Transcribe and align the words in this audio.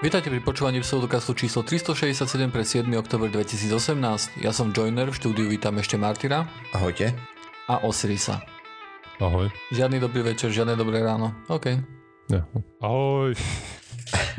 Vítajte 0.00 0.32
pri 0.32 0.40
počúvaní 0.40 0.80
pseudokastu 0.80 1.36
číslo 1.36 1.60
367 1.60 2.24
pre 2.48 2.64
7. 2.64 2.88
oktober 2.96 3.28
2018. 3.28 4.40
Ja 4.40 4.48
som 4.48 4.72
Joiner, 4.72 5.12
v 5.12 5.16
štúdiu 5.16 5.46
vítam 5.46 5.76
ešte 5.76 6.00
Martyra. 6.00 6.48
Ahojte. 6.72 7.12
A 7.68 7.84
Osirisa. 7.84 8.40
Ahoj. 9.20 9.52
Žiadny 9.68 10.00
dobrý 10.00 10.24
večer, 10.24 10.48
žiadne 10.48 10.72
dobré 10.72 11.04
ráno. 11.04 11.36
OK. 11.52 11.76
Ja. 12.32 12.48
Ahoj. 12.80 13.36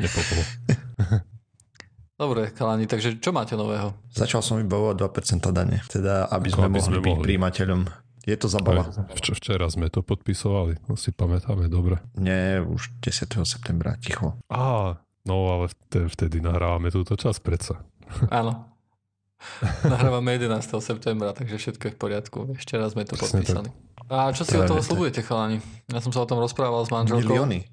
Nepopol. 0.02 0.42
Dobre, 2.12 2.54
kalani, 2.54 2.86
takže 2.86 3.18
čo 3.18 3.34
máte 3.34 3.58
nového? 3.58 3.98
Začal 4.14 4.46
som 4.46 4.54
vybavovať 4.54 4.94
2% 4.94 5.42
dane, 5.50 5.82
teda 5.90 6.30
aby 6.30 6.54
sme 6.54 6.70
aby 6.70 6.78
mohli 6.78 6.86
sme 6.86 6.98
byť 7.02 7.14
mohli. 7.18 7.24
príjimateľom. 7.26 7.80
Je 8.22 8.36
to 8.38 8.46
zabava. 8.46 8.86
Vč- 9.18 9.34
včera 9.34 9.66
sme 9.66 9.90
to 9.90 10.06
podpisovali, 10.06 10.86
no 10.86 10.94
si 10.94 11.10
pamätáme 11.10 11.66
dobre. 11.66 11.98
Nie, 12.14 12.62
už 12.62 12.94
10. 13.02 13.42
septembra, 13.42 13.98
ticho. 13.98 14.38
Á, 14.46 15.02
No 15.22 15.54
ale 15.54 15.70
vtedy 15.90 16.42
nahrávame 16.42 16.90
túto 16.90 17.14
čas 17.14 17.38
predsa. 17.38 17.86
Áno. 18.28 18.68
Nahrávame 19.82 20.38
11. 20.38 20.54
septembra, 20.78 21.34
takže 21.34 21.58
všetko 21.58 21.90
je 21.90 21.92
v 21.94 21.98
poriadku. 21.98 22.38
Ešte 22.54 22.78
raz 22.78 22.94
sme 22.94 23.02
to 23.02 23.18
Presne 23.18 23.42
podpísali. 23.42 23.68
Tak. 23.70 24.06
A 24.06 24.30
čo 24.30 24.46
si 24.46 24.54
o 24.54 24.62
toho 24.62 24.78
slúbujete, 24.78 25.26
chalani? 25.26 25.58
Ja 25.90 25.98
som 25.98 26.14
sa 26.14 26.22
o 26.22 26.30
tom 26.30 26.38
rozprával 26.38 26.86
s 26.86 26.94
manželkou. 26.94 27.26
Milióny. 27.26 27.66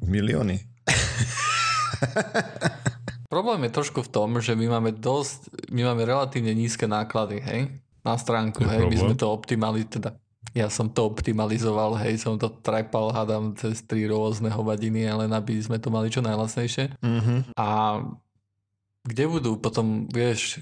Milióny. 0.00 0.56
Problém 3.32 3.68
je 3.68 3.70
trošku 3.70 4.00
v 4.02 4.10
tom, 4.10 4.40
že 4.40 4.56
my 4.56 4.80
máme 4.80 4.96
dosť, 4.96 5.70
my 5.70 5.92
máme 5.92 6.08
relatívne 6.08 6.56
nízke 6.56 6.88
náklady, 6.88 7.44
hej? 7.44 7.60
Na 8.00 8.16
stránku, 8.16 8.64
hej? 8.64 8.80
Problém. 8.80 8.96
My 8.96 8.96
sme 8.96 9.14
to 9.14 9.28
optimali, 9.28 9.84
teda 9.86 10.16
ja 10.50 10.66
som 10.66 10.90
to 10.90 11.06
optimalizoval, 11.06 11.94
hej, 12.02 12.18
som 12.18 12.34
to 12.34 12.50
trepal, 12.50 13.14
hádam, 13.14 13.54
cez 13.54 13.86
tri 13.86 14.10
rôzne 14.10 14.50
hovadiny, 14.50 15.06
ale 15.06 15.30
aby 15.30 15.62
sme 15.62 15.78
to 15.78 15.94
mali 15.94 16.10
čo 16.10 16.26
najlacnejšie. 16.26 16.98
Mm-hmm. 16.98 17.54
A 17.54 17.68
kde 19.06 19.24
budú 19.30 19.62
potom, 19.62 20.10
vieš, 20.10 20.58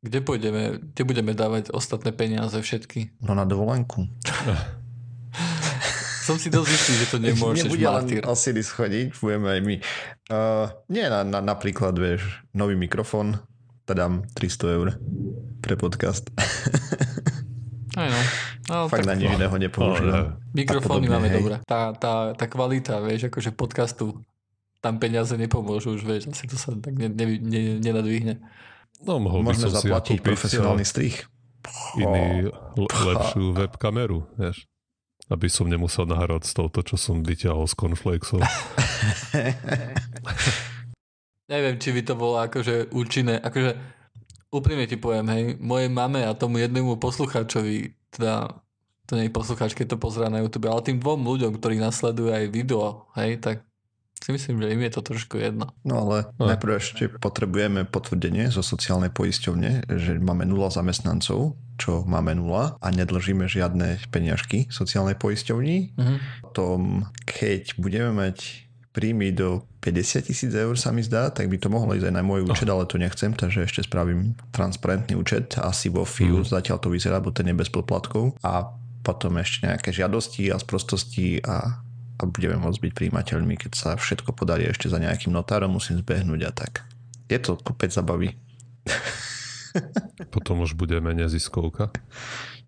kde 0.00 0.24
pôjdeme, 0.24 0.80
kde 0.94 1.02
budeme 1.04 1.36
dávať 1.36 1.74
ostatné 1.74 2.14
peniaze 2.14 2.56
všetky? 2.56 3.20
No 3.20 3.36
na 3.36 3.44
dovolenku. 3.44 4.06
som 6.28 6.36
si 6.36 6.52
dosť 6.52 6.70
istý, 6.72 6.92
že 6.92 7.06
to 7.08 7.18
nemôžeš, 7.20 7.68
Nebude 7.68 7.86
Martyr. 7.88 8.20
len 8.20 8.28
Osiris 8.28 8.68
chodiť, 8.72 9.16
budeme 9.16 9.48
aj 9.48 9.60
my. 9.64 9.76
Uh, 10.28 10.66
nie, 10.92 11.04
na, 11.08 11.24
na, 11.24 11.40
napríklad, 11.40 11.96
vieš, 11.96 12.44
nový 12.52 12.76
mikrofón, 12.76 13.40
teda 13.88 14.12
300 14.36 14.76
eur 14.76 14.88
pre 15.64 15.80
podcast. 15.80 16.28
Aj 17.98 18.08
no. 18.14 18.20
no 18.70 18.76
Fakt 18.86 19.10
na 19.10 19.18
nič 19.18 19.34
iného 19.34 19.56
nepoužívam. 19.58 20.38
Mikrofóny 20.54 21.10
máme 21.10 21.34
dobré. 21.34 21.58
Tá, 21.66 21.90
tá, 21.98 22.30
tá 22.38 22.46
kvalita, 22.46 23.02
vieš, 23.02 23.26
akože 23.26 23.50
podcastu, 23.50 24.22
tam 24.78 25.02
peniaze 25.02 25.34
nepomôžu 25.34 25.98
už, 25.98 26.06
vieš, 26.06 26.30
asi 26.30 26.46
to 26.46 26.54
sa 26.54 26.70
tak 26.78 26.94
ne, 26.94 27.10
ne, 27.10 27.26
ne, 27.42 27.60
nenadvihne. 27.82 28.38
No, 29.02 29.18
mohol 29.18 29.42
by 29.42 29.58
som 29.58 29.74
zaplatiť 29.74 30.22
si 30.22 30.24
profesionálny 30.24 30.86
strich. 30.86 31.26
Iný 31.98 32.54
lepšiu 32.78 33.58
webkameru, 33.58 34.22
vieš. 34.38 34.70
Aby 35.28 35.52
som 35.52 35.68
nemusel 35.68 36.08
nahrať 36.08 36.48
z 36.48 36.52
touto, 36.56 36.80
čo 36.80 36.96
som 36.96 37.20
vyťahol 37.20 37.68
z 37.68 37.74
cornflakesov. 37.76 38.40
Neviem, 41.52 41.76
či 41.76 41.92
by 41.92 42.02
to 42.04 42.14
bolo 42.16 42.40
akože 42.40 42.88
účinné. 42.96 43.36
Akože 43.36 43.76
úprimne 44.48 44.88
ti 44.88 44.96
poviem, 44.96 45.26
hej, 45.28 45.42
mojej 45.60 45.90
mame 45.92 46.24
a 46.24 46.36
tomu 46.36 46.60
jednému 46.60 46.96
poslucháčovi, 46.96 47.92
teda 48.12 48.52
to 49.08 49.16
nie 49.16 49.28
je 49.28 49.36
poslucháč, 49.36 49.72
keď 49.72 49.96
to 49.96 49.98
pozerá 50.00 50.28
na 50.28 50.44
YouTube, 50.44 50.68
ale 50.68 50.84
tým 50.84 51.00
dvom 51.00 51.24
ľuďom, 51.24 51.56
ktorí 51.56 51.80
nasledujú 51.80 52.28
aj 52.28 52.52
video, 52.52 53.08
hej, 53.16 53.40
tak 53.40 53.64
si 54.18 54.34
myslím, 54.34 54.60
že 54.60 54.74
im 54.74 54.82
je 54.82 54.92
to 54.92 55.00
trošku 55.00 55.38
jedno. 55.38 55.72
No 55.86 56.04
ale 56.04 56.28
no. 56.36 56.50
najprv 56.50 56.82
ešte 56.82 57.08
potrebujeme 57.22 57.86
potvrdenie 57.86 58.50
zo 58.50 58.60
sociálnej 58.60 59.14
poisťovne, 59.14 59.88
že 59.88 60.18
máme 60.18 60.44
nula 60.44 60.68
zamestnancov, 60.68 61.56
čo 61.78 62.02
máme 62.04 62.36
nula 62.36 62.76
a 62.82 62.86
nedlžíme 62.90 63.46
žiadne 63.46 64.10
peniažky 64.10 64.66
sociálnej 64.68 65.14
poisťovni. 65.16 65.94
Uh-huh. 65.94 66.18
Tom, 66.52 66.80
keď 67.24 67.78
budeme 67.78 68.10
mať 68.12 68.67
príjmy 68.92 69.30
do 69.30 69.62
50 69.84 70.28
tisíc 70.28 70.52
eur 70.52 70.74
sa 70.74 70.90
mi 70.90 71.04
zdá, 71.04 71.30
tak 71.30 71.46
by 71.46 71.56
to 71.60 71.70
mohlo 71.70 71.94
ísť 71.94 72.10
aj 72.10 72.14
na 72.14 72.24
môj 72.24 72.44
účet, 72.48 72.66
ale 72.66 72.88
to 72.88 72.98
nechcem, 72.98 73.32
takže 73.32 73.64
ešte 73.64 73.86
spravím 73.86 74.34
transparentný 74.50 75.14
účet. 75.14 75.54
Asi 75.60 75.92
vo 75.92 76.02
FIU 76.02 76.42
mm. 76.42 76.50
zatiaľ 76.50 76.78
to 76.82 76.88
vyzerá, 76.90 77.22
bo 77.22 77.30
ten 77.30 77.46
je 77.46 77.54
bez 77.54 77.70
poplatkov. 77.70 78.34
A 78.42 78.74
potom 79.06 79.38
ešte 79.40 79.64
nejaké 79.64 79.94
žiadosti 79.94 80.50
a 80.52 80.60
sprostosti 80.60 81.40
a, 81.40 81.80
a 82.18 82.22
budeme 82.26 82.58
môcť 82.60 82.80
byť 82.84 82.92
príjimateľmi, 82.92 83.54
keď 83.56 83.72
sa 83.72 83.90
všetko 83.94 84.34
podarí 84.34 84.66
ešte 84.68 84.90
za 84.90 84.98
nejakým 84.98 85.32
notárom, 85.32 85.72
musím 85.78 86.02
zbehnúť 86.02 86.40
a 86.44 86.52
tak. 86.52 86.84
Je 87.30 87.38
to 87.38 87.56
kopec 87.60 87.92
zabaví. 87.92 88.36
Potom 90.34 90.64
už 90.64 90.74
budeme 90.74 91.14
neziskovka? 91.14 91.92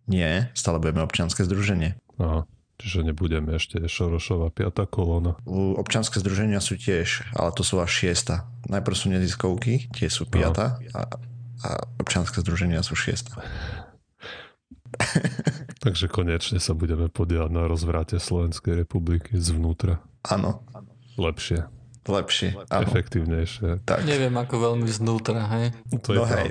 Nie, 0.06 0.50
stále 0.54 0.78
budeme 0.78 1.04
občianske 1.04 1.44
združenie. 1.44 1.96
Aha. 2.20 2.46
Čiže 2.80 3.12
nebudeme 3.12 3.60
ešte 3.60 3.76
Šorošová 3.84 4.48
piata 4.48 4.88
kolóna. 4.88 5.36
Občanské 5.76 6.16
združenia 6.16 6.64
sú 6.64 6.80
tiež, 6.80 7.28
ale 7.36 7.52
to 7.52 7.60
sú 7.60 7.76
až 7.76 7.92
šiesta. 7.92 8.48
Najprv 8.72 8.96
sú 8.96 9.12
neziskovky, 9.12 9.92
tie 9.92 10.08
sú 10.08 10.24
piata 10.24 10.80
a, 10.96 11.00
a 11.60 11.70
občanské 12.00 12.40
združenia 12.40 12.80
sú 12.80 12.96
šiesta. 12.96 13.36
Takže 15.84 16.08
konečne 16.08 16.56
sa 16.56 16.72
budeme 16.72 17.12
podielať 17.12 17.50
na 17.52 17.68
rozvrate 17.68 18.16
Slovenskej 18.16 18.84
republiky 18.84 19.36
zvnútra. 19.36 20.00
Áno. 20.24 20.64
Lepšie. 21.20 21.79
Lepšie, 22.00 22.56
áno. 22.72 22.88
Efektívnejšie. 22.88 23.84
Tak. 23.84 24.08
Neviem, 24.08 24.32
ako 24.40 24.72
veľmi 24.72 24.88
znútra, 24.88 25.44
hej? 25.52 25.76
To 26.00 26.16
je 26.16 26.18
no 26.20 26.24
hej, 26.24 26.48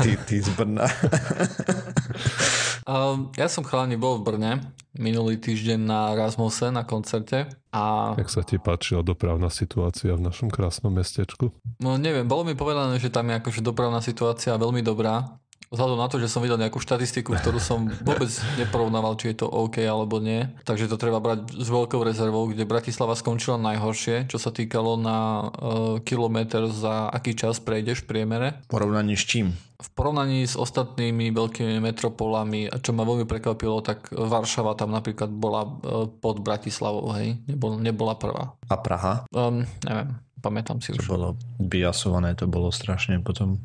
ty, 0.00 0.10
ty 0.22 0.36
z 0.38 0.48
Brna. 0.54 0.86
Um, 2.84 3.32
ja 3.40 3.48
som 3.48 3.64
chalani 3.64 3.96
bol 3.96 4.20
v 4.20 4.28
Brne 4.28 4.52
minulý 5.00 5.40
týždeň 5.40 5.80
na 5.80 6.12
Rasmuse 6.12 6.68
na 6.68 6.84
koncerte. 6.84 7.48
A... 7.72 8.12
Jak 8.20 8.28
sa 8.28 8.44
ti 8.44 8.60
páčila 8.60 9.00
dopravná 9.00 9.48
situácia 9.48 10.12
v 10.12 10.20
našom 10.20 10.52
krásnom 10.52 10.92
mestečku? 10.92 11.48
No 11.80 11.96
neviem, 11.96 12.28
bolo 12.28 12.44
mi 12.44 12.52
povedané, 12.52 13.00
že 13.00 13.08
tam 13.08 13.32
je 13.32 13.40
akože 13.40 13.64
dopravná 13.64 14.04
situácia 14.04 14.60
veľmi 14.60 14.84
dobrá 14.84 15.40
vzhľadom 15.74 15.98
na 15.98 16.08
to, 16.08 16.22
že 16.22 16.30
som 16.30 16.40
videl 16.40 16.56
nejakú 16.56 16.78
štatistiku, 16.78 17.34
ktorú 17.34 17.58
som 17.58 17.90
vôbec 18.06 18.30
neporovnával, 18.56 19.18
či 19.18 19.34
je 19.34 19.44
to 19.44 19.50
OK 19.50 19.82
alebo 19.82 20.22
nie. 20.22 20.46
Takže 20.62 20.86
to 20.86 20.96
treba 20.96 21.18
brať 21.18 21.50
s 21.50 21.68
veľkou 21.68 22.00
rezervou, 22.00 22.46
kde 22.48 22.64
Bratislava 22.64 23.18
skončila 23.18 23.58
najhoršie, 23.58 24.30
čo 24.30 24.38
sa 24.38 24.54
týkalo 24.54 24.94
na 24.94 25.18
uh, 25.18 25.98
kilometr 26.00 26.70
za 26.70 27.10
aký 27.10 27.34
čas 27.34 27.58
prejdeš 27.58 28.06
v 28.06 28.14
priemere. 28.14 28.48
V 28.70 28.78
porovnaní 28.78 29.18
s 29.18 29.26
čím? 29.26 29.52
V 29.74 29.88
porovnaní 29.92 30.46
s 30.46 30.54
ostatnými 30.56 31.34
veľkými 31.34 31.82
metropolami, 31.82 32.70
a 32.70 32.78
čo 32.78 32.94
ma 32.94 33.04
veľmi 33.04 33.26
prekvapilo, 33.28 33.82
tak 33.84 34.08
Varšava 34.14 34.78
tam 34.78 34.94
napríklad 34.94 35.28
bola 35.28 35.66
uh, 35.66 36.06
pod 36.08 36.40
Bratislavou, 36.40 37.10
hej, 37.18 37.42
Nebol, 37.50 37.82
nebola 37.82 38.14
prvá. 38.14 38.54
A 38.70 38.76
Praha? 38.80 39.28
Um, 39.34 39.66
neviem, 39.84 40.16
pamätám 40.40 40.78
si 40.80 40.94
to 40.94 41.02
už. 41.02 41.10
bolo 41.10 41.28
biasované, 41.60 42.32
to 42.38 42.48
bolo 42.48 42.70
strašne 42.72 43.20
potom. 43.20 43.60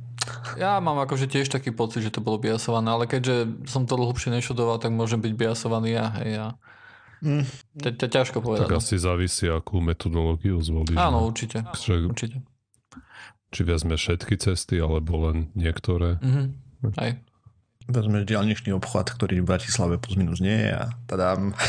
Ja 0.58 0.80
mám 0.84 1.00
akože 1.04 1.30
tiež 1.30 1.50
taký 1.50 1.72
pocit, 1.72 2.06
že 2.06 2.14
to 2.14 2.24
bolo 2.24 2.42
biasované, 2.42 2.90
ale 2.90 3.06
keďže 3.06 3.68
som 3.70 3.86
to 3.86 3.96
dlhšie 3.96 4.34
nešudoval, 4.34 4.82
tak 4.82 4.94
môžem 4.94 5.22
byť 5.22 5.34
biasovaný 5.36 5.96
ja, 5.96 6.08
hej, 6.22 6.30
ja. 6.40 6.48
Mm. 7.20 7.44
To 7.84 7.86
je 8.08 8.12
ťažko 8.12 8.40
povedať. 8.40 8.72
Tak 8.72 8.80
asi 8.80 8.96
závisí, 8.96 9.52
akú 9.52 9.84
metodológiu 9.84 10.56
zvolíš. 10.64 10.96
Áno, 10.96 11.24
no. 11.24 11.28
určite. 11.28 11.68
Že, 11.76 12.08
určite. 12.08 12.38
Či 13.52 13.62
vezme 13.68 14.00
všetky 14.00 14.40
cesty, 14.40 14.80
alebo 14.80 15.28
len 15.28 15.52
niektoré. 15.52 16.16
Mm-hmm. 16.24 16.48
Aj. 16.96 17.12
Vezme 17.90 18.24
diálničný 18.24 18.72
obchod, 18.78 19.12
ktorý 19.20 19.44
v 19.44 19.50
Bratislave 19.50 20.00
plus 20.00 20.16
minus 20.16 20.40
nie 20.40 20.54
je 20.54 20.72
a 20.72 20.86
tadám. 21.10 21.52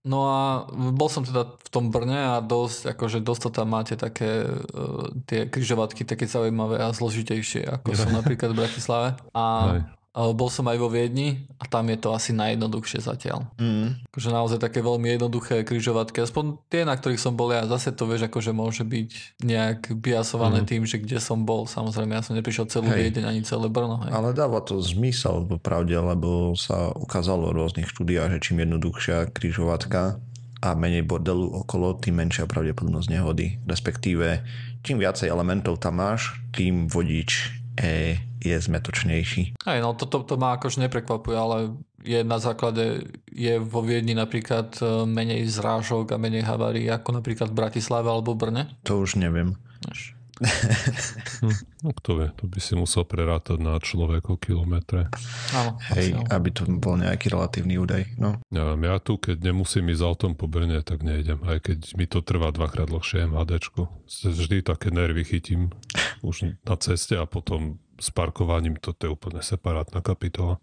No 0.00 0.18
a 0.24 0.64
bol 0.72 1.12
som 1.12 1.28
teda 1.28 1.44
v 1.60 1.68
tom 1.68 1.92
Brne 1.92 2.32
a 2.32 2.40
dosť, 2.40 2.96
akože 2.96 3.20
dosť 3.20 3.40
to 3.44 3.50
tam 3.52 3.68
máte 3.68 4.00
také 4.00 4.48
uh, 4.48 5.12
tie 5.28 5.44
križovatky 5.44 6.08
také 6.08 6.24
zaujímavé 6.24 6.80
a 6.80 6.88
zložitejšie, 6.88 7.68
ako 7.68 7.92
sú 7.92 8.08
napríklad 8.08 8.56
v 8.56 8.64
Bratislave. 8.64 9.08
A 9.36 9.44
Aj. 9.44 9.99
Bol 10.36 10.50
som 10.52 10.68
aj 10.68 10.76
vo 10.76 10.92
Viedni 10.92 11.48
a 11.56 11.64
tam 11.64 11.88
je 11.88 11.96
to 11.96 12.12
asi 12.12 12.36
najjednoduchšie 12.36 13.00
zatiaľ. 13.00 13.48
Mm. 13.56 14.04
Akože 14.12 14.28
naozaj 14.28 14.58
také 14.60 14.84
veľmi 14.84 15.16
jednoduché 15.16 15.62
križovatky. 15.64 16.20
Aspoň 16.20 16.60
tie, 16.68 16.84
na 16.84 16.98
ktorých 16.98 17.22
som 17.22 17.38
bol 17.38 17.48
ja, 17.54 17.64
zase 17.64 17.94
to 17.96 18.04
vieš, 18.04 18.28
akože 18.28 18.52
môže 18.52 18.84
byť 18.84 19.40
nejak 19.40 19.96
biasované 19.96 20.62
mm. 20.62 20.66
tým, 20.66 20.82
že 20.84 21.00
kde 21.00 21.18
som 21.22 21.46
bol. 21.46 21.64
Samozrejme, 21.64 22.12
ja 22.12 22.22
som 22.26 22.36
neprišiel 22.36 22.68
celú 22.68 22.92
hej. 22.92 23.08
Viedeň 23.08 23.24
ani 23.30 23.40
celé 23.46 23.72
Brno. 23.72 24.02
Hej. 24.04 24.10
Ale 24.12 24.36
dáva 24.36 24.60
to 24.60 24.82
zmysel 24.82 25.46
v 25.46 25.56
pravde, 25.62 25.96
lebo 25.96 26.52
sa 26.58 26.92
ukázalo 26.92 27.50
v 27.50 27.62
rôznych 27.62 27.88
štúdiách, 27.88 28.36
že 28.36 28.42
čím 28.50 28.66
jednoduchšia 28.66 29.32
križovatka 29.32 30.20
a 30.60 30.76
menej 30.76 31.08
bordelu 31.08 31.64
okolo, 31.64 31.96
tým 31.96 32.20
menšia 32.20 32.44
pravdepodobnosť 32.44 33.08
nehody. 33.08 33.56
Respektíve, 33.64 34.44
čím 34.84 35.00
viacej 35.00 35.32
elementov 35.32 35.80
tam 35.80 36.04
máš, 36.04 36.36
tým 36.52 36.84
vodič 36.84 37.48
e, 37.80 38.20
je 38.40 38.56
zmetočnejší. 38.56 39.60
Aj, 39.68 39.78
no 39.84 39.92
toto 39.92 40.24
to, 40.24 40.34
to 40.34 40.40
ma 40.40 40.56
akož 40.56 40.80
neprekvapuje, 40.80 41.36
ale 41.36 41.56
je 42.00 42.24
na 42.24 42.40
základe, 42.40 43.04
je 43.28 43.60
vo 43.60 43.84
Viedni 43.84 44.16
napríklad 44.16 44.80
e, 44.80 45.04
menej 45.04 45.44
zrážok 45.52 46.16
a 46.16 46.20
menej 46.20 46.48
havárií 46.48 46.88
ako 46.88 47.20
napríklad 47.20 47.52
v 47.52 47.58
Bratislave 47.60 48.08
alebo 48.08 48.32
Brne? 48.32 48.72
To 48.88 49.04
už 49.04 49.20
neviem. 49.20 49.60
Až. 49.84 50.16
Hm, 51.40 51.56
no 51.84 51.90
kto 51.96 52.10
vie, 52.20 52.28
to 52.36 52.44
by 52.44 52.60
si 52.60 52.76
musel 52.76 53.08
prerátať 53.08 53.56
na 53.60 53.80
človeko 53.80 54.36
kilometre. 54.36 55.08
Áno, 55.56 55.80
Hej, 55.96 56.12
asi, 56.16 56.32
aby 56.36 56.48
to 56.52 56.68
bol 56.68 57.00
nejaký 57.00 57.32
relatívny 57.32 57.80
údaj. 57.80 58.12
No. 58.20 58.36
Ja, 58.52 58.76
ja 58.76 58.96
tu, 59.00 59.16
keď 59.16 59.40
nemusím 59.40 59.88
ísť 59.88 60.04
autom 60.04 60.32
po 60.36 60.44
Brne, 60.48 60.84
tak 60.84 61.00
nejdem. 61.00 61.40
Aj 61.48 61.56
keď 61.60 61.96
mi 61.96 62.04
to 62.04 62.20
trvá 62.20 62.52
dvakrát 62.52 62.92
dlhšie 62.92 63.24
MHDčko. 63.24 63.88
Vždy 64.04 64.60
také 64.60 64.92
nervy 64.92 65.24
chytím 65.24 65.72
už 66.20 66.52
na 66.64 66.76
ceste 66.76 67.16
a 67.16 67.24
potom 67.24 67.80
s 68.00 68.08
parkovaním 68.10 68.74
to, 68.74 68.96
je 68.96 69.06
úplne 69.06 69.38
separátna 69.38 70.00
kapitola. 70.00 70.56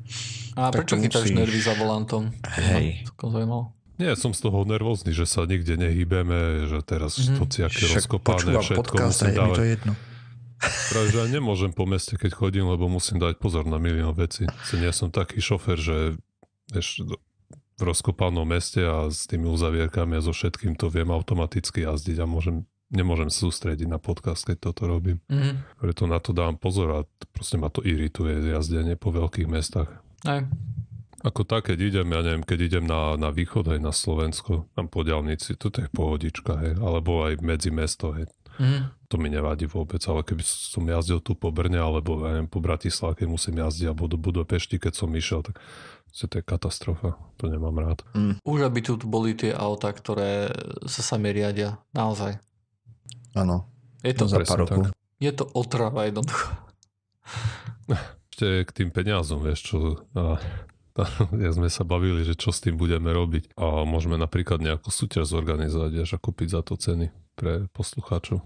A 0.54 0.70
Tak 0.70 0.84
prečo 0.84 0.98
chytáš 0.98 1.30
musíš- 1.30 1.38
nervy 1.38 1.60
za 1.62 1.74
volantom? 1.74 2.24
Hej. 2.58 3.06
Zaujímavé. 3.14 3.72
Nie, 3.98 4.14
som 4.14 4.30
z 4.30 4.46
toho 4.46 4.62
nervózny, 4.62 5.10
že 5.10 5.26
sa 5.26 5.46
nikde 5.46 5.74
nehýbeme, 5.74 6.66
že 6.66 6.82
teraz. 6.82 7.18
Mhm. 7.18 7.38
hociaké 7.40 7.82
rozkopané, 7.88 8.52
všetko 8.58 8.74
podcast 8.76 9.10
musím 9.16 9.26
je 9.26 9.32
mi 9.32 9.34
to 9.34 9.42
dávať. 9.42 9.58
jedno. 9.72 9.94
Práve, 10.90 11.08
že 11.08 11.18
ja 11.18 11.28
nemôžem 11.32 11.70
po 11.70 11.86
meste, 11.86 12.14
keď 12.14 12.32
chodím, 12.34 12.66
lebo 12.66 12.86
musím 12.88 13.18
dať 13.18 13.38
pozor 13.38 13.64
na 13.64 13.78
milión 13.78 14.14
veci. 14.14 14.50
Si 14.66 14.76
nie 14.76 14.90
som 14.90 15.10
taký 15.10 15.38
šofer, 15.38 15.78
že 15.78 15.98
vieš, 16.68 17.06
v 17.78 17.82
rozkopanom 17.84 18.42
meste 18.44 18.82
a 18.82 19.06
s 19.08 19.26
tými 19.26 19.46
uzavierkami 19.46 20.18
a 20.18 20.22
so 20.22 20.34
všetkým 20.34 20.74
to 20.74 20.90
viem 20.90 21.10
automaticky 21.10 21.86
jazdiť 21.86 22.18
a 22.18 22.26
môžem, 22.26 22.66
nemôžem 22.90 23.28
sa 23.28 23.48
sústrediť 23.48 23.88
na 23.88 24.00
podcast, 24.00 24.48
keď 24.48 24.72
toto 24.72 24.88
robím. 24.88 25.20
Mhm. 25.28 25.80
Preto 25.80 26.04
na 26.08 26.20
to 26.20 26.32
dám 26.32 26.56
pozor 26.56 26.90
a 26.92 27.00
proste 27.32 27.60
ma 27.60 27.68
to 27.68 27.84
irituje 27.84 28.52
jazdenie 28.52 28.96
po 28.96 29.12
veľkých 29.12 29.48
mestách. 29.48 29.92
Aj. 30.26 30.44
Ako 31.26 31.50
tak, 31.50 31.74
keď 31.74 31.78
idem, 31.82 32.08
ja 32.14 32.22
neviem, 32.22 32.46
keď 32.46 32.60
idem 32.62 32.86
na, 32.86 33.18
na 33.18 33.34
východ, 33.34 33.74
aj 33.74 33.80
na 33.82 33.90
Slovensko, 33.90 34.70
tam 34.78 34.86
po 34.86 35.02
diálnici, 35.02 35.58
to 35.58 35.74
je 35.74 35.90
pohodička, 35.90 36.62
hej, 36.62 36.74
alebo 36.78 37.26
aj 37.26 37.42
medzi 37.42 37.74
mesto, 37.74 38.14
hej, 38.14 38.30
Mhm. 38.58 39.06
to 39.10 39.16
mi 39.18 39.30
nevadí 39.30 39.66
vôbec, 39.66 40.02
ale 40.10 40.26
keby 40.26 40.42
som 40.46 40.82
jazdil 40.86 41.22
tu 41.22 41.34
po 41.38 41.54
Brne, 41.54 41.78
alebo 41.78 42.26
ja 42.26 42.38
neviem, 42.38 42.50
po 42.50 42.58
Bratislave, 42.62 43.18
keď 43.18 43.28
musím 43.30 43.62
jazdiť, 43.62 43.86
alebo 43.90 44.10
do 44.10 44.18
Budapešti, 44.18 44.78
keď 44.78 44.94
som 44.94 45.10
išiel, 45.14 45.42
tak 45.46 45.62
to 46.18 46.26
je 46.26 46.42
katastrofa, 46.42 47.14
to 47.38 47.46
nemám 47.46 47.78
rád. 47.78 48.02
Už 48.42 48.66
aby 48.66 48.82
tu 48.82 48.98
boli 48.98 49.38
tie 49.38 49.54
auta, 49.54 49.94
ktoré 49.94 50.50
sa 50.90 51.06
sami 51.06 51.30
riadia. 51.30 51.78
Naozaj. 51.94 52.42
Áno, 53.38 53.70
Je 54.02 54.14
to 54.18 54.26
to, 54.26 54.34
za 54.34 54.38
pár 54.42 54.66
rokov. 54.66 54.84
je 55.22 55.32
to 55.34 55.46
otrava 55.54 56.10
jednoducho. 56.10 56.50
Ešte 58.34 58.66
k 58.66 58.72
tým 58.74 58.90
peniazom, 58.94 59.42
vieš 59.42 59.74
čo, 59.74 59.78
a, 60.14 60.38
a, 60.98 61.04
ja 61.46 61.52
sme 61.54 61.70
sa 61.70 61.82
bavili, 61.82 62.22
že 62.22 62.38
čo 62.38 62.54
s 62.54 62.62
tým 62.62 62.78
budeme 62.78 63.10
robiť 63.10 63.58
a 63.58 63.82
môžeme 63.86 64.18
napríklad 64.18 64.62
nejakú 64.62 64.94
súťaž 64.94 65.30
zorganizovať, 65.34 65.92
vieš, 65.94 66.10
a 66.14 66.22
kúpiť 66.22 66.48
za 66.54 66.62
to 66.62 66.78
ceny 66.78 67.10
pre 67.34 67.66
poslucháčov. 67.74 68.42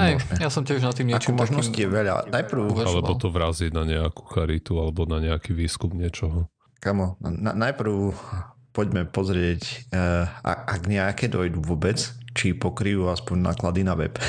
Aj, 0.00 0.16
Môžeme. 0.16 0.34
ja 0.40 0.48
som 0.48 0.62
tiež 0.64 0.80
na 0.80 0.96
tým 0.96 1.12
Ako 1.12 1.12
niečím 1.12 1.34
možností 1.36 1.80
je 1.84 1.90
veľa. 1.92 2.32
Najprv, 2.32 2.60
uvažoval. 2.72 3.04
Alebo 3.04 3.14
to 3.20 3.28
vraziť 3.28 3.70
na 3.76 3.84
nejakú 3.84 4.24
charitu, 4.32 4.80
alebo 4.80 5.04
na 5.04 5.20
nejaký 5.20 5.52
výskum 5.52 5.92
niečoho. 5.92 6.48
kamo, 6.80 7.20
na, 7.20 7.52
najprv 7.52 8.16
poďme 8.72 9.06
pozrieť, 9.06 9.86
uh, 9.92 10.26
ak 10.42 10.88
nejaké 10.88 11.28
dojdu 11.30 11.62
vôbec, 11.62 12.00
či 12.34 12.52
pokryjú 12.52 13.08
aspoň 13.08 13.54
náklady 13.54 13.86
na 13.86 13.94
web. 13.94 14.18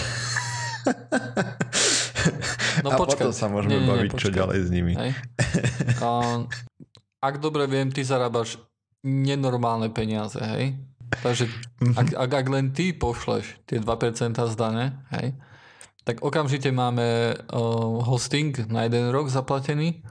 No 2.84 2.92
a 2.92 2.98
počkaj. 3.00 3.31
potom 3.31 3.34
sa 3.34 3.48
môžeme 3.48 3.78
Nie, 3.78 3.80
nie, 3.81 3.86
nie, 3.86 3.92
baviť, 3.96 4.12
čo 4.19 4.30
počkaj. 4.30 4.38
ďalej 4.38 4.60
s 4.62 4.69
nimi. 4.69 4.94
Hej. 4.94 5.12
Ak 7.24 7.36
dobre 7.42 7.66
viem, 7.66 7.90
ty 7.90 8.04
zarábaš 8.06 8.60
nenormálne 9.02 9.90
peniaze, 9.90 10.38
hej? 10.38 10.78
Takže 11.22 11.50
ak, 11.96 12.07
ak, 12.18 12.31
ak 12.34 12.48
len 12.50 12.74
ty 12.74 12.92
pošleš 12.92 13.62
tie 13.69 13.78
2% 13.80 14.36
z 14.36 14.56
dane, 14.58 15.06
hej, 15.13 15.38
tak 16.06 16.22
okamžite 16.22 16.69
máme 16.69 17.34
uh, 17.34 18.01
hosting 18.06 18.54
na 18.69 18.86
jeden 18.86 19.10
rok 19.10 19.30
zaplatený. 19.30 20.06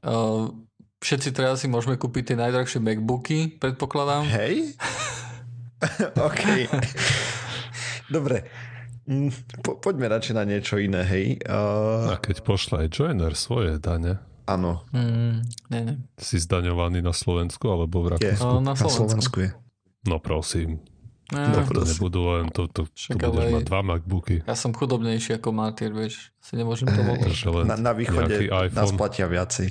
Uh, 0.00 0.48
všetci 1.04 1.36
teraz 1.36 1.60
si 1.60 1.68
môžeme 1.68 2.00
kúpiť 2.00 2.32
tie 2.32 2.36
najdrahšie 2.40 2.80
MacBooky, 2.80 3.60
predpokladám. 3.60 4.24
Hej? 4.28 4.54
OK. 6.28 6.42
Dobre. 8.06 8.44
Mm, 9.04 9.32
Po, 9.58 9.76
poďme 9.76 10.06
radšej 10.08 10.34
na 10.34 10.44
niečo 10.44 10.76
iné, 10.76 11.02
hej. 11.02 11.40
Uh, 11.42 12.10
A 12.10 12.16
keď 12.16 12.40
pošle 12.40 12.84
aj 12.84 12.88
Joiner 12.90 13.32
svoje 13.32 13.76
dane, 13.76 14.20
áno, 14.44 14.84
Mm, 14.90 15.40
ne, 15.68 15.80
ne. 15.80 15.94
si 16.14 16.36
zdaňovaný 16.36 17.00
na 17.00 17.10
Slovensku 17.10 17.66
alebo 17.66 18.02
v 18.02 18.14
je. 18.16 18.34
Rakúsku? 18.34 18.44
No, 18.44 18.60
na 18.60 18.72
na 18.72 18.74
Slovensku. 18.74 18.92
Slovensku 18.92 19.36
je. 19.40 19.50
No 20.04 20.16
prosím, 20.18 20.82
Ne, 21.30 21.46
No, 21.46 21.62
to 21.62 21.86
nebudú 21.86 22.26
len 22.28 22.50
to, 22.50 22.66
to, 22.66 22.84
to 22.84 22.90
Však 22.90 23.22
budeš 23.22 23.38
ale- 23.40 23.54
mať 23.54 23.64
dva 23.64 23.80
MacBooky. 23.84 24.36
ja 24.42 24.54
som 24.54 24.70
chudobnejší 24.70 25.38
ako 25.38 25.48
Martyr, 25.52 25.90
vieš. 25.90 26.34
Si 26.36 26.58
nemôžem 26.58 26.86
to 26.86 26.98
voliť. 26.98 27.30
Na, 27.64 27.78
na 27.78 27.92
východe 27.94 28.50
nás 28.50 28.66
iPhone, 28.90 28.98
platia 28.98 29.30
viacej. 29.30 29.70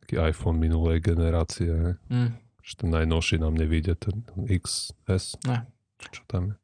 taký 0.00 0.18
iPhone 0.18 0.58
minulej 0.58 0.98
generácie. 1.00 1.70
ne? 1.70 1.92
Mm. 2.04 2.30
Že 2.70 2.74
ten 2.76 2.90
najnovší 2.94 3.36
nám 3.42 3.58
nevíde, 3.58 3.98
ten 3.98 4.22
XS. 4.46 5.42
Ne. 5.42 5.66
Čo 5.98 6.22
tam 6.30 6.42
je? 6.48 6.54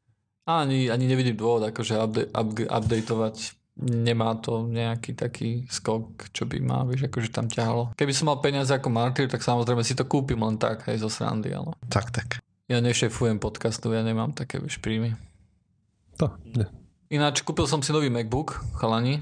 Ani, 0.47 0.87
ani 0.87 1.03
nevidím 1.03 1.35
dôvod 1.35 1.67
akože 1.67 1.99
upda- 1.99 2.31
up- 2.31 2.63
updateovať. 2.63 3.35
Nemá 3.77 4.33
to 4.39 4.65
nejaký 4.65 5.13
taký 5.13 5.67
skok, 5.67 6.31
čo 6.31 6.47
by 6.47 6.57
ma, 6.57 6.81
vieš, 6.81 7.11
akože 7.11 7.29
tam 7.29 7.45
ťahalo. 7.45 7.91
Keby 7.93 8.09
som 8.09 8.25
mal 8.25 8.39
peniaze 8.39 8.71
ako 8.71 8.87
Martyr, 8.89 9.27
tak 9.27 9.43
samozrejme 9.43 9.83
si 9.83 9.93
to 9.93 10.01
kúpim 10.01 10.39
len 10.39 10.55
tak, 10.55 10.87
hej, 10.87 10.97
zo 10.97 11.11
srandy, 11.11 11.51
ale 11.51 11.75
Tak, 11.85 12.09
tak. 12.09 12.39
ja 12.65 12.79
nešefujem 12.79 13.37
podcastu, 13.37 13.91
ja 13.91 14.01
nemám 14.01 14.31
také, 14.31 14.57
vieš, 14.57 14.79
príjmy. 14.79 15.13
Tá, 16.15 16.33
ne. 16.47 16.65
Ináč 17.07 17.45
kúpil 17.45 17.67
som 17.67 17.79
si 17.79 17.91
nový 17.91 18.07
MacBook, 18.07 18.57
chalani. 18.79 19.21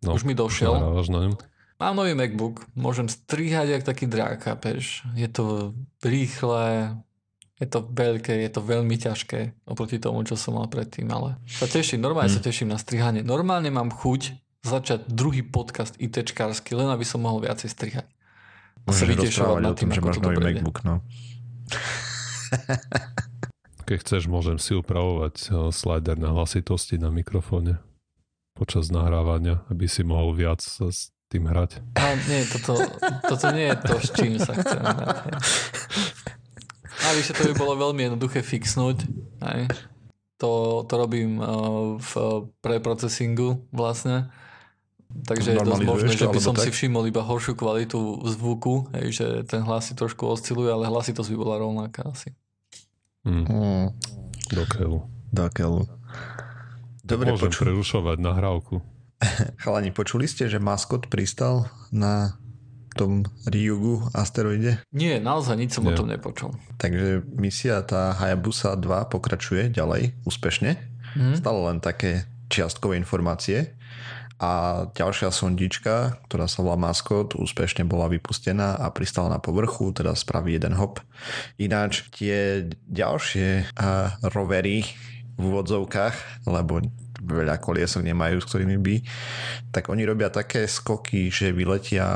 No, 0.00 0.14
Už 0.14 0.22
mi 0.22 0.32
došiel. 0.32 0.72
Ňom? 0.72 1.36
Mám 1.78 1.94
nový 1.94 2.18
MacBook, 2.18 2.66
môžem 2.74 3.06
strihať 3.06 3.70
jak 3.70 3.82
taký 3.86 4.10
drák, 4.10 4.42
chápeš? 4.42 5.06
Je 5.14 5.30
to 5.30 5.78
rýchle, 6.02 6.98
je 7.62 7.66
to 7.70 7.86
veľké, 7.86 8.34
je 8.34 8.50
to 8.50 8.58
veľmi 8.66 8.98
ťažké 8.98 9.54
oproti 9.62 10.02
tomu, 10.02 10.26
čo 10.26 10.34
som 10.34 10.58
mal 10.58 10.66
predtým, 10.66 11.06
ale 11.14 11.38
sa 11.46 11.70
teším, 11.70 12.02
normálne 12.02 12.34
sa 12.34 12.42
teším 12.42 12.74
na 12.74 12.82
strihanie. 12.82 13.22
Normálne 13.22 13.70
mám 13.70 13.94
chuť 13.94 14.34
začať 14.66 15.06
druhý 15.06 15.46
podcast 15.46 15.94
ITčkársky, 16.02 16.74
len 16.74 16.90
aby 16.90 17.06
som 17.06 17.22
mohol 17.22 17.46
viacej 17.46 17.70
strihať. 17.70 18.10
Môžeš 18.82 19.14
rozprávať 19.14 19.62
o 19.62 19.70
tom, 19.70 19.78
tým, 19.78 19.90
že 19.94 20.00
máš 20.02 20.18
nový. 20.18 20.38
MacBook, 20.42 20.82
no. 20.82 21.06
Keď 23.86 23.96
chceš, 24.02 24.26
môžem 24.26 24.58
si 24.58 24.74
upravovať 24.74 25.34
eh, 25.46 25.70
slider 25.70 26.18
na 26.18 26.34
hlasitosti 26.34 26.98
na 26.98 27.14
mikrofóne 27.14 27.78
počas 28.58 28.90
nahrávania, 28.90 29.62
aby 29.70 29.86
si 29.86 30.02
mohol 30.02 30.34
viac 30.34 30.58
tým 31.28 31.44
hrať. 31.44 31.78
A 31.94 32.16
nie, 32.24 32.40
toto, 32.46 32.80
toto 33.22 33.46
nie 33.52 33.68
je 33.68 33.76
to, 33.78 33.94
s 33.96 34.08
čím 34.10 34.32
sa 34.36 34.52
chcem 34.54 34.80
hrať. 34.80 35.16
Navyše 36.98 37.32
to 37.32 37.42
by 37.46 37.54
bolo 37.54 37.72
veľmi 37.78 38.00
jednoduché 38.02 38.40
fixnúť. 38.40 39.04
Hej. 39.44 39.70
To, 40.38 40.50
to 40.82 40.94
robím 40.94 41.36
uh, 41.36 41.46
v 41.94 42.12
preprocesingu 42.58 43.62
vlastne. 43.68 44.30
Takže 45.08 45.52
je 45.52 45.58
dosť 45.58 45.82
možné, 45.82 46.12
že 46.12 46.26
by 46.26 46.36
som 46.38 46.52
si 46.54 46.68
tak? 46.68 46.74
všimol 46.74 47.04
iba 47.04 47.20
horšiu 47.20 47.54
kvalitu 47.54 47.96
zvuku, 48.28 48.92
hej, 48.92 49.06
že 49.10 49.26
ten 49.44 49.60
hlas 49.62 49.88
si 49.88 49.94
trošku 49.94 50.20
osciluje, 50.22 50.68
ale 50.68 50.84
hlasitosť 50.84 51.32
by 51.32 51.38
bola 51.38 51.56
rovnaká 51.58 52.04
asi. 52.06 52.36
Hm, 53.24 53.44
Mm, 53.44 53.86
do 54.48 54.64
keľu. 54.66 54.98
do 55.30 55.46
keľu. 55.48 55.80
Dobre, 57.02 57.32
Môžem 57.32 57.48
poču- 57.48 57.64
prerušovať 57.64 58.16
nahrávku. 58.16 58.84
chalani, 59.62 59.90
počuli 59.90 60.30
ste, 60.30 60.46
že 60.46 60.62
maskot 60.62 61.10
pristal 61.10 61.66
na 61.90 62.38
tom 62.98 63.22
Ryugu 63.46 64.10
asteroide? 64.10 64.82
Nie, 64.90 65.22
naozaj 65.22 65.54
nič 65.54 65.70
som 65.78 65.86
o 65.86 65.94
Nie. 65.94 65.98
tom 65.98 66.10
nepočul. 66.10 66.50
Takže 66.82 67.22
misia 67.38 67.78
tá 67.86 68.14
Hayabusa 68.18 68.74
2 68.74 69.06
pokračuje 69.06 69.70
ďalej 69.70 70.18
úspešne. 70.26 70.74
Hm? 71.14 71.38
Stále 71.38 71.60
len 71.70 71.78
také 71.78 72.26
čiastkové 72.50 72.98
informácie. 72.98 73.78
A 74.38 74.86
ďalšia 74.94 75.34
sondička, 75.34 76.22
ktorá 76.30 76.46
sa 76.46 76.62
volá 76.62 76.78
Maskot, 76.78 77.34
úspešne 77.34 77.82
bola 77.82 78.06
vypustená 78.06 78.78
a 78.78 78.86
pristala 78.94 79.34
na 79.34 79.42
povrchu, 79.42 79.90
teda 79.90 80.14
spraví 80.14 80.54
jeden 80.54 80.78
hop. 80.78 81.02
Ináč 81.58 82.06
tie 82.14 82.70
ďalšie 82.86 83.66
uh, 83.74 84.14
rovery 84.30 84.86
v 85.34 85.42
úvodzovkách, 85.42 86.46
lebo 86.46 86.86
veľa 87.28 87.60
koliesok 87.60 88.00
nemajú, 88.02 88.40
s 88.40 88.48
ktorými 88.48 88.76
by, 88.80 88.96
tak 89.70 89.92
oni 89.92 90.02
robia 90.08 90.32
také 90.32 90.64
skoky, 90.64 91.28
že 91.28 91.52
vyletia 91.52 92.08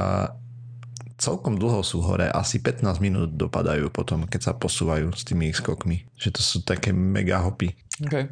celkom 1.23 1.55
dlho 1.55 1.87
sú 1.87 2.03
hore, 2.03 2.27
asi 2.27 2.59
15 2.59 2.99
minút 2.99 3.31
dopadajú 3.39 3.95
potom, 3.95 4.27
keď 4.27 4.51
sa 4.51 4.53
posúvajú 4.59 5.15
s 5.15 5.23
tými 5.23 5.55
ich 5.55 5.61
skokmi. 5.63 6.03
Že 6.19 6.29
to 6.35 6.43
sú 6.43 6.57
také 6.67 6.91
mega 6.91 7.39
hopy. 7.39 7.71
Okay. 8.03 8.27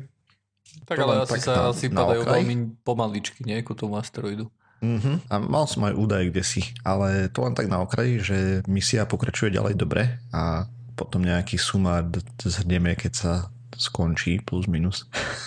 Tak 0.90 0.98
To 0.98 1.02
ale 1.06 1.22
asi 1.22 1.38
tak 1.38 1.40
sa 1.46 1.52
na- 1.54 1.70
asi 1.70 1.86
na 1.86 2.02
padajú 2.02 2.22
veľmi 2.26 2.82
pomaličky, 2.82 3.46
nie? 3.46 3.62
Ku 3.62 3.78
tomu 3.78 3.94
asteroidu. 3.94 4.50
Uh-huh. 4.80 5.20
A 5.28 5.36
mal 5.38 5.68
som 5.68 5.84
aj 5.84 5.94
údaj 5.94 6.32
kde 6.32 6.42
si, 6.42 6.64
ale 6.82 7.28
to 7.28 7.44
len 7.44 7.52
tak 7.52 7.68
na 7.68 7.84
okraji, 7.84 8.16
že 8.18 8.38
misia 8.64 9.04
pokračuje 9.04 9.52
ďalej 9.52 9.76
dobre 9.76 10.18
a 10.32 10.64
potom 10.96 11.20
nejaký 11.20 11.60
sumár 11.60 12.08
zhrnieme, 12.40 12.96
keď 12.96 13.12
sa 13.12 13.32
skončí 13.76 14.40
plus 14.40 14.64
minus. 14.66 15.04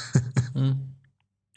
hm. 0.58 0.93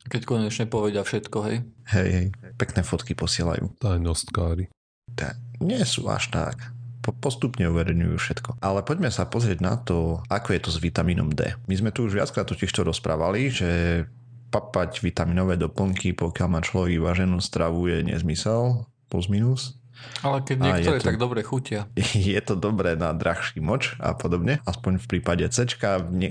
Keď 0.06 0.22
konečne 0.22 0.66
povedia 0.70 1.02
všetko, 1.02 1.38
hej. 1.50 1.56
Hej, 1.90 2.08
hej, 2.10 2.26
pekné 2.54 2.86
fotky 2.86 3.18
posielajú. 3.18 3.74
Tajnostkári. 3.82 4.70
Ta, 5.14 5.34
nie 5.62 5.82
sú 5.82 6.06
až 6.06 6.30
tak. 6.30 6.74
Po, 7.02 7.14
postupne 7.14 7.66
uverejňujú 7.70 8.16
všetko. 8.18 8.50
Ale 8.62 8.82
poďme 8.82 9.10
sa 9.10 9.26
pozrieť 9.26 9.58
na 9.62 9.74
to, 9.78 10.22
ako 10.26 10.48
je 10.54 10.60
to 10.62 10.70
s 10.74 10.82
vitamínom 10.82 11.30
D. 11.30 11.54
My 11.70 11.74
sme 11.78 11.90
tu 11.94 12.06
už 12.06 12.18
viackrát 12.18 12.46
totiž 12.46 12.70
to 12.70 12.82
rozprávali, 12.82 13.50
že 13.50 14.02
papať 14.50 15.02
vitaminové 15.02 15.58
doplnky, 15.58 16.14
pokiaľ 16.14 16.48
má 16.48 16.60
človek 16.62 16.98
vyváženú 16.98 17.38
stravu, 17.42 17.90
je 17.90 18.06
nezmysel, 18.06 18.86
plus 19.10 19.26
minus. 19.26 19.78
Ale 20.24 20.42
keď 20.44 20.56
niektoré 20.58 20.98
to, 21.00 21.06
tak 21.12 21.18
dobre 21.20 21.40
chutia. 21.44 21.88
Je 22.14 22.38
to 22.40 22.54
dobré 22.56 22.96
na 22.96 23.12
drahší 23.12 23.60
moč 23.60 23.96
a 24.00 24.16
podobne, 24.16 24.60
aspoň 24.64 25.02
v 25.02 25.06
prípade 25.06 25.44
C, 25.52 25.68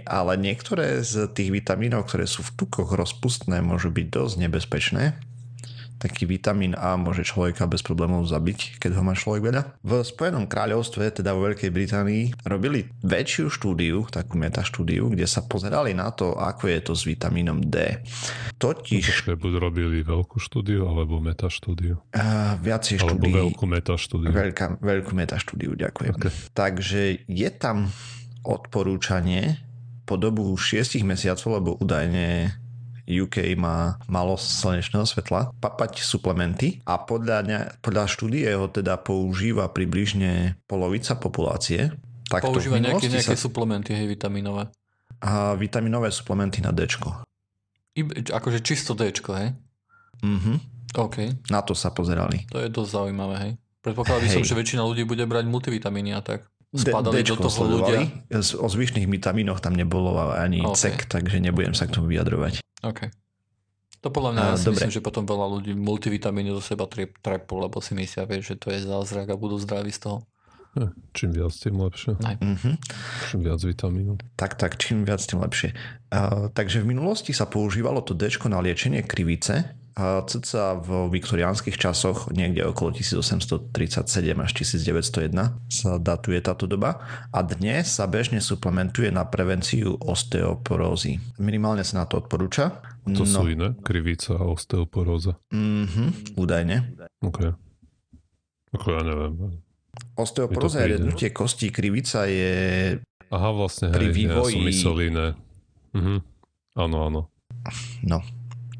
ale 0.05 0.31
niektoré 0.38 1.01
z 1.05 1.29
tých 1.31 1.50
vitamínov, 1.53 2.07
ktoré 2.07 2.25
sú 2.25 2.41
v 2.45 2.65
tukoch 2.65 2.93
rozpustné, 2.93 3.62
môžu 3.62 3.93
byť 3.93 4.07
dosť 4.10 4.36
nebezpečné 4.41 5.03
taký 5.98 6.28
vitamín 6.28 6.75
A 6.75 7.00
môže 7.00 7.24
človeka 7.24 7.66
bez 7.66 7.82
problémov 7.82 8.28
zabiť, 8.28 8.80
keď 8.80 9.00
ho 9.00 9.04
má 9.04 9.16
človek 9.16 9.42
veľa. 9.52 9.62
V 9.82 9.92
Spojenom 10.04 10.46
kráľovstve, 10.46 11.22
teda 11.22 11.32
vo 11.32 11.48
Veľkej 11.48 11.72
Británii, 11.72 12.24
robili 12.46 12.88
väčšiu 13.04 13.48
štúdiu, 13.48 14.04
takú 14.12 14.36
metaštúdiu, 14.36 15.12
kde 15.12 15.25
sa 15.25 15.44
pozerali 15.44 15.96
na 15.96 16.12
to, 16.12 16.36
ako 16.36 16.68
je 16.68 16.80
to 16.84 16.94
s 16.94 17.04
vitamínom 17.08 17.64
D. 17.64 18.02
Totiž... 18.60 19.28
Buď 19.36 19.54
robili 19.60 20.02
veľkú 20.04 20.40
štúdiu 20.40 20.88
alebo 20.88 21.20
metaštúdiu? 21.20 22.00
Uh, 22.16 22.56
viacej 22.60 23.04
alebo 23.04 23.25
štúdií. 23.25 23.34
veľkú 23.36 23.66
metaštúdiu. 23.68 24.32
Veľká, 24.32 24.66
veľkú 24.80 25.12
metaštúdiu, 25.16 25.72
ďakujem. 25.75 26.14
Okay. 26.20 26.32
Takže 26.56 27.02
je 27.28 27.50
tam 27.56 27.92
odporúčanie 28.46 29.66
po 30.06 30.22
dobu 30.22 30.54
6 30.54 31.02
mesiacov, 31.02 31.50
lebo 31.58 31.70
údajne 31.82 32.54
UK 33.06 33.54
má 33.54 34.02
malo 34.10 34.34
slnečného 34.36 35.06
svetla, 35.06 35.54
papať 35.62 36.02
suplementy 36.02 36.82
a 36.90 36.98
podľa, 36.98 37.38
ne, 37.46 37.60
podľa 37.80 38.10
štúdie 38.10 38.50
ho 38.58 38.66
teda 38.66 38.98
používa 38.98 39.70
približne 39.70 40.58
polovica 40.66 41.14
populácie. 41.18 41.94
Tak 42.26 42.50
používa 42.50 42.82
nejaké, 42.82 43.06
nejaké 43.08 43.38
sa... 43.38 43.46
suplementy, 43.46 43.94
hej, 43.94 44.10
vitaminové. 44.10 44.74
A 45.22 45.54
vitaminové 45.54 46.10
suplementy 46.10 46.66
na 46.66 46.74
D. 46.74 46.90
akože 48.34 48.60
čisto 48.66 48.98
D, 48.98 49.14
hej? 49.14 49.54
Mhm. 50.26 50.54
OK. 50.96 51.50
Na 51.52 51.62
to 51.62 51.76
sa 51.76 51.92
pozerali. 51.92 52.48
To 52.50 52.58
je 52.64 52.72
dosť 52.72 52.90
zaujímavé, 52.90 53.36
hej. 53.38 53.54
Predpokladal 53.86 54.32
som, 54.32 54.42
že 54.42 54.58
väčšina 54.58 54.82
ľudí 54.82 55.06
bude 55.06 55.22
brať 55.30 55.46
multivitamíny 55.46 56.18
a 56.18 56.26
tak. 56.26 56.50
Spadali 56.75 57.24
D- 57.24 57.32
do 57.32 57.36
toho 57.39 57.62
ľudia. 57.65 58.00
O 58.60 58.67
zvyšných 58.67 59.08
vitamínoch 59.08 59.63
tam 59.63 59.74
nebolo 59.74 60.32
ani 60.36 60.62
okay. 60.62 60.91
cek, 60.91 61.08
takže 61.08 61.39
nebudem 61.39 61.72
sa 61.72 61.88
k 61.88 61.96
tomu 61.96 62.12
vyjadrovať. 62.12 62.60
OK. 62.84 63.10
To 64.05 64.13
podľa 64.13 64.32
mňa, 64.38 64.44
ja 64.44 64.53
si 64.53 64.70
dobre. 64.70 64.74
myslím, 64.77 64.94
že 64.94 65.01
potom 65.01 65.24
veľa 65.25 65.48
ľudí 65.50 65.74
multivitamíny 65.74 66.53
do 66.53 66.62
seba 66.62 66.86
trepú, 66.86 67.58
lebo 67.58 67.82
si 67.82 67.98
myslia, 67.98 68.29
že 68.38 68.53
to 68.53 68.70
je 68.70 68.86
zázrak 68.86 69.34
a 69.34 69.36
budú 69.39 69.58
zdraví 69.58 69.89
z 69.89 70.05
toho. 70.05 70.17
Ja, 70.75 70.91
čím 71.15 71.32
viac, 71.32 71.55
tým 71.55 71.79
lepšie. 71.79 72.20
Mm-hmm. 72.20 72.75
Čím 73.32 73.39
viac 73.48 73.63
vitamínov. 73.63 74.20
Tak, 74.36 74.60
tak, 74.60 74.75
čím 74.75 75.08
viac, 75.08 75.24
tým 75.24 75.39
lepšie. 75.39 75.72
Uh, 76.12 76.51
takže 76.51 76.84
v 76.84 76.91
minulosti 76.91 77.32
sa 77.32 77.48
používalo 77.48 78.03
to 78.03 78.12
D 78.12 78.27
na 78.51 78.60
liečenie 78.60 79.00
krivice, 79.08 79.72
cca 79.96 80.75
v 80.75 81.08
viktoriánskych 81.08 81.80
časoch, 81.80 82.28
niekde 82.36 82.68
okolo 82.68 82.92
1837 82.92 83.72
až 84.36 84.52
1901 84.52 85.72
sa 85.72 85.96
datuje 85.96 86.44
táto 86.44 86.68
doba 86.68 87.00
a 87.32 87.40
dnes 87.40 87.96
sa 87.96 88.04
bežne 88.04 88.44
suplementuje 88.44 89.08
na 89.08 89.24
prevenciu 89.24 89.96
osteoporózy. 89.96 91.24
Minimálne 91.40 91.88
sa 91.88 92.04
na 92.04 92.06
to 92.12 92.20
odporúča. 92.20 92.84
To 93.08 93.24
no. 93.24 93.32
sú 93.40 93.48
iné? 93.48 93.72
Krivica 93.88 94.36
a 94.36 94.44
osteoporóza? 94.44 95.40
Mhm, 95.56 96.36
údajne. 96.36 96.92
OK. 97.24 97.56
Ako 98.75 98.88
ja 98.92 99.02
neviem. 99.08 99.64
Osteoporóza 100.20 100.84
je 100.84 101.00
rednutie 101.00 101.32
kostí, 101.32 101.72
krivica 101.72 102.28
je 102.28 103.00
Aha, 103.32 103.50
vlastne, 103.56 103.96
pri 103.96 104.12
hej, 104.12 104.16
vývoji... 104.16 104.60
ja 104.60 104.60
som 104.60 104.68
myslel 104.68 104.98
iné. 105.08 105.28
Mhm. 105.96 106.16
Áno, 106.75 106.98
áno. 107.08 107.22
No, 108.04 108.20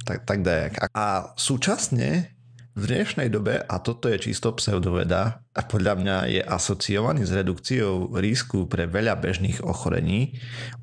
tak, 0.06 0.24
tak 0.24 0.46
dajak. 0.46 0.94
A 0.94 1.34
súčasne 1.34 2.32
v 2.76 2.84
dnešnej 2.92 3.32
dobe, 3.32 3.64
a 3.64 3.80
toto 3.80 4.12
je 4.12 4.20
čisto 4.20 4.52
pseudoveda, 4.52 5.40
a 5.56 5.62
podľa 5.64 5.94
mňa 5.96 6.18
je 6.28 6.42
asociovaný 6.44 7.24
s 7.24 7.32
redukciou 7.32 8.12
risku 8.20 8.68
pre 8.68 8.84
veľa 8.84 9.16
bežných 9.16 9.64
ochorení, 9.64 10.36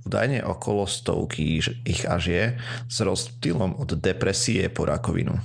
údajne 0.08 0.40
okolo 0.40 0.88
stovky 0.88 1.60
ich 1.84 2.02
až 2.08 2.22
je, 2.32 2.44
s 2.88 2.96
rozptýlom 3.04 3.76
od 3.76 4.00
depresie 4.00 4.72
po 4.72 4.88
rakovinu. 4.88 5.36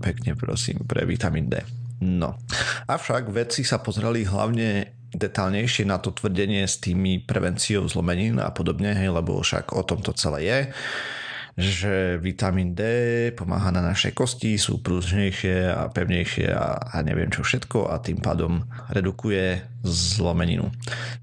Pekne 0.00 0.32
prosím, 0.40 0.88
pre 0.88 1.04
vitamín 1.04 1.52
D. 1.52 1.60
No. 2.00 2.40
Avšak 2.88 3.28
vedci 3.28 3.60
sa 3.60 3.76
pozreli 3.84 4.24
hlavne 4.24 4.96
detálnejšie 5.12 5.84
na 5.84 6.00
to 6.00 6.16
tvrdenie 6.16 6.64
s 6.64 6.80
tými 6.80 7.28
prevenciou 7.28 7.84
zlomenín 7.84 8.40
a 8.40 8.48
podobne, 8.48 8.96
hej, 8.96 9.12
lebo 9.12 9.44
však 9.44 9.76
o 9.76 9.84
tom 9.84 10.00
to 10.00 10.16
celé 10.16 10.48
je 10.48 10.58
že 11.60 12.16
vitamín 12.18 12.72
D 12.72 12.82
pomáha 13.36 13.68
na 13.70 13.84
naše 13.84 14.16
kosti, 14.16 14.56
sú 14.56 14.80
prúžnejšie 14.80 15.68
a 15.68 15.92
pevnejšie 15.92 16.48
a, 16.50 16.80
a 16.80 16.96
neviem 17.04 17.28
čo 17.28 17.44
všetko 17.44 17.92
a 17.92 18.00
tým 18.00 18.18
pádom 18.18 18.64
redukuje 18.88 19.60
zlomeninu. 19.84 20.72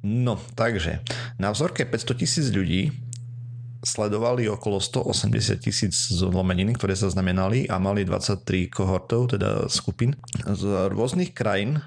No, 0.06 0.38
takže 0.54 1.02
na 1.42 1.50
vzorke 1.50 1.84
500 1.84 2.22
tisíc 2.22 2.48
ľudí 2.54 2.94
sledovali 3.84 4.50
okolo 4.50 4.82
180 4.82 5.64
tisíc 5.64 5.96
zlomeniny, 6.12 6.76
ktoré 6.76 6.98
sa 6.98 7.08
znamenali 7.08 7.70
a 7.72 7.80
mali 7.80 8.04
23 8.04 8.68
kohortov, 8.68 9.38
teda 9.38 9.72
skupín 9.72 10.18
z 10.44 10.92
rôznych 10.92 11.32
krajín 11.32 11.80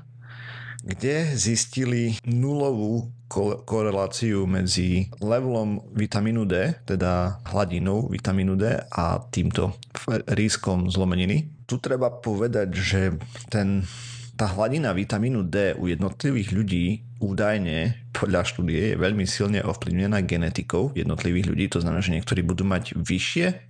kde 0.81 1.37
zistili 1.37 2.17
nulovú 2.25 3.13
koreláciu 3.65 4.43
medzi 4.51 5.07
levelom 5.23 5.79
vitamínu 5.95 6.43
D, 6.51 6.75
teda 6.83 7.39
hladinou 7.47 8.11
vitamínu 8.11 8.59
D 8.59 8.75
a 8.91 9.23
týmto 9.31 9.79
rískom 10.35 10.91
zlomeniny. 10.91 11.47
Tu 11.71 11.79
treba 11.79 12.11
povedať, 12.11 12.75
že 12.75 13.15
ten, 13.47 13.87
tá 14.35 14.51
hladina 14.51 14.91
vitamínu 14.91 15.47
D 15.47 15.79
u 15.79 15.87
jednotlivých 15.87 16.51
ľudí 16.51 16.87
údajne 17.21 18.11
podľa 18.11 18.43
štúdie 18.49 18.93
je 18.93 18.97
veľmi 18.99 19.29
silne 19.29 19.61
ovplyvnená 19.63 20.25
genetikou 20.27 20.91
jednotlivých 20.97 21.47
ľudí, 21.53 21.65
to 21.71 21.79
znamená, 21.79 22.03
že 22.03 22.17
niektorí 22.17 22.43
budú 22.43 22.67
mať 22.67 22.97
vyššie 22.97 23.70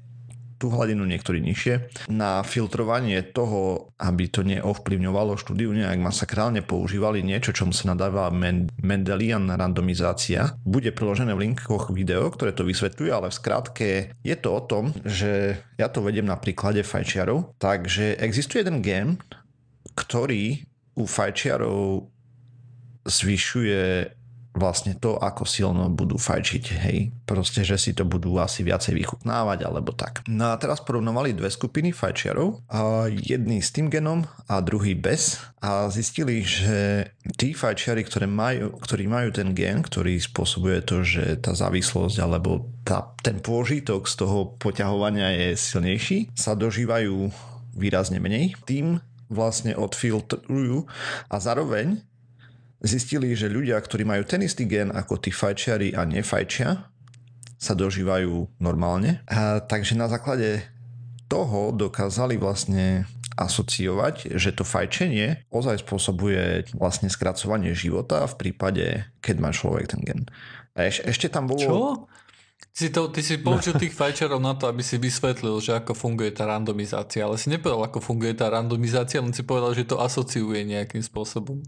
tú 0.60 0.68
hladinu, 0.68 1.08
niektorí 1.08 1.40
nižšie. 1.40 2.04
Na 2.12 2.44
filtrovanie 2.44 3.24
toho, 3.24 3.88
aby 3.96 4.28
to 4.28 4.44
neovplyvňovalo 4.44 5.40
štúdiu 5.40 5.72
nejak 5.72 5.96
masakrálne, 5.96 6.60
používali 6.60 7.24
niečo, 7.24 7.56
čomu 7.56 7.72
sa 7.72 7.96
nadáva 7.96 8.28
Mendelian 8.84 9.48
randomizácia. 9.48 10.52
Bude 10.60 10.92
priložené 10.92 11.32
v 11.32 11.48
linkoch 11.48 11.88
video, 11.96 12.28
ktoré 12.28 12.52
to 12.52 12.68
vysvetľuje, 12.68 13.10
ale 13.10 13.32
v 13.32 13.38
skratke 13.40 13.88
je 14.20 14.36
to 14.36 14.52
o 14.52 14.60
tom, 14.60 14.92
že 15.08 15.56
ja 15.80 15.88
to 15.88 16.04
vediem 16.04 16.28
na 16.28 16.36
príklade 16.36 16.84
fajčiarov. 16.84 17.56
Takže 17.56 18.20
existuje 18.20 18.60
jeden 18.60 18.84
gen, 18.84 19.16
ktorý 19.96 20.60
u 21.00 21.08
fajčiarov 21.08 22.12
zvyšuje 23.08 24.12
vlastne 24.50 24.98
to, 24.98 25.14
ako 25.16 25.46
silno 25.46 25.86
budú 25.88 26.18
fajčiť, 26.18 26.64
hej. 26.86 26.98
Proste, 27.22 27.62
že 27.62 27.78
si 27.78 27.94
to 27.94 28.02
budú 28.02 28.36
asi 28.42 28.66
viacej 28.66 28.98
vychutnávať, 28.98 29.62
alebo 29.62 29.94
tak. 29.94 30.26
No 30.26 30.50
a 30.50 30.58
teraz 30.58 30.82
porovnovali 30.82 31.32
dve 31.32 31.48
skupiny 31.48 31.94
fajčiarov, 31.94 32.66
a 32.66 33.06
jedný 33.08 33.62
s 33.62 33.70
tým 33.70 33.86
genom 33.86 34.26
a 34.50 34.58
druhý 34.58 34.98
bez 34.98 35.38
a 35.62 35.86
zistili, 35.92 36.42
že 36.42 37.10
tí 37.38 37.54
fajčiari, 37.54 38.02
ktoré 38.02 38.26
majú, 38.26 38.74
ktorí 38.82 39.06
majú 39.06 39.30
ten 39.30 39.54
gen, 39.54 39.86
ktorý 39.86 40.18
spôsobuje 40.18 40.82
to, 40.82 41.06
že 41.06 41.38
tá 41.38 41.54
závislosť 41.54 42.16
alebo 42.18 42.66
tá, 42.82 43.14
ten 43.22 43.38
pôžitok 43.38 44.10
z 44.10 44.14
toho 44.18 44.58
poťahovania 44.58 45.30
je 45.36 45.48
silnejší, 45.54 46.34
sa 46.34 46.58
dožívajú 46.58 47.30
výrazne 47.76 48.18
menej. 48.18 48.58
Tým 48.66 48.98
vlastne 49.30 49.78
odfiltrujú 49.78 50.90
a 51.30 51.36
zároveň 51.38 52.02
zistili, 52.80 53.32
že 53.36 53.52
ľudia, 53.52 53.76
ktorí 53.76 54.04
majú 54.08 54.24
ten 54.24 54.44
istý 54.44 54.64
gen 54.64 54.92
ako 54.92 55.20
tí 55.20 55.30
fajčiari 55.30 55.92
a 55.92 56.04
nefajčia, 56.08 56.90
sa 57.60 57.76
dožívajú 57.76 58.56
normálne. 58.56 59.20
A, 59.28 59.60
takže 59.60 59.92
na 59.92 60.08
základe 60.08 60.64
toho 61.28 61.70
dokázali 61.76 62.40
vlastne 62.40 63.04
asociovať, 63.36 64.34
že 64.36 64.50
to 64.52 64.66
fajčenie 64.66 65.46
ozaj 65.52 65.86
spôsobuje 65.86 66.72
vlastne 66.74 67.08
skracovanie 67.08 67.76
života 67.76 68.26
v 68.26 68.34
prípade, 68.36 69.06
keď 69.22 69.36
má 69.38 69.50
človek 69.54 69.86
ten 69.92 70.00
gen. 70.02 70.20
A 70.74 70.88
eš, 70.88 71.04
ešte 71.06 71.28
tam 71.28 71.46
bolo... 71.46 71.60
Čo? 71.60 71.78
Si 72.70 72.92
to, 72.92 73.08
ty 73.08 73.24
si 73.24 73.40
poučil 73.40 73.76
tých 73.80 73.96
fajčerov 73.96 74.40
na 74.40 74.52
to, 74.56 74.68
aby 74.68 74.84
si 74.84 75.00
vysvetlil, 75.00 75.56
že 75.64 75.80
ako 75.80 75.96
funguje 75.96 76.32
tá 76.32 76.44
randomizácia, 76.44 77.24
ale 77.24 77.40
si 77.40 77.48
nepovedal, 77.48 77.88
ako 77.88 77.98
funguje 78.04 78.36
tá 78.36 78.52
randomizácia, 78.52 79.24
len 79.24 79.32
si 79.32 79.44
povedal, 79.44 79.72
že 79.72 79.88
to 79.88 79.96
asociuje 79.96 80.64
nejakým 80.64 81.00
spôsobom. 81.00 81.64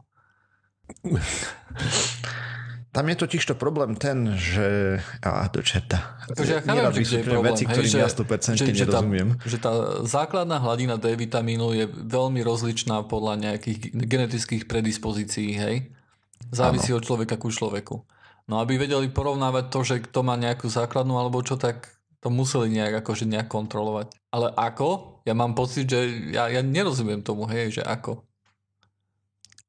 Tam 2.93 3.09
je 3.09 3.17
totiž 3.17 3.43
to 3.49 3.55
problém 3.57 3.97
ten, 3.97 4.37
že... 4.37 5.01
A 5.25 5.49
do 5.49 5.65
čerta. 5.65 6.21
Akože 6.29 6.53
ja 6.53 6.61
chápem, 6.61 6.93
že 6.93 7.01
kde 7.01 7.17
je 7.17 7.25
problém. 7.25 7.53
Veci, 7.57 7.65
hej, 7.65 8.05
ja 8.05 8.09
100% 8.13 8.61
že, 8.61 8.65
že. 8.77 8.85
Tá, 8.85 9.01
že 9.49 9.57
tá 9.57 9.73
základná 10.05 10.61
hladina 10.61 11.01
D 11.01 11.17
vitamínu 11.17 11.73
je 11.73 11.89
veľmi 11.89 12.45
rozličná 12.45 13.09
podľa 13.09 13.41
nejakých 13.49 13.97
genetických 13.97 14.69
predispozícií, 14.69 15.57
hej? 15.57 15.89
Závisí 16.53 16.93
ano. 16.93 17.01
od 17.01 17.09
človeka 17.09 17.41
ku 17.41 17.49
človeku. 17.49 17.97
No 18.53 18.61
aby 18.61 18.77
vedeli 18.77 19.09
porovnávať 19.09 19.65
to, 19.73 19.81
že 19.89 20.05
kto 20.05 20.21
má 20.21 20.37
nejakú 20.37 20.69
základnú 20.69 21.17
alebo 21.17 21.41
čo, 21.41 21.57
tak 21.57 21.89
to 22.21 22.29
museli 22.29 22.69
nejak 22.77 23.01
akože 23.01 23.25
nejak 23.25 23.49
kontrolovať. 23.49 24.13
Ale 24.37 24.53
ako? 24.53 25.23
Ja 25.25 25.33
mám 25.33 25.57
pocit, 25.57 25.89
že 25.89 26.29
ja, 26.29 26.53
ja 26.53 26.61
nerozumiem 26.61 27.25
tomu, 27.25 27.49
hej, 27.49 27.81
že 27.81 27.83
ako. 27.83 28.21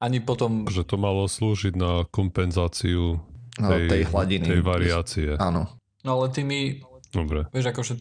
Ani 0.04 0.20
potom... 0.20 0.68
Že 0.68 0.84
to 0.84 0.96
malo 1.00 1.32
slúžiť 1.32 1.80
na 1.80 2.04
kompenzáciu 2.12 3.24
no, 3.56 3.68
tej, 3.72 3.88
tej 3.88 4.04
hladiny. 4.12 4.46
Tej 4.52 4.62
variácie. 4.62 5.30
Áno. 5.40 5.72
No 6.04 6.20
ale 6.20 6.36
ty 6.36 6.44
mi... 6.44 6.84
Dobre. 7.16 7.48
Vieš, 7.56 7.72
akože 7.72 7.94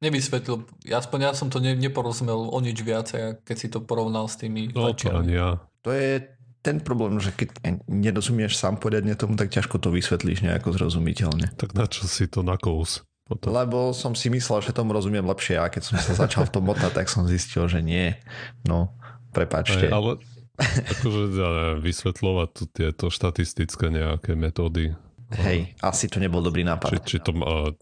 nevysvetlil, 0.00 0.64
aspoň 0.88 1.18
ja 1.20 1.32
som 1.36 1.52
to 1.52 1.60
ne, 1.60 1.76
neporozumel 1.76 2.52
o 2.52 2.58
nič 2.60 2.80
viacej, 2.80 3.44
keď 3.44 3.56
si 3.56 3.68
to 3.72 3.80
porovnal 3.84 4.28
s 4.28 4.36
tými 4.40 4.72
No 4.72 4.92
to 4.92 5.24
ja. 5.28 5.60
To 5.84 5.92
je 5.92 6.20
ten 6.60 6.82
problém, 6.82 7.16
že 7.22 7.32
keď 7.32 7.78
nerozumieš 7.88 8.58
sám 8.58 8.76
poriadne 8.82 9.14
tomu, 9.14 9.38
tak 9.38 9.54
ťažko 9.54 9.78
to 9.78 9.94
vysvetlíš 9.94 10.42
nejako 10.42 10.74
zrozumiteľne. 10.74 11.54
Tak 11.54 11.78
na 11.78 11.86
čo 11.86 12.04
si 12.10 12.26
to 12.26 12.42
nakous? 12.42 13.06
Potom. 13.26 13.50
Lebo 13.50 13.90
som 13.90 14.14
si 14.14 14.30
myslel, 14.30 14.62
že 14.62 14.70
tomu 14.70 14.94
rozumiem 14.94 15.26
lepšie 15.26 15.58
a 15.58 15.66
keď 15.66 15.82
som 15.82 15.96
sa 15.98 16.14
začal 16.14 16.46
v 16.46 16.52
tom 16.54 16.64
motať, 16.70 16.94
tak 16.94 17.06
som 17.10 17.26
zistil, 17.26 17.66
že 17.66 17.82
nie. 17.82 18.14
No, 18.62 18.94
prepáčte. 19.34 19.90
Aj, 19.90 19.98
ale 19.98 20.22
akože 20.58 21.20
ja 21.36 21.48
neviem, 21.52 21.78
vysvetľovať 21.84 22.48
tu 22.52 22.64
tieto 22.72 23.06
štatistické 23.12 23.92
nejaké 23.92 24.32
metódy. 24.32 24.96
Hej, 25.36 25.74
asi 25.82 26.06
to 26.06 26.22
nebol 26.22 26.40
dobrý 26.40 26.62
nápad. 26.62 26.96
Či, 26.96 26.98
či 27.04 27.16
to 27.20 27.34
má 27.34 27.74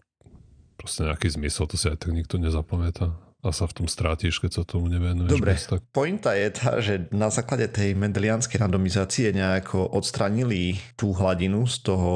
proste 0.75 1.07
nejaký 1.07 1.31
zmysel, 1.31 1.69
to 1.69 1.79
si 1.79 1.87
aj 1.87 2.03
tak 2.03 2.11
nikto 2.11 2.35
nezapamätá 2.35 3.15
a 3.45 3.53
sa 3.53 3.69
v 3.69 3.77
tom 3.77 3.87
strátiš, 3.87 4.41
keď 4.41 4.51
sa 4.57 4.63
tomu 4.65 4.89
nevenuješ. 4.89 5.29
Dobre, 5.29 5.53
tak... 5.53 5.85
pointa 5.93 6.33
je 6.33 6.49
tá, 6.49 6.81
že 6.81 7.05
na 7.13 7.29
základe 7.29 7.69
tej 7.69 7.93
mendelianskej 7.93 8.57
randomizácie 8.57 9.29
nejako 9.29 9.85
odstranili 9.93 10.81
tú 10.97 11.13
hladinu 11.13 11.69
z 11.69 11.77
toho 11.85 12.13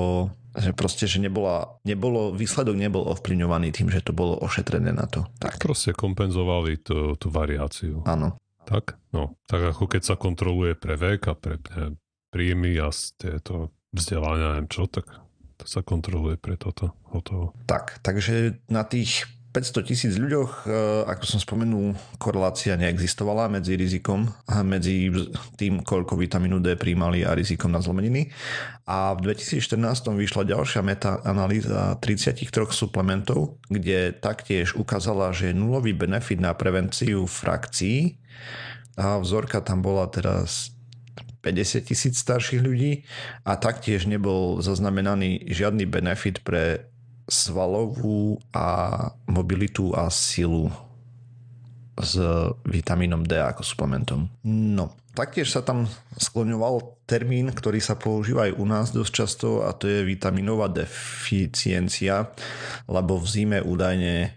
že 0.49 0.73
proste, 0.73 1.05
že 1.05 1.21
nebola, 1.21 1.77
nebolo, 1.85 2.33
výsledok 2.33 2.73
nebol 2.73 3.05
ovplyvňovaný 3.13 3.69
tým, 3.69 3.93
že 3.93 4.01
to 4.01 4.17
bolo 4.17 4.33
ošetrené 4.41 4.89
na 4.89 5.05
to. 5.05 5.29
Tak, 5.37 5.55
tak 5.55 5.61
proste 5.61 5.93
kompenzovali 5.93 6.81
tú, 6.81 7.13
tú 7.15 7.29
variáciu. 7.29 8.01
Áno. 8.09 8.33
Tak? 8.69 9.01
No, 9.09 9.33
tak 9.49 9.73
ako 9.73 9.89
keď 9.89 10.01
sa 10.05 10.15
kontroluje 10.15 10.77
pre 10.77 10.93
vek 10.93 11.21
a 11.25 11.33
pre 11.33 11.57
ne, 11.73 11.97
príjmy 12.29 12.77
a 12.77 12.93
tieto 12.93 13.73
vzdelania, 13.89 14.53
neviem 14.53 14.69
čo, 14.69 14.85
tak 14.85 15.09
to 15.57 15.65
sa 15.65 15.81
kontroluje 15.81 16.37
pre 16.37 16.53
toto. 16.53 16.93
Hotovo. 17.09 17.57
Tak, 17.65 18.05
takže 18.05 18.61
na 18.69 18.85
tých 18.85 19.25
500 19.49 19.89
tisíc 19.89 20.13
ľuďoch, 20.13 20.69
e, 20.69 20.77
ako 21.09 21.23
som 21.25 21.41
spomenul, 21.41 21.97
korelácia 22.21 22.77
neexistovala 22.77 23.49
medzi 23.49 23.73
rizikom 23.73 24.29
a 24.45 24.61
medzi 24.61 25.09
tým, 25.57 25.81
koľko 25.81 26.13
vitamínu 26.13 26.61
D 26.61 26.77
príjmali 26.77 27.25
a 27.25 27.33
rizikom 27.33 27.73
na 27.73 27.81
zlomeniny. 27.81 28.29
A 28.85 29.17
v 29.17 29.33
2014 29.33 30.13
vyšla 30.13 30.53
ďalšia 30.53 30.85
meta-analýza 30.85 31.97
33 31.97 32.45
suplementov, 32.69 33.57
kde 33.65 34.13
taktiež 34.13 34.77
ukázala, 34.77 35.33
že 35.33 35.49
nulový 35.49 35.97
benefit 35.97 36.37
na 36.37 36.53
prevenciu 36.53 37.25
frakcií 37.25 38.21
a 38.99 39.15
vzorka 39.19 39.63
tam 39.63 39.79
bola 39.79 40.07
teraz 40.11 40.75
50 41.39 41.87
tisíc 41.87 42.19
starších 42.19 42.59
ľudí 42.59 43.07
a 43.47 43.55
taktiež 43.55 44.11
nebol 44.11 44.59
zaznamenaný 44.59 45.47
žiadny 45.47 45.87
benefit 45.87 46.43
pre 46.43 46.91
svalovú 47.31 48.41
a 48.51 48.97
mobilitu 49.29 49.95
a 49.95 50.11
silu 50.11 50.67
s 51.99 52.15
vitamínom 52.67 53.23
D 53.23 53.39
ako 53.39 53.61
suplementom. 53.63 54.31
No, 54.47 54.95
taktiež 55.15 55.51
sa 55.51 55.61
tam 55.63 55.87
skloňoval 56.15 57.03
termín, 57.03 57.51
ktorý 57.51 57.83
sa 57.83 57.99
používa 57.99 58.47
aj 58.47 58.53
u 58.55 58.65
nás 58.65 58.87
dosť 58.95 59.11
často 59.11 59.49
a 59.67 59.75
to 59.75 59.87
je 59.87 60.07
vitaminová 60.07 60.71
deficiencia, 60.71 62.31
lebo 62.87 63.19
v 63.19 63.27
zime 63.27 63.59
údajne 63.59 64.13
e, 64.23 64.29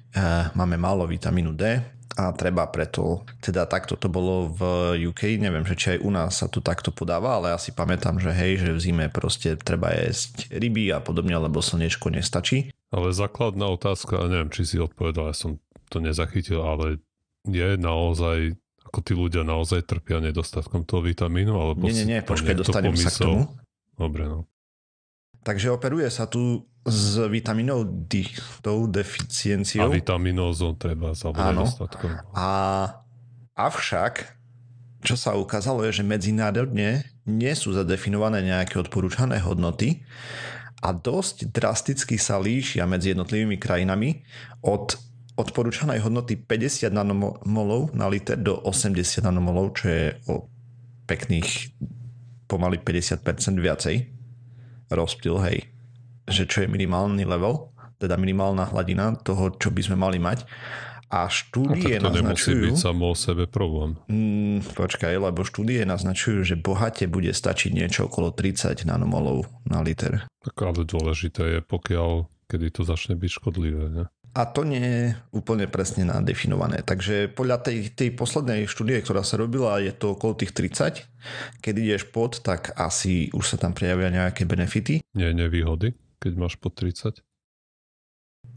máme 0.59 0.75
málo 0.75 1.07
vitamínu 1.07 1.55
D 1.55 1.79
a 2.13 2.29
treba 2.37 2.69
preto, 2.69 3.25
teda 3.41 3.65
takto 3.65 3.97
to 3.97 4.13
bolo 4.13 4.53
v 4.53 4.61
UK, 5.09 5.41
neviem, 5.41 5.65
že 5.65 5.77
či 5.77 5.87
aj 5.97 5.99
u 6.05 6.11
nás 6.13 6.45
sa 6.45 6.47
to 6.49 6.61
takto 6.61 6.93
podáva, 6.93 7.41
ale 7.41 7.57
asi 7.57 7.73
pamätám, 7.73 8.21
že 8.21 8.33
hej, 8.37 8.61
že 8.61 8.71
v 8.77 8.81
zime 8.81 9.07
proste 9.09 9.57
treba 9.57 9.97
jesť 9.97 10.53
ryby 10.53 10.93
a 10.93 11.01
podobne, 11.01 11.33
lebo 11.33 11.65
slnečko 11.65 12.13
nestačí. 12.13 12.69
Ale 12.93 13.17
základná 13.17 13.65
otázka, 13.73 14.29
neviem, 14.29 14.53
či 14.53 14.69
si 14.69 14.77
odpovedal, 14.77 15.33
ja 15.33 15.37
som 15.37 15.57
to 15.89 16.05
nezachytil, 16.05 16.61
ale 16.61 17.01
je 17.49 17.81
naozaj, 17.81 18.61
ako 18.85 18.99
tí 19.01 19.13
ľudia 19.17 19.43
naozaj 19.43 19.89
trpia 19.89 20.21
nedostatkom 20.21 20.85
toho 20.85 21.01
vitamínu? 21.01 21.53
Alebo 21.57 21.89
nie, 21.89 22.05
nie, 22.05 22.17
nie, 22.17 22.21
počkaj, 22.21 22.61
dostanem 22.61 22.93
sa 22.93 23.09
k 23.09 23.25
tomu. 23.25 23.49
Dobre, 23.97 24.29
no. 24.29 24.45
Takže 25.43 25.75
operuje 25.75 26.07
sa 26.13 26.29
tu 26.31 26.69
s 26.83 27.19
vitaminou 27.31 27.87
D, 27.87 28.27
tou 28.59 28.91
deficienciou. 28.91 29.87
A 29.87 29.95
vitaminózou 29.95 30.75
treba 30.75 31.15
za 31.15 31.31
nedostatkom. 31.31 32.11
A 32.35 32.49
avšak, 33.55 34.35
čo 35.07 35.15
sa 35.15 35.39
ukázalo, 35.39 35.87
je, 35.87 36.03
že 36.03 36.05
medzinárodne 36.07 37.07
nie 37.23 37.55
sú 37.55 37.71
zadefinované 37.71 38.43
nejaké 38.43 38.83
odporúčané 38.83 39.39
hodnoty 39.39 40.03
a 40.83 40.91
dosť 40.91 41.55
drasticky 41.55 42.19
sa 42.19 42.43
líšia 42.43 42.83
medzi 42.91 43.15
jednotlivými 43.15 43.63
krajinami 43.63 44.27
od 44.67 44.99
odporúčanej 45.39 46.03
hodnoty 46.03 46.35
50 46.35 46.91
nanomolov 46.91 47.95
na 47.95 48.11
liter 48.11 48.37
do 48.37 48.59
80 48.59 49.23
nanomolov, 49.23 49.79
čo 49.79 49.87
je 49.89 50.07
o 50.29 50.51
pekných 51.07 51.79
pomaly 52.51 52.83
50% 52.83 53.23
viacej 53.57 53.97
rozptyl, 54.93 55.41
hej, 55.49 55.72
že 56.33 56.49
čo 56.49 56.65
je 56.65 56.73
minimálny 56.73 57.29
level, 57.29 57.71
teda 58.01 58.19
minimálna 58.19 58.67
hladina 58.73 59.15
toho, 59.21 59.55
čo 59.55 59.71
by 59.71 59.81
sme 59.85 59.97
mali 60.01 60.19
mať 60.19 60.49
a 61.13 61.29
štúdie 61.29 62.01
no, 62.01 62.09
to 62.09 62.25
naznačujú... 62.25 62.73
byť 62.73 62.81
samo 62.81 63.13
o 63.13 63.17
sebe 63.17 63.45
problém. 63.45 64.01
Mm, 64.09 64.65
počkaj, 64.73 65.13
lebo 65.13 65.45
štúdie 65.45 65.85
naznačujú, 65.85 66.41
že 66.41 66.57
bohate 66.57 67.05
bude 67.05 67.29
stačiť 67.29 67.69
niečo 67.69 68.09
okolo 68.09 68.33
30 68.33 68.89
nanomolov 68.89 69.45
na 69.69 69.85
liter. 69.85 70.25
Tak 70.41 70.57
ale 70.65 70.89
dôležité 70.89 71.43
je, 71.53 71.61
pokiaľ 71.61 72.33
kedy 72.49 72.67
to 72.73 72.83
začne 72.89 73.21
byť 73.21 73.31
škodlivé. 73.31 73.85
Ne? 73.93 74.05
A 74.33 74.49
to 74.49 74.65
nie 74.65 74.81
je 74.81 75.05
úplne 75.37 75.69
presne 75.69 76.09
nadefinované. 76.09 76.81
Takže 76.81 77.29
podľa 77.29 77.61
tej, 77.69 77.93
tej 77.93 78.17
poslednej 78.17 78.65
štúdie, 78.65 79.05
ktorá 79.05 79.21
sa 79.21 79.37
robila, 79.37 79.77
je 79.85 79.93
to 79.93 80.17
okolo 80.17 80.33
tých 80.33 80.57
30. 80.57 81.05
Keď 81.61 81.75
ideš 81.77 82.09
pod, 82.09 82.41
tak 82.41 82.73
asi 82.81 83.29
už 83.37 83.45
sa 83.45 83.57
tam 83.61 83.77
prejavia 83.77 84.09
nejaké 84.09 84.49
benefity. 84.49 85.05
Nie, 85.13 85.37
nevýhody, 85.37 85.93
keď 86.23 86.33
máš 86.39 86.55
pod 86.55 86.79
30. 86.79 87.19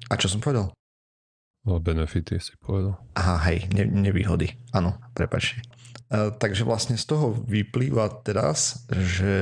A 0.09 0.13
čo 0.21 0.29
som 0.29 0.37
povedal? 0.37 0.69
A 1.65 1.81
benefity 1.81 2.37
si 2.37 2.53
povedal. 2.61 3.01
Aha, 3.17 3.41
hej, 3.49 3.65
ne, 3.73 3.89
nevýhody. 3.89 4.53
Áno, 4.69 5.01
prepačte. 5.17 5.65
E, 6.13 6.29
takže 6.37 6.61
vlastne 6.61 6.93
z 6.93 7.09
toho 7.09 7.33
vyplýva 7.33 8.21
teraz, 8.21 8.85
že 8.93 9.33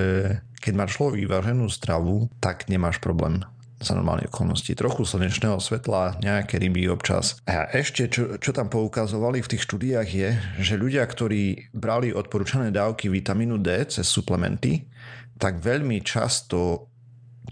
keď 0.63 0.73
máš 0.79 0.95
človek 0.95 1.19
vyváženú 1.19 1.67
stravu, 1.67 2.31
tak 2.39 2.71
nemáš 2.71 3.03
problém 3.03 3.43
za 3.83 3.91
normálne 3.99 4.31
okolnosti. 4.31 4.71
Trochu 4.71 5.03
slnečného 5.03 5.59
svetla, 5.59 6.23
nejaké 6.23 6.55
ryby 6.55 6.87
občas. 6.87 7.35
A 7.43 7.67
ešte, 7.75 8.07
čo, 8.07 8.39
čo 8.39 8.55
tam 8.55 8.71
poukazovali 8.71 9.43
v 9.43 9.51
tých 9.51 9.67
štúdiách 9.67 10.07
je, 10.07 10.29
že 10.63 10.79
ľudia, 10.79 11.03
ktorí 11.03 11.75
brali 11.75 12.15
odporúčané 12.15 12.71
dávky 12.71 13.11
vitamínu 13.11 13.59
D 13.59 13.83
cez 13.91 14.07
suplementy, 14.07 14.87
tak 15.35 15.59
veľmi 15.59 15.99
často 15.99 16.92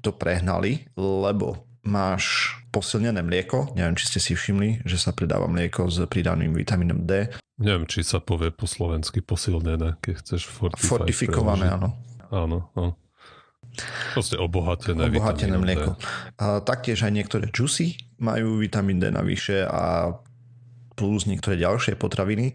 to 0.02 0.12
prehnali, 0.12 0.90
lebo 0.98 1.70
máš 1.86 2.54
posilnené 2.70 3.22
mlieko. 3.26 3.74
Neviem, 3.74 3.98
či 3.98 4.06
ste 4.10 4.20
si 4.22 4.34
všimli, 4.38 4.86
že 4.86 4.98
sa 4.98 5.14
pridáva 5.14 5.50
mlieko 5.50 5.90
s 5.90 6.02
pridaným 6.06 6.54
vitamínom 6.54 7.06
D. 7.06 7.30
Neviem, 7.62 7.86
či 7.86 8.02
sa 8.02 8.18
povie 8.18 8.50
po 8.50 8.66
slovensky 8.66 9.22
posilnené, 9.22 10.02
keď 10.02 10.14
chceš 10.22 10.50
fortifikované, 10.78 11.70
áno. 11.70 11.94
Áno, 12.32 12.74
áno. 12.74 12.98
Proste 14.12 14.36
obohatené, 14.36 15.08
obohatené 15.08 15.56
mlieko. 15.56 15.96
A 16.42 16.60
taktiež 16.60 17.08
aj 17.08 17.14
niektoré 17.16 17.48
juicy 17.54 17.96
majú 18.20 18.60
vitamín 18.60 19.00
D 19.00 19.08
navyše 19.14 19.64
a 19.64 20.16
plus 20.96 21.24
niektoré 21.26 21.56
ďalšie 21.58 21.96
potraviny 21.96 22.54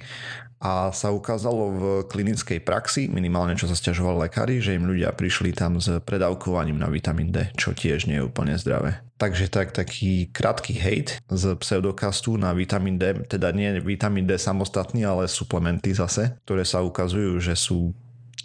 a 0.57 0.89
sa 0.89 1.13
ukázalo 1.13 1.63
v 1.77 1.83
klinickej 2.09 2.65
praxi, 2.65 3.13
minimálne 3.13 3.55
čo 3.61 3.69
sa 3.69 3.77
stiažovali 3.77 4.29
lekári, 4.29 4.57
že 4.65 4.73
im 4.73 4.89
ľudia 4.89 5.13
prišli 5.13 5.53
tam 5.53 5.77
s 5.77 5.93
predávkovaním 6.01 6.81
na 6.81 6.89
vitamín 6.89 7.29
D, 7.29 7.53
čo 7.61 7.77
tiež 7.77 8.09
nie 8.09 8.17
je 8.17 8.27
úplne 8.27 8.57
zdravé. 8.57 9.05
Takže 9.17 9.49
tak, 9.49 9.73
taký 9.73 10.29
krátky 10.33 10.77
hate 10.77 11.21
z 11.29 11.45
pseudokastu 11.61 12.37
na 12.37 12.53
vitamín 12.57 12.97
D, 12.97 13.29
teda 13.29 13.53
nie 13.53 13.81
vitamín 13.81 14.25
D 14.25 14.37
samostatný, 14.37 15.05
ale 15.05 15.29
suplementy 15.29 15.93
zase, 15.93 16.37
ktoré 16.49 16.65
sa 16.65 16.81
ukazujú, 16.85 17.37
že 17.41 17.57
sú 17.57 17.93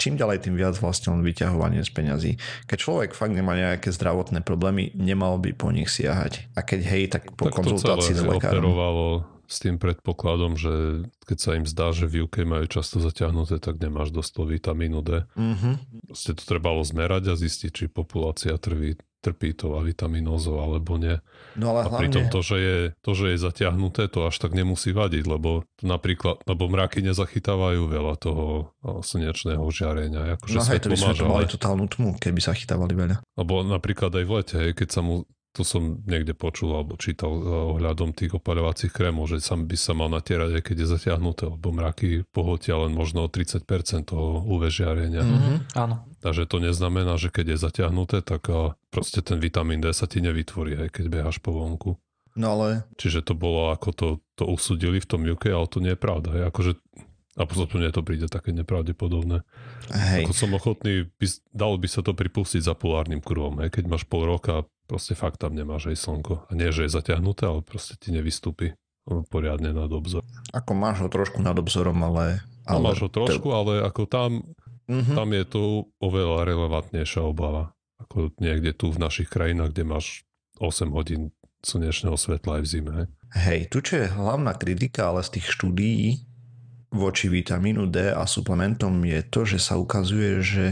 čím 0.01 0.17
ďalej, 0.17 0.49
tým 0.49 0.57
viac 0.57 0.73
vlastne 0.81 1.13
len 1.13 1.21
vyťahovanie 1.21 1.85
z 1.85 1.91
peňazí. 1.93 2.31
Keď 2.65 2.77
človek 2.81 3.11
fakt 3.13 3.37
nemá 3.37 3.53
nejaké 3.53 3.93
zdravotné 3.93 4.41
problémy, 4.41 4.89
nemal 4.97 5.37
by 5.37 5.53
po 5.53 5.69
nich 5.69 5.93
siahať. 5.93 6.49
A 6.57 6.65
keď 6.65 6.79
hej, 6.89 7.03
tak 7.13 7.29
po 7.37 7.53
tak 7.53 7.61
konzultácii 7.61 8.17
s 8.17 8.25
lekárom 8.25 8.73
s 9.51 9.59
tým 9.59 9.75
predpokladom, 9.75 10.55
že 10.55 11.03
keď 11.27 11.37
sa 11.37 11.51
im 11.59 11.67
zdá, 11.67 11.91
že 11.91 12.07
v 12.07 12.23
UK 12.23 12.47
majú 12.47 12.71
často 12.71 13.03
zaťahnuté, 13.03 13.59
tak 13.59 13.83
nemáš 13.83 14.15
dosť 14.15 14.47
vitamínu 14.47 15.03
D. 15.03 15.27
Mm-hmm. 15.35 15.73
Proste 16.07 16.31
to 16.39 16.43
trebalo 16.47 16.79
zmerať 16.87 17.23
a 17.29 17.35
zistiť, 17.35 17.71
či 17.75 17.85
populácia 17.91 18.55
trví, 18.55 18.95
trpí 19.21 19.53
to 19.53 19.77
a 19.77 19.83
vitaminózou 19.83 20.63
alebo 20.63 20.95
nie. 20.95 21.19
No 21.59 21.75
ale 21.75 21.85
a 21.85 21.91
hlavne... 21.91 21.99
pritom 21.99 22.23
to 22.33 22.39
že, 22.41 22.57
je, 22.57 22.77
to, 23.03 23.11
že 23.11 23.25
je 23.35 23.37
zaťahnuté, 23.37 24.07
to 24.07 24.25
až 24.25 24.35
tak 24.39 24.55
nemusí 24.55 24.95
vadiť, 24.95 25.23
lebo 25.27 25.67
napríklad, 25.85 26.41
lebo 26.47 26.71
mraky 26.71 27.05
nezachytávajú 27.05 27.85
veľa 27.85 28.15
toho 28.17 28.73
slnečného 28.81 29.61
žiarenia. 29.69 30.39
Akože 30.39 30.57
no 30.57 30.63
hej, 30.63 30.79
to 30.79 30.89
by 30.89 30.97
sme 30.97 31.13
to 31.13 31.27
mali 31.27 31.45
totálnu 31.45 31.85
tmu, 31.91 32.17
keby 32.17 32.39
sa 32.39 32.57
chytávali 32.57 32.95
veľa. 32.97 33.21
Lebo 33.37 33.61
napríklad 33.67 34.15
aj 34.15 34.25
v 34.25 34.31
lete, 34.41 34.59
keď 34.73 34.87
sa 34.89 35.03
mu 35.05 35.27
to 35.51 35.67
som 35.67 35.99
niekde 36.07 36.31
počul 36.31 36.71
alebo 36.71 36.95
čítal 36.95 37.31
eh, 37.31 37.43
ohľadom 37.45 38.15
tých 38.15 38.39
opaľovacích 38.39 38.91
krémov, 38.91 39.27
že 39.27 39.43
sam 39.43 39.67
by 39.67 39.75
sa 39.75 39.91
mal 39.91 40.07
natierať, 40.07 40.59
aj 40.59 40.63
keď 40.63 40.75
je 40.83 40.87
zatiahnuté, 40.87 41.43
lebo 41.51 41.75
mraky 41.75 42.23
pohotia 42.31 42.79
len 42.79 42.95
možno 42.95 43.27
30% 43.27 43.67
toho 44.07 44.47
UV 44.47 44.71
žiarenia. 44.71 45.23
Mm-hmm, 45.23 45.57
áno. 45.75 46.07
Takže 46.23 46.47
to 46.47 46.57
neznamená, 46.63 47.19
že 47.19 47.27
keď 47.27 47.55
je 47.55 47.57
zatiahnuté, 47.59 48.23
tak 48.23 48.47
eh, 48.47 48.71
proste 48.89 49.19
ten 49.19 49.37
vitamín 49.43 49.83
D 49.83 49.91
sa 49.91 50.07
ti 50.07 50.23
nevytvorí, 50.23 50.87
aj 50.87 50.89
keď 50.95 51.05
behaš 51.11 51.43
po 51.43 51.51
vonku. 51.51 51.99
No 52.31 52.55
ale... 52.55 52.87
Čiže 52.95 53.27
to 53.27 53.33
bolo, 53.35 53.75
ako 53.75 53.89
to, 53.91 54.07
to 54.39 54.47
usudili 54.47 55.03
v 55.03 55.09
tom 55.09 55.27
UK, 55.27 55.51
ale 55.51 55.67
to 55.67 55.83
nie 55.83 55.91
je 55.93 55.99
pravda. 55.99 56.31
Hej. 56.31 56.43
Akože 56.47 56.71
a 57.39 57.47
potom 57.47 57.79
mne 57.79 57.95
to 57.95 58.03
príde 58.03 58.27
také 58.27 58.51
nepravdepodobné. 58.51 59.47
Hej. 59.87 60.27
Ako 60.27 60.35
som 60.35 60.51
ochotný, 60.51 61.07
by, 61.15 61.27
dalo 61.55 61.79
by 61.79 61.87
sa 61.87 62.03
to 62.03 62.11
pripustiť 62.11 62.67
za 62.67 62.75
polárnym 62.75 63.23
kruhom. 63.23 63.63
Hej. 63.63 63.79
Keď 63.79 63.83
máš 63.87 64.03
pol 64.03 64.27
roka, 64.27 64.67
proste 64.91 65.15
fakt 65.15 65.39
tam 65.39 65.55
nemáš 65.55 65.87
aj 65.87 66.03
slnko. 66.03 66.33
A 66.45 66.51
nie, 66.51 66.67
že 66.75 66.83
je 66.83 66.91
zaťahnuté, 66.91 67.47
ale 67.47 67.63
proste 67.63 67.95
ti 67.95 68.11
nevystúpi 68.11 68.75
poriadne 69.31 69.71
nad 69.71 69.87
obzor. 69.87 70.27
Ako 70.51 70.75
máš 70.75 70.99
ho 70.99 71.07
trošku 71.07 71.39
nad 71.39 71.55
obzorom, 71.55 71.95
ale... 72.03 72.43
ale... 72.67 72.83
No, 72.83 72.91
máš 72.91 73.07
ho 73.07 73.09
trošku, 73.09 73.55
ale 73.55 73.87
ako 73.87 74.03
tam, 74.03 74.43
mm-hmm. 74.91 75.15
tam 75.15 75.29
je 75.31 75.43
to 75.47 75.61
oveľa 76.03 76.43
relevantnejšia 76.43 77.23
obava. 77.23 77.71
Ako 78.03 78.35
niekde 78.43 78.75
tu 78.75 78.91
v 78.91 78.99
našich 78.99 79.31
krajinách, 79.31 79.71
kde 79.71 79.87
máš 79.87 80.27
8 80.59 80.91
hodín 80.91 81.31
slnečného 81.63 82.19
svetla 82.19 82.59
aj 82.59 82.61
v 82.61 82.67
zime. 82.67 82.93
Hej, 83.31 83.71
tu 83.71 83.79
čo 83.79 84.03
je 84.03 84.07
hlavná 84.11 84.51
kritika, 84.59 85.07
ale 85.07 85.23
z 85.23 85.39
tých 85.39 85.47
štúdií 85.55 86.27
voči 86.91 87.31
vitamínu 87.31 87.87
D 87.87 88.11
a 88.11 88.27
suplementom 88.27 88.91
je 89.07 89.23
to, 89.23 89.47
že 89.47 89.63
sa 89.63 89.79
ukazuje, 89.79 90.43
že 90.43 90.65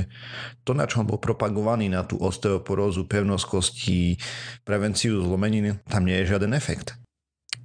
to, 0.67 0.75
na 0.75 0.83
čom 0.83 1.07
bol 1.07 1.15
propagovaný 1.15 1.87
na 1.87 2.03
tú 2.03 2.19
osteoporózu, 2.19 3.07
pevnosť 3.07 3.45
kostí, 3.47 4.19
prevenciu 4.67 5.23
zlomeniny, 5.23 5.79
tam 5.87 6.03
nie 6.03 6.19
je 6.21 6.35
žiaden 6.35 6.51
efekt. 6.51 6.99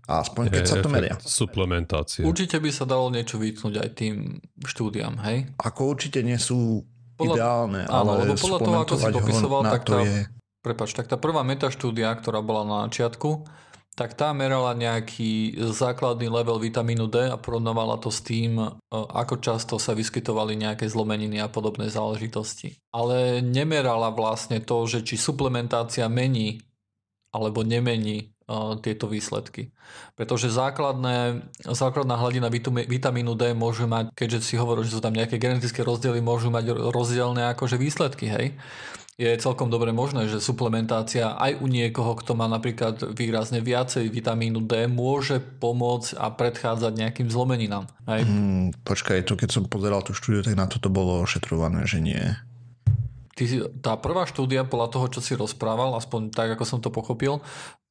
A 0.07 0.23
aspoň 0.23 0.53
keď 0.53 0.63
je 0.63 0.71
sa 0.71 0.77
to 0.85 0.91
meria. 0.93 1.17
Suplementácie. 1.19 2.23
Určite 2.23 2.61
by 2.61 2.71
sa 2.71 2.85
dalo 2.87 3.11
niečo 3.11 3.41
vytknúť 3.41 3.75
aj 3.81 3.91
tým 3.97 4.39
štúdiam, 4.63 5.17
hej? 5.27 5.51
Ako 5.59 5.91
určite 5.91 6.21
nie 6.21 6.37
sú 6.37 6.85
podľa, 7.17 7.35
ideálne, 7.35 7.81
áno, 7.89 8.13
ale 8.15 8.29
lebo 8.29 8.37
podľa 8.37 8.59
toho, 8.61 8.77
ako 8.85 8.95
si 9.01 9.07
popisoval, 9.11 9.61
tak 9.67 9.83
tá, 9.87 9.99
je... 10.05 10.29
prepač, 10.61 10.93
tak 10.93 11.07
tá 11.09 11.17
prvá 11.17 11.41
metaštúdia, 11.43 12.13
ktorá 12.21 12.45
bola 12.45 12.63
na 12.63 12.79
začiatku, 12.87 13.49
tak 13.95 14.19
tá 14.19 14.35
merala 14.35 14.75
nejaký 14.75 15.55
základný 15.71 16.27
level 16.27 16.59
vitamínu 16.59 17.07
D 17.07 17.31
a 17.31 17.39
porovnávala 17.39 17.95
to 18.03 18.11
s 18.11 18.27
tým, 18.27 18.59
e, 18.59 18.69
ako 18.91 19.39
často 19.39 19.79
sa 19.79 19.95
vyskytovali 19.95 20.59
nejaké 20.59 20.91
zlomeniny 20.91 21.39
a 21.39 21.47
podobné 21.47 21.87
záležitosti. 21.87 22.75
Ale 22.91 23.39
nemerala 23.39 24.11
vlastne 24.11 24.59
to, 24.59 24.83
že 24.91 25.07
či 25.07 25.15
suplementácia 25.15 26.11
mení 26.11 26.59
alebo 27.35 27.67
nemení 27.67 28.31
uh, 28.47 28.79
tieto 28.79 29.11
výsledky. 29.11 29.75
Pretože 30.15 30.55
základné, 30.55 31.43
základná 31.67 32.15
hladina 32.15 32.47
vitamínu 32.87 33.35
D 33.35 33.59
môže 33.59 33.91
mať, 33.91 34.15
keďže 34.15 34.39
si 34.47 34.55
hovoril, 34.55 34.87
že 34.87 34.95
sú 34.95 35.03
tam 35.03 35.19
nejaké 35.19 35.43
genetické 35.43 35.83
rozdiely, 35.83 36.23
môžu 36.23 36.55
mať 36.55 36.71
rozdielne 36.95 37.51
akože 37.51 37.75
výsledky, 37.75 38.31
hej 38.31 38.55
je 39.15 39.31
celkom 39.39 39.71
dobre 39.71 39.95
možné, 39.95 40.27
že 40.27 40.43
suplementácia 40.43 41.39
aj 41.39 41.63
u 41.63 41.71
niekoho, 41.71 42.19
kto 42.19 42.35
má 42.35 42.51
napríklad 42.51 43.15
výrazne 43.15 43.63
viacej 43.63 44.11
vitamínu 44.11 44.67
D, 44.67 44.91
môže 44.91 45.39
pomôcť 45.39 46.19
a 46.19 46.35
predchádzať 46.35 46.93
nejakým 46.99 47.29
zlomeninám. 47.31 47.87
Hej? 48.11 48.27
Hmm, 48.27 48.67
počkaj, 48.83 49.23
to 49.23 49.39
keď 49.39 49.49
som 49.55 49.71
pozeral 49.71 50.03
tú 50.03 50.11
štúdiu, 50.19 50.43
tak 50.43 50.59
na 50.59 50.67
toto 50.67 50.91
bolo 50.91 51.23
ošetrované, 51.23 51.87
že 51.87 52.03
nie. 52.03 52.23
Ty, 53.39 53.71
tá 53.79 53.95
prvá 53.99 54.27
štúdia, 54.27 54.67
podľa 54.67 54.89
toho, 54.91 55.07
čo 55.11 55.21
si 55.23 55.39
rozprával, 55.39 55.95
aspoň 55.95 56.35
tak, 56.35 56.55
ako 56.55 56.65
som 56.67 56.79
to 56.83 56.91
pochopil, 56.91 57.43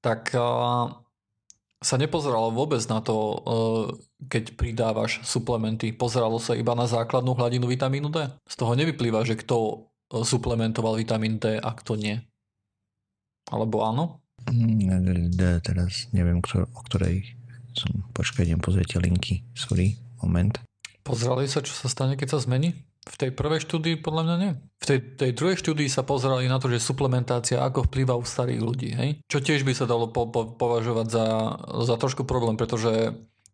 tak 0.04 0.32
sa 1.84 1.96
nepozeralo 2.00 2.52
vôbec 2.56 2.80
na 2.88 3.04
to, 3.04 3.16
uh, 3.16 3.86
keď 4.32 4.56
pridávaš 4.56 5.20
suplementy. 5.28 5.92
Pozeralo 5.92 6.40
sa 6.40 6.56
iba 6.56 6.72
na 6.80 6.88
základnú 6.88 7.36
hladinu 7.36 7.68
vitamínu 7.68 8.08
D. 8.08 8.24
Z 8.48 8.56
toho 8.56 8.72
nevyplýva, 8.72 9.28
že 9.28 9.36
kto 9.36 9.88
suplementoval 10.22 11.02
vitamín 11.02 11.42
D 11.42 11.58
a 11.58 11.74
kto 11.74 11.98
nie? 11.98 12.22
Alebo 13.50 13.82
áno? 13.82 14.22
Mm, 14.46 15.34
teraz 15.66 16.14
neviem, 16.14 16.38
o 16.46 16.82
ktorej 16.86 17.34
som... 17.74 17.90
Počkaj, 18.14 18.46
idem 18.46 18.62
pozrieť 18.62 19.02
linky. 19.02 19.42
Sorry, 19.58 19.98
moment. 20.22 20.62
Pozerali 21.02 21.50
sa, 21.50 21.66
čo 21.66 21.74
sa 21.74 21.90
stane, 21.90 22.14
keď 22.14 22.38
sa 22.38 22.46
zmení? 22.46 22.78
V 23.04 23.16
tej 23.20 23.36
prvej 23.36 23.68
štúdii 23.68 24.00
podľa 24.00 24.24
mňa 24.24 24.36
nie. 24.40 24.52
V 24.80 24.86
tej, 24.88 25.00
tej 25.20 25.32
druhej 25.36 25.60
štúdii 25.60 25.92
sa 25.92 26.08
pozerali 26.08 26.48
na 26.48 26.56
to, 26.56 26.72
že 26.72 26.80
suplementácia 26.80 27.60
ako 27.60 27.92
vplýva 27.92 28.16
u 28.16 28.24
starých 28.24 28.62
ľudí. 28.64 28.96
Hej? 28.96 29.10
Čo 29.28 29.44
tiež 29.44 29.68
by 29.68 29.76
sa 29.76 29.84
dalo 29.84 30.08
po, 30.08 30.32
po, 30.32 30.56
považovať 30.56 31.08
za, 31.12 31.26
za 31.84 31.96
trošku 32.00 32.24
problém, 32.24 32.56
pretože 32.56 33.12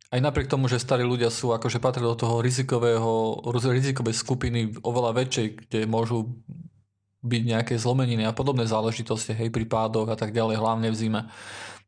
aj 0.09 0.19
napriek 0.19 0.49
tomu, 0.49 0.65
že 0.65 0.81
starí 0.81 1.05
ľudia 1.05 1.29
sú 1.29 1.53
akože 1.53 1.77
patrí 1.77 2.01
do 2.01 2.17
toho 2.17 2.41
rizikového, 2.41 3.45
rizikovej 3.53 4.15
skupiny 4.17 4.81
oveľa 4.81 5.13
väčšej, 5.21 5.47
kde 5.65 5.79
môžu 5.85 6.33
byť 7.21 7.41
nejaké 7.45 7.73
zlomeniny 7.77 8.25
a 8.25 8.33
podobné 8.33 8.65
záležitosti, 8.65 9.35
hej, 9.35 9.53
pri 9.53 9.69
pádoch 9.69 10.09
a 10.09 10.17
tak 10.17 10.33
ďalej, 10.33 10.57
hlavne 10.57 10.87
v 10.89 10.97
zime 10.97 11.21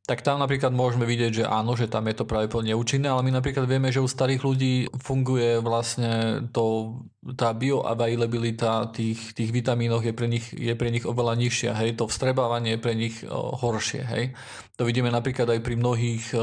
tak 0.01 0.25
tam 0.25 0.41
napríklad 0.41 0.73
môžeme 0.73 1.05
vidieť, 1.05 1.31
že 1.31 1.45
áno, 1.45 1.77
že 1.77 1.85
tam 1.85 2.09
je 2.09 2.17
to 2.17 2.25
práve 2.25 2.49
plne 2.49 2.73
účinné, 2.73 3.05
ale 3.05 3.21
my 3.21 3.37
napríklad 3.37 3.69
vieme, 3.69 3.93
že 3.93 4.01
u 4.01 4.09
starých 4.09 4.41
ľudí 4.41 4.73
funguje 4.97 5.61
vlastne 5.61 6.43
to, 6.49 6.97
tá 7.37 7.53
bioavailabilita 7.53 8.89
tých, 8.89 9.37
tých 9.37 9.53
vitamínov 9.53 10.01
je 10.01 10.09
pre, 10.09 10.25
nich, 10.25 10.49
je 10.49 10.73
pre 10.73 10.89
nich 10.89 11.05
oveľa 11.05 11.37
nižšia, 11.37 11.71
hej, 11.77 12.01
to 12.01 12.09
vstrebávanie 12.09 12.75
je 12.75 12.79
pre 12.81 12.97
nich 12.97 13.21
o, 13.29 13.53
horšie, 13.61 14.01
hej. 14.01 14.33
To 14.81 14.89
vidíme 14.89 15.13
napríklad 15.13 15.45
aj 15.53 15.61
pri 15.61 15.77
mnohých 15.77 16.33
o, 16.33 16.41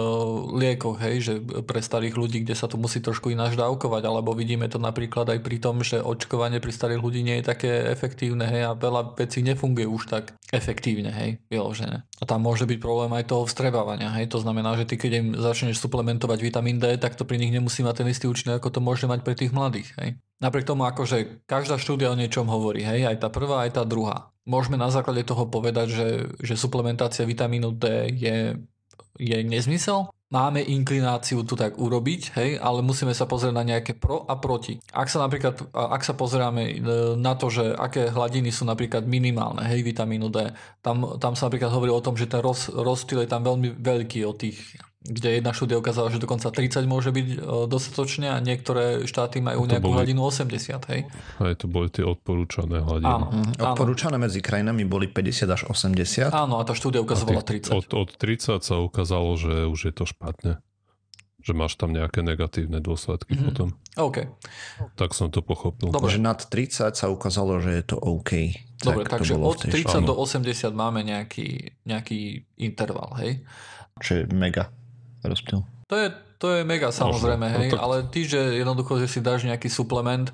liekoch, 0.54 1.02
hej, 1.02 1.16
že 1.18 1.34
pre 1.66 1.82
starých 1.82 2.14
ľudí, 2.14 2.46
kde 2.46 2.54
sa 2.54 2.70
to 2.70 2.78
musí 2.78 3.02
trošku 3.02 3.34
ináč 3.34 3.58
dávkovať, 3.58 4.06
alebo 4.06 4.38
vidíme 4.38 4.70
to 4.70 4.78
napríklad 4.78 5.34
aj 5.34 5.42
pri 5.42 5.58
tom, 5.58 5.82
že 5.82 5.98
očkovanie 5.98 6.62
pri 6.62 6.70
starých 6.70 7.02
ľudí 7.02 7.26
nie 7.26 7.42
je 7.42 7.50
také 7.50 7.90
efektívne, 7.90 8.46
hej, 8.46 8.70
a 8.70 8.78
veľa 8.78 9.18
vecí 9.18 9.42
nefunguje 9.42 9.90
už 9.90 10.06
tak 10.06 10.38
efektívne, 10.54 11.10
hej, 11.10 11.42
vyložené. 11.50 12.06
A 12.06 12.22
tam 12.22 12.46
môže 12.46 12.70
byť 12.70 12.78
problém 12.78 13.10
aj 13.18 13.26
toho 13.26 13.47
vstrebávania. 13.48 14.12
Hej? 14.14 14.30
To 14.36 14.38
znamená, 14.44 14.76
že 14.76 14.84
ty 14.84 15.00
keď 15.00 15.12
im 15.18 15.28
začneš 15.34 15.80
suplementovať 15.80 16.38
vitamín 16.44 16.76
D, 16.78 16.94
tak 17.00 17.16
to 17.16 17.24
pri 17.24 17.40
nich 17.40 17.50
nemusí 17.50 17.80
mať 17.80 18.04
ten 18.04 18.08
istý 18.12 18.28
účinok, 18.28 18.60
ako 18.60 18.78
to 18.78 18.80
môže 18.84 19.08
mať 19.08 19.24
pre 19.24 19.34
tých 19.34 19.50
mladých. 19.50 19.90
Hej? 19.96 20.20
Napriek 20.38 20.68
tomu, 20.68 20.86
akože 20.86 21.48
každá 21.48 21.80
štúdia 21.80 22.12
o 22.12 22.18
niečom 22.20 22.46
hovorí, 22.46 22.84
hej? 22.84 23.08
aj 23.08 23.24
tá 23.24 23.28
prvá, 23.32 23.66
aj 23.66 23.80
tá 23.80 23.82
druhá. 23.88 24.30
Môžeme 24.44 24.76
na 24.76 24.92
základe 24.92 25.24
toho 25.24 25.48
povedať, 25.48 25.88
že, 25.92 26.08
že 26.40 26.54
suplementácia 26.54 27.26
vitamínu 27.26 27.74
D 27.76 28.12
je, 28.12 28.36
je 29.18 29.38
nezmysel, 29.42 30.08
máme 30.28 30.60
inklináciu 30.60 31.40
to 31.42 31.56
tak 31.56 31.80
urobiť, 31.80 32.36
hej, 32.36 32.50
ale 32.60 32.84
musíme 32.84 33.16
sa 33.16 33.24
pozrieť 33.24 33.54
na 33.56 33.64
nejaké 33.64 33.96
pro 33.96 34.28
a 34.28 34.36
proti. 34.36 34.76
Ak 34.92 35.08
sa 35.08 35.24
napríklad, 35.24 35.72
ak 35.72 36.02
sa 36.04 36.12
pozeráme 36.12 36.62
e, 36.68 36.74
na 37.16 37.32
to, 37.34 37.48
že 37.48 37.72
aké 37.72 38.12
hladiny 38.12 38.52
sú 38.52 38.68
napríklad 38.68 39.08
minimálne, 39.08 39.64
hej, 39.64 39.80
vitamínu 39.80 40.28
D, 40.28 40.52
tam, 40.84 41.16
tam 41.16 41.32
sa 41.32 41.48
napríklad 41.48 41.72
hovorí 41.72 41.90
o 41.90 42.04
tom, 42.04 42.14
že 42.14 42.28
ten 42.28 42.44
roz, 42.44 42.68
rozptyl 42.68 43.24
je 43.24 43.32
tam 43.32 43.42
veľmi 43.42 43.80
veľký 43.80 44.20
od 44.28 44.36
tých 44.36 44.58
kde 45.08 45.40
jedna 45.40 45.56
štúdia 45.56 45.80
ukázala, 45.80 46.12
že 46.12 46.20
dokonca 46.20 46.52
30 46.52 46.84
môže 46.84 47.08
byť 47.08 47.26
e, 47.32 47.36
dostatočne 47.64 48.28
a 48.28 48.36
niektoré 48.38 49.08
štáty 49.08 49.40
majú 49.40 49.64
nejakú 49.64 49.88
boli, 49.88 49.96
hladinu 49.96 50.28
80, 50.28 50.92
hej? 50.92 51.00
Aj 51.40 51.54
to 51.56 51.66
boli 51.66 51.88
tie 51.88 52.04
odporúčané 52.04 52.84
hladiny. 52.84 53.08
Áno, 53.08 53.26
mm, 53.32 53.64
odporúčané 53.64 54.20
medzi 54.20 54.44
krajinami 54.44 54.84
boli 54.84 55.08
50 55.08 55.48
až 55.48 55.62
80. 55.72 56.30
Áno, 56.36 56.60
a 56.60 56.62
tá 56.68 56.76
štúdia 56.76 57.00
ukazovala 57.00 57.40
30. 57.40 57.72
Od, 57.72 57.88
od 57.96 58.10
30 58.20 58.60
sa 58.60 58.76
ukázalo, 58.76 59.32
že 59.40 59.64
už 59.64 59.80
je 59.88 59.92
to 59.96 60.04
špatne. 60.04 60.60
že 61.38 61.56
máš 61.56 61.80
tam 61.80 61.96
nejaké 61.96 62.20
negatívne 62.20 62.76
dôsledky 62.84 63.32
mm-hmm. 63.32 63.46
potom. 63.48 63.68
OK. 63.96 64.28
Tak 65.00 65.16
som 65.16 65.32
to 65.32 65.40
pochopil. 65.40 65.88
Dobre. 65.88 66.12
Že 66.12 66.20
nad 66.20 66.38
30 66.44 66.92
sa 66.92 67.06
ukázalo, 67.08 67.56
že 67.64 67.80
je 67.80 67.84
to 67.88 67.96
OK. 67.96 68.52
Dobre, 68.84 69.08
tak 69.08 69.24
takže 69.24 69.40
od 69.40 69.56
30 69.56 70.04
do 70.04 70.14
80 70.14 70.44
máme 70.76 71.00
nejaký, 71.02 71.80
nejaký 71.88 72.44
interval, 72.60 73.16
hej? 73.18 73.42
Čo 73.98 74.22
je 74.22 74.24
mega 74.30 74.70
rozptyl. 75.28 75.60
To 75.86 75.94
je, 75.94 76.06
to 76.36 76.46
je 76.50 76.60
mega 76.62 76.88
samozrejme, 76.88 77.44
Možno. 77.44 77.58
hej, 77.58 77.68
No 77.68 77.72
tak- 77.72 77.82
ale 77.82 77.96
ty, 78.08 78.20
že 78.24 78.40
jednoducho, 78.56 78.98
že 78.98 79.06
si 79.06 79.20
dáš 79.20 79.44
nejaký 79.44 79.68
suplement, 79.68 80.28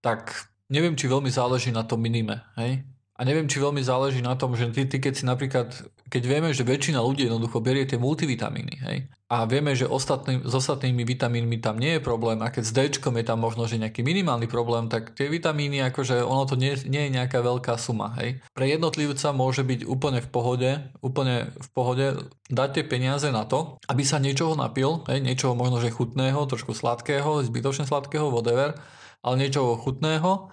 tak 0.00 0.32
neviem, 0.66 0.92
či 0.92 1.06
veľmi 1.06 1.28
záleží 1.28 1.68
na 1.68 1.82
tom 1.82 1.98
minime, 1.98 2.40
hej? 2.56 2.82
A 3.22 3.26
neviem, 3.28 3.46
či 3.46 3.62
veľmi 3.62 3.78
záleží 3.86 4.18
na 4.18 4.34
tom, 4.34 4.58
že 4.58 4.66
ty, 4.74 4.82
ty 4.82 4.98
keď 4.98 5.14
si 5.14 5.22
napríklad, 5.22 5.70
keď 6.10 6.22
vieme, 6.26 6.50
že 6.50 6.66
väčšina 6.66 6.98
ľudí 6.98 7.30
jednoducho 7.30 7.62
berie 7.62 7.86
tie 7.86 7.94
multivitamíny, 7.94 8.82
hej? 8.82 9.06
A 9.30 9.46
vieme, 9.46 9.78
že 9.78 9.86
ostatný, 9.86 10.42
s 10.42 10.50
ostatnými 10.50 11.06
vitamínmi 11.06 11.62
tam 11.62 11.78
nie 11.78 11.96
je 11.96 12.02
problém 12.02 12.42
a 12.42 12.50
keď 12.50 12.64
s 12.66 12.74
D 12.74 12.78
je 12.90 13.22
tam 13.22 13.38
možno, 13.38 13.70
že 13.70 13.78
nejaký 13.78 14.02
minimálny 14.02 14.50
problém, 14.50 14.90
tak 14.90 15.14
tie 15.14 15.30
vitamíny, 15.30 15.86
akože 15.86 16.18
ono 16.18 16.50
to 16.50 16.58
nie, 16.58 16.74
nie 16.90 17.06
je 17.06 17.14
nejaká 17.14 17.38
veľká 17.46 17.78
suma, 17.78 18.10
hej? 18.18 18.42
Pre 18.58 18.66
jednotlivca 18.66 19.30
môže 19.30 19.62
byť 19.62 19.86
úplne 19.86 20.18
v 20.18 20.26
pohode, 20.26 20.70
úplne 20.98 21.54
v 21.54 21.68
pohode 21.70 22.06
dať 22.50 22.68
tie 22.74 22.84
peniaze 22.90 23.30
na 23.30 23.46
to, 23.46 23.78
aby 23.86 24.02
sa 24.02 24.18
niečoho 24.18 24.58
napil, 24.58 25.06
hej? 25.06 25.22
niečoho 25.22 25.54
možno, 25.54 25.78
že 25.78 25.94
chutného, 25.94 26.42
trošku 26.50 26.74
sladkého, 26.74 27.38
zbytočne 27.46 27.86
sladkého, 27.86 28.34
whatever, 28.34 28.74
ale 29.22 29.34
niečoho 29.38 29.78
chutného, 29.78 30.50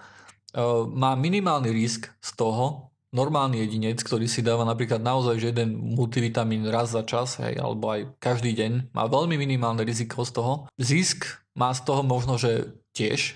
má 0.94 1.14
minimálny 1.14 1.70
risk 1.70 2.10
z 2.18 2.30
toho, 2.34 2.90
normálny 3.10 3.66
jedinec, 3.66 3.98
ktorý 4.06 4.30
si 4.30 4.40
dáva 4.40 4.62
napríklad 4.62 5.02
naozaj 5.02 5.42
že 5.42 5.50
jeden 5.50 5.78
multivitamín 5.78 6.66
raz 6.70 6.94
za 6.94 7.02
čas, 7.02 7.42
hej, 7.42 7.58
alebo 7.58 7.90
aj 7.90 8.14
každý 8.22 8.54
deň, 8.54 8.94
má 8.94 9.10
veľmi 9.10 9.34
minimálne 9.34 9.82
riziko 9.82 10.22
z 10.22 10.30
toho. 10.38 10.52
Zisk 10.78 11.26
má 11.58 11.74
z 11.74 11.82
toho 11.82 12.06
možno, 12.06 12.38
že 12.38 12.70
tiež 12.94 13.34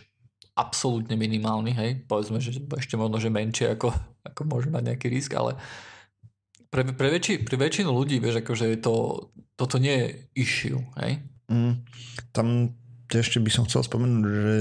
absolútne 0.54 1.18
minimálny, 1.18 1.74
hej, 1.74 1.90
povedzme, 2.06 2.38
že 2.38 2.62
ešte 2.62 2.94
možno, 2.94 3.18
že 3.18 3.34
menšie 3.34 3.74
ako, 3.74 3.90
ako 4.30 4.40
môže 4.46 4.70
mať 4.70 4.94
nejaký 4.94 5.06
risk, 5.10 5.34
ale 5.34 5.58
pre, 6.70 6.86
pre, 6.94 7.10
väčši, 7.10 7.42
pre 7.42 7.58
väčšinu 7.58 7.90
ľudí, 7.90 8.22
vieš, 8.22 8.46
akože 8.46 8.78
to, 8.78 9.26
toto 9.58 9.76
nie 9.82 9.94
je 9.94 10.08
issue, 10.38 10.82
hej. 11.02 11.18
Mm, 11.50 11.82
tam 12.30 12.78
ešte 13.10 13.42
by 13.42 13.50
som 13.50 13.66
chcel 13.66 13.82
spomenúť, 13.82 14.22
že 14.22 14.54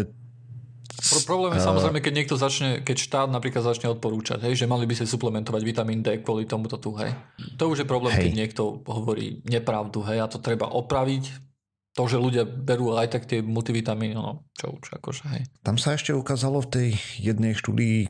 Pro- 0.84 1.26
problém 1.28 1.58
je 1.58 1.64
samozrejme, 1.64 2.00
keď 2.04 2.14
niekto 2.14 2.36
začne, 2.36 2.84
keď 2.84 2.98
štát 3.00 3.30
napríklad 3.32 3.64
začne 3.64 3.92
odporúčať, 3.92 4.44
hej, 4.48 4.64
že 4.64 4.70
mali 4.70 4.84
by 4.84 4.94
si 4.96 5.08
suplementovať 5.08 5.62
vitamín 5.64 6.04
D 6.04 6.20
kvôli 6.20 6.48
tomuto 6.48 6.80
tu, 6.80 6.96
hej. 7.00 7.12
To 7.60 7.72
už 7.72 7.84
je 7.84 7.88
problém, 7.88 8.14
Hej. 8.16 8.30
keď 8.30 8.34
niekto 8.36 8.64
hovorí 8.88 9.44
nepravdu, 9.48 10.04
hej, 10.08 10.24
a 10.24 10.28
to 10.28 10.44
treba 10.44 10.70
opraviť. 10.70 11.52
To, 11.94 12.10
že 12.10 12.18
ľudia 12.18 12.42
berú 12.42 12.98
aj 12.98 13.08
tak 13.14 13.30
tie 13.30 13.46
multivitamíny, 13.46 14.18
no 14.18 14.50
čo 14.58 14.74
už, 14.74 14.98
akože, 14.98 15.24
hej. 15.38 15.42
tam 15.62 15.78
sa 15.78 15.94
ešte 15.94 16.10
ukázalo 16.10 16.66
v 16.66 16.70
tej 16.74 16.90
jednej 17.22 17.54
štúdii, 17.54 18.10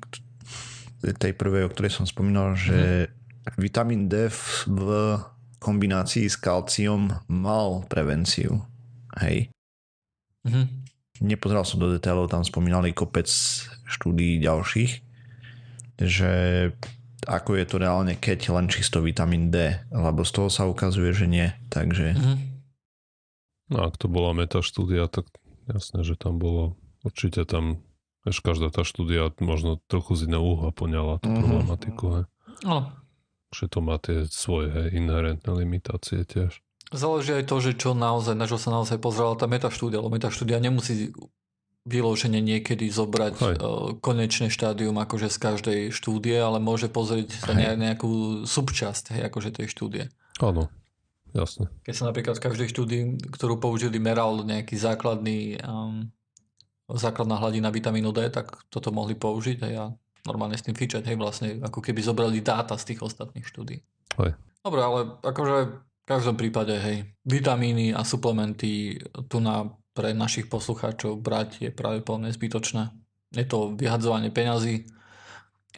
tej 1.03 1.33
prvej, 1.35 1.67
o 1.67 1.71
ktorej 1.73 1.91
som 1.91 2.07
spomínal, 2.07 2.55
že 2.55 3.11
vitamín 3.59 4.07
D 4.07 4.31
v, 4.31 5.19
kombinácii 5.63 6.27
s 6.27 6.35
kalciom 6.35 7.23
mal 7.31 7.87
prevenciu. 7.87 8.67
Hej. 9.19 9.47
Mhm. 10.43 10.82
Nepozeral 11.21 11.65
som 11.65 11.77
do 11.77 11.93
detailov, 11.93 12.33
tam 12.33 12.41
spomínali 12.41 12.89
kopec 12.89 13.29
štúdií 13.85 14.41
ďalších, 14.41 14.91
že 16.01 16.31
ako 17.23 17.55
je 17.55 17.65
to 17.69 17.75
reálne, 17.79 18.13
keď 18.17 18.51
len 18.51 18.67
čisto 18.67 18.99
vitamín 18.99 19.53
D, 19.53 19.77
lebo 19.93 20.25
z 20.25 20.31
toho 20.33 20.49
sa 20.49 20.65
ukazuje, 20.65 21.13
že 21.13 21.27
nie. 21.29 21.47
Takže 21.69 22.17
Mhm. 22.17 22.35
No 23.71 23.87
ak 23.89 23.95
to 23.97 24.11
bola 24.11 24.35
metaštúdia, 24.35 25.07
tak 25.07 25.25
jasné, 25.65 26.03
že 26.03 26.19
tam 26.19 26.37
bolo 26.37 26.75
určite 27.03 27.45
tam 27.45 27.81
Vieš, 28.23 28.39
každá 28.39 28.71
tá 28.71 28.87
štúdia 28.87 29.35
možno 29.43 29.83
trochu 29.91 30.15
z 30.15 30.31
iného 30.31 30.39
uhla 30.55 30.71
poňala 30.71 31.19
tú 31.19 31.27
Mhm. 31.27 31.39
problematiku, 31.43 32.05
hej. 32.15 32.25
No, 32.63 32.87
Že 33.51 33.65
to 33.67 33.79
má 33.83 33.99
tie 33.99 34.23
svoje 34.31 34.71
inherentné 34.95 35.51
limitácie 35.51 36.23
tiež. 36.23 36.63
Záleží 36.93 37.33
aj 37.33 37.45
to, 37.49 37.57
že 37.59 37.71
čo 37.75 37.97
naozaj, 37.97 38.37
na 38.37 38.45
čo 38.45 38.61
sa 38.61 38.69
naozaj 38.69 39.01
pozrela 39.01 39.33
tá 39.35 39.49
metaštúdia, 39.49 39.99
lebo 39.99 40.13
metaštúdia 40.13 40.61
nemusí 40.61 41.11
vyloženie 41.83 42.39
niekedy 42.39 42.87
zobrať 42.87 43.35
Hej. 43.43 43.55
uh, 43.59 43.91
konečné 43.99 44.47
štádium 44.47 44.95
akože 44.95 45.27
z 45.27 45.37
každej 45.37 45.79
štúdie, 45.91 46.39
ale 46.39 46.63
môže 46.63 46.87
pozrieť 46.87 47.43
sa 47.43 47.51
Hej. 47.51 47.75
ne, 47.75 47.91
nejakú 47.91 48.43
subčasť 48.47 49.19
hej, 49.19 49.27
akože 49.27 49.51
tej 49.51 49.67
štúdie. 49.67 50.07
Áno, 50.39 50.71
jasne. 51.35 51.67
Keď 51.83 51.93
sa 51.93 52.07
napríklad 52.07 52.39
v 52.39 52.45
každej 52.47 52.67
štúdii, 52.71 53.03
ktorú 53.35 53.59
použili, 53.59 53.99
meral 53.99 54.47
nejaký 54.47 54.79
základný 54.79 55.59
um, 55.59 56.07
základná 56.87 57.39
hladina 57.39 57.67
vitamínu 57.67 58.15
D, 58.15 58.31
tak 58.31 58.63
toto 58.71 58.91
mohli 58.95 59.15
použiť 59.15 59.57
a 59.63 59.67
ja 59.67 59.85
normálne 60.23 60.55
s 60.55 60.63
tým 60.63 60.75
fičať, 60.75 61.03
hej, 61.03 61.19
vlastne 61.19 61.59
ako 61.59 61.83
keby 61.83 61.99
zobrali 61.99 62.39
dáta 62.39 62.79
z 62.79 62.95
tých 62.95 63.03
ostatných 63.03 63.43
štúdí. 63.43 63.83
Hej. 64.23 64.39
Dobre, 64.63 64.79
ale 64.79 64.99
akože 65.19 65.83
v 66.03 66.05
každom 66.05 66.35
prípade, 66.35 66.75
hej, 66.75 67.07
vitamíny 67.23 67.95
a 67.95 68.03
suplementy 68.03 68.99
tu 69.31 69.39
na, 69.39 69.71
pre 69.95 70.11
našich 70.11 70.51
poslucháčov 70.51 71.23
brať 71.23 71.63
je 71.63 71.69
pravdepodobne 71.71 72.27
zbytočné. 72.35 72.91
Je 73.31 73.47
to 73.47 73.71
vyhadzovanie 73.79 74.27
peňazí. 74.27 74.83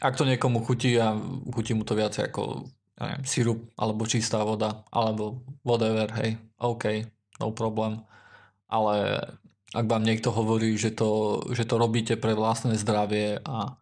Ak 0.02 0.18
to 0.18 0.26
niekomu 0.26 0.66
chutí 0.66 0.98
a 0.98 1.14
chutí 1.54 1.78
mu 1.78 1.86
to 1.86 1.94
viac 1.94 2.18
ako 2.18 2.68
ja 2.96 3.12
neviem, 3.12 3.26
sirup 3.28 3.60
alebo 3.76 4.08
čistá 4.08 4.42
voda 4.42 4.88
alebo 4.90 5.44
whatever, 5.68 6.08
hej, 6.20 6.40
OK, 6.58 7.06
no 7.40 7.52
problém. 7.52 8.02
Ale 8.66 9.22
ak 9.76 9.86
vám 9.86 10.08
niekto 10.08 10.32
hovorí, 10.32 10.80
že 10.80 10.96
to, 10.96 11.44
že 11.52 11.68
to 11.68 11.76
robíte 11.76 12.16
pre 12.16 12.32
vlastné 12.32 12.80
zdravie 12.80 13.44
a 13.44 13.76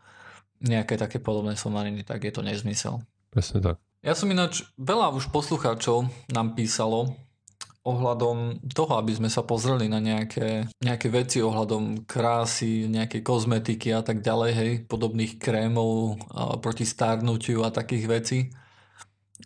nejaké 0.64 0.98
také 0.98 1.22
podobné 1.22 1.54
somariny, 1.54 2.02
tak 2.02 2.26
je 2.26 2.34
to 2.34 2.42
nezmysel. 2.42 3.06
Presne 3.34 3.60
tak. 3.60 3.76
Ja 4.06 4.14
som 4.14 4.30
ináč, 4.30 4.62
veľa 4.78 5.10
už 5.12 5.34
poslucháčov 5.34 6.06
nám 6.30 6.54
písalo 6.54 7.18
ohľadom 7.84 8.64
toho, 8.72 8.96
aby 8.96 9.12
sme 9.12 9.28
sa 9.28 9.44
pozreli 9.44 9.92
na 9.92 10.00
nejaké, 10.00 10.72
nejaké 10.80 11.12
veci 11.12 11.44
ohľadom 11.44 12.08
krásy, 12.08 12.88
nejakej 12.88 13.20
kozmetiky 13.20 13.92
a 13.92 14.00
tak 14.00 14.24
ďalej, 14.24 14.52
hej, 14.54 14.72
podobných 14.88 15.36
krémov 15.36 16.16
a 16.32 16.56
proti 16.56 16.86
starnutiu 16.86 17.66
a 17.66 17.74
takých 17.74 18.06
vecí 18.08 18.40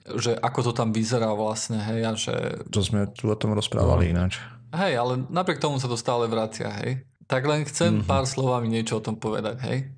že 0.08 0.38
ako 0.38 0.60
to 0.62 0.71
tam 0.71 0.93
vyzerá 0.93 1.34
vlastne, 1.34 1.82
hej, 1.82 2.00
a 2.06 2.12
že 2.13 2.36
to 2.71 2.80
sme 2.80 3.12
tu 3.12 3.28
o 3.28 3.36
tom 3.36 3.52
rozprávali 3.52 4.13
ináč. 4.13 4.39
Hej, 4.71 4.93
ale 4.95 5.26
napriek 5.28 5.60
tomu 5.60 5.82
sa 5.82 5.89
to 5.89 6.00
stále 6.00 6.30
vracia, 6.30 6.69
hej. 6.80 7.04
Tak 7.28 7.43
len 7.43 7.67
chcem 7.67 8.00
Mhm. 8.00 8.08
pár 8.08 8.23
slovami 8.23 8.71
niečo 8.71 9.00
o 9.00 9.04
tom 9.04 9.19
povedať, 9.19 9.58
hej. 9.67 9.91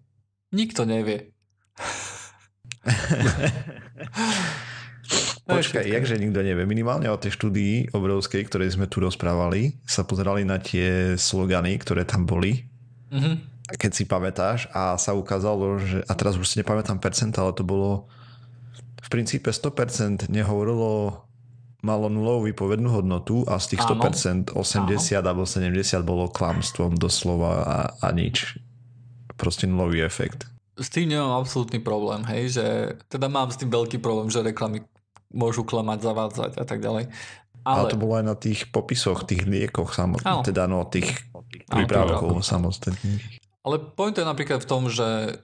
Nikto 0.49 0.87
nevie. 0.87 1.29
Počkaj, 5.49 5.89
jakže 5.89 6.21
nikto 6.21 6.45
nevie. 6.45 6.69
Minimálne 6.69 7.09
o 7.09 7.17
tej 7.17 7.33
štúdii 7.33 7.97
obrovskej, 7.97 8.45
ktorej 8.45 8.77
sme 8.77 8.85
tu 8.85 9.01
rozprávali, 9.01 9.81
sa 9.81 10.05
pozerali 10.05 10.45
na 10.45 10.61
tie 10.61 11.17
slogany, 11.17 11.81
ktoré 11.81 12.05
tam 12.05 12.29
boli, 12.29 12.69
Mhm. 13.09 13.41
keď 13.73 13.91
si 13.91 14.05
pamätáš 14.05 14.69
a 14.69 14.93
sa 15.01 15.17
ukázalo, 15.17 15.81
že, 15.81 16.05
a 16.05 16.13
teraz 16.13 16.37
už 16.37 16.45
si 16.45 16.61
nepamätám 16.61 17.01
percent, 17.01 17.33
ale 17.41 17.57
to 17.57 17.65
bolo 17.65 18.05
v 19.01 19.07
princípe 19.09 19.49
100% 19.49 20.29
nehovorilo 20.29 21.25
malo 21.79 22.11
nulovú 22.11 22.51
výpovednú 22.51 22.91
hodnotu 22.91 23.47
a 23.47 23.55
z 23.57 23.73
tých 23.73 23.87
Áno. 23.87 24.03
100% 24.03 24.51
80 24.53 25.23
alebo 25.23 25.47
70 25.47 26.03
bolo 26.03 26.27
klamstvom 26.29 26.99
doslova 26.99 27.51
a, 27.65 27.77
a 28.03 28.07
nič. 28.11 28.59
Proste 29.39 29.65
nulový 29.65 30.03
efekt. 30.03 30.43
S 30.79 30.87
tým 30.87 31.11
nemám 31.11 31.43
absolútny 31.43 31.83
problém, 31.83 32.23
hej, 32.31 32.55
že 32.55 32.65
teda 33.11 33.27
mám 33.27 33.51
s 33.51 33.59
tým 33.59 33.67
veľký 33.67 33.99
problém, 33.99 34.31
že 34.31 34.39
reklamy 34.39 34.81
môžu 35.29 35.67
klamať, 35.67 35.99
zavádzať 36.01 36.51
a 36.57 36.65
tak 36.65 36.79
ďalej. 36.79 37.11
Ale, 37.67 37.79
Ale, 37.85 37.91
to 37.91 37.99
bolo 37.99 38.15
aj 38.15 38.25
na 38.25 38.35
tých 38.39 38.71
popisoch, 38.71 39.27
tých 39.27 39.43
liekoch, 39.43 39.91
samotných, 39.91 40.47
teda 40.47 40.65
no, 40.65 40.87
tých 40.87 41.11
prípravkov 41.67 42.41
samostatných. 42.41 43.43
ale 43.67 43.75
point 43.93 44.15
je 44.15 44.23
napríklad 44.23 44.63
v 44.63 44.69
tom, 44.69 44.87
že 44.87 45.37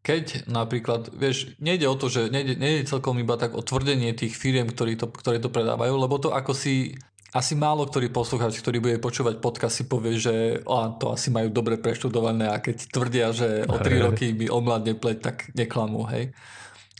keď 0.00 0.48
napríklad, 0.48 1.12
vieš, 1.12 1.52
nejde 1.60 1.84
o 1.84 1.96
to, 1.98 2.08
že 2.08 2.32
nejde, 2.32 2.56
nejde 2.56 2.88
celkom 2.88 3.20
iba 3.20 3.36
tak 3.36 3.52
o 3.52 3.60
tvrdenie 3.60 4.16
tých 4.16 4.32
firiem, 4.32 4.72
ktorí 4.72 4.96
to, 4.96 5.12
ktoré 5.12 5.36
to 5.36 5.52
predávajú, 5.52 5.92
lebo 5.92 6.16
to 6.16 6.32
ako 6.32 6.56
si 6.56 6.96
asi 7.30 7.54
málo 7.54 7.86
ktorý 7.86 8.10
poslucháč, 8.10 8.58
ktorý 8.58 8.82
bude 8.82 8.96
počúvať 8.98 9.38
podcast 9.38 9.78
si 9.78 9.84
povie, 9.86 10.18
že 10.18 10.66
a, 10.66 10.90
to 10.98 11.14
asi 11.14 11.30
majú 11.30 11.50
dobre 11.54 11.78
preštudované 11.78 12.50
a 12.50 12.58
keď 12.58 12.90
tvrdia, 12.90 13.30
že 13.30 13.62
o 13.70 13.78
3 13.78 14.06
roky 14.10 14.34
by 14.34 14.50
omladne 14.50 14.98
pleť, 14.98 15.18
tak 15.22 15.36
neklamú, 15.54 16.02
hej. 16.10 16.34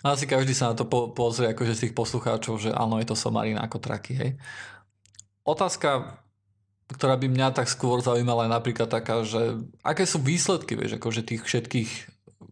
A 0.00 0.16
asi 0.16 0.24
každý 0.24 0.54
sa 0.54 0.72
na 0.72 0.78
to 0.78 0.86
po, 0.86 1.10
pozrie 1.12 1.50
akože 1.50 1.74
z 1.76 1.82
tých 1.88 1.94
poslucháčov, 1.98 2.62
že 2.62 2.70
áno, 2.70 3.02
je 3.02 3.10
to 3.10 3.18
somarina 3.18 3.66
ako 3.66 3.82
traky, 3.82 4.12
hej. 4.14 4.30
Otázka, 5.42 6.22
ktorá 6.94 7.18
by 7.18 7.26
mňa 7.26 7.48
tak 7.50 7.66
skôr 7.66 7.98
zaujímala 7.98 8.46
je 8.46 8.54
napríklad 8.54 8.86
taká, 8.86 9.26
že 9.26 9.58
aké 9.82 10.06
sú 10.06 10.22
výsledky, 10.22 10.78
vieš, 10.78 11.02
akože 11.02 11.26
tých 11.26 11.42
všetkých, 11.42 11.90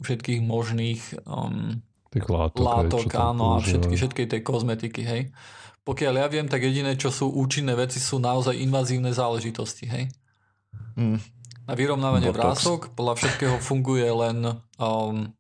všetkých 0.02 0.40
možných 0.42 1.02
um, 1.26 1.82
Tých 2.08 2.24
látok, 2.24 2.64
hej, 2.64 2.68
látok, 2.72 3.04
tam 3.12 3.36
áno, 3.36 3.44
a 3.54 3.56
všetky, 3.60 3.92
všetkej 3.92 4.26
tej 4.32 4.40
kozmetiky, 4.40 5.02
hej. 5.04 5.22
Pokiaľ 5.88 6.14
ja 6.20 6.26
viem, 6.28 6.44
tak 6.44 6.60
jediné, 6.60 7.00
čo 7.00 7.08
sú 7.08 7.32
účinné 7.32 7.72
veci, 7.72 7.96
sú 7.96 8.20
naozaj 8.20 8.60
invazívne 8.60 9.08
záležitosti, 9.08 9.88
hej? 9.88 10.04
Mm. 11.00 11.16
Na 11.64 11.72
vyrovnávanie 11.72 12.28
Botox. 12.28 12.60
vrások 12.60 12.80
podľa 12.92 13.14
všetkého 13.16 13.56
funguje 13.56 14.04
len 14.04 14.60
um, 14.76 15.32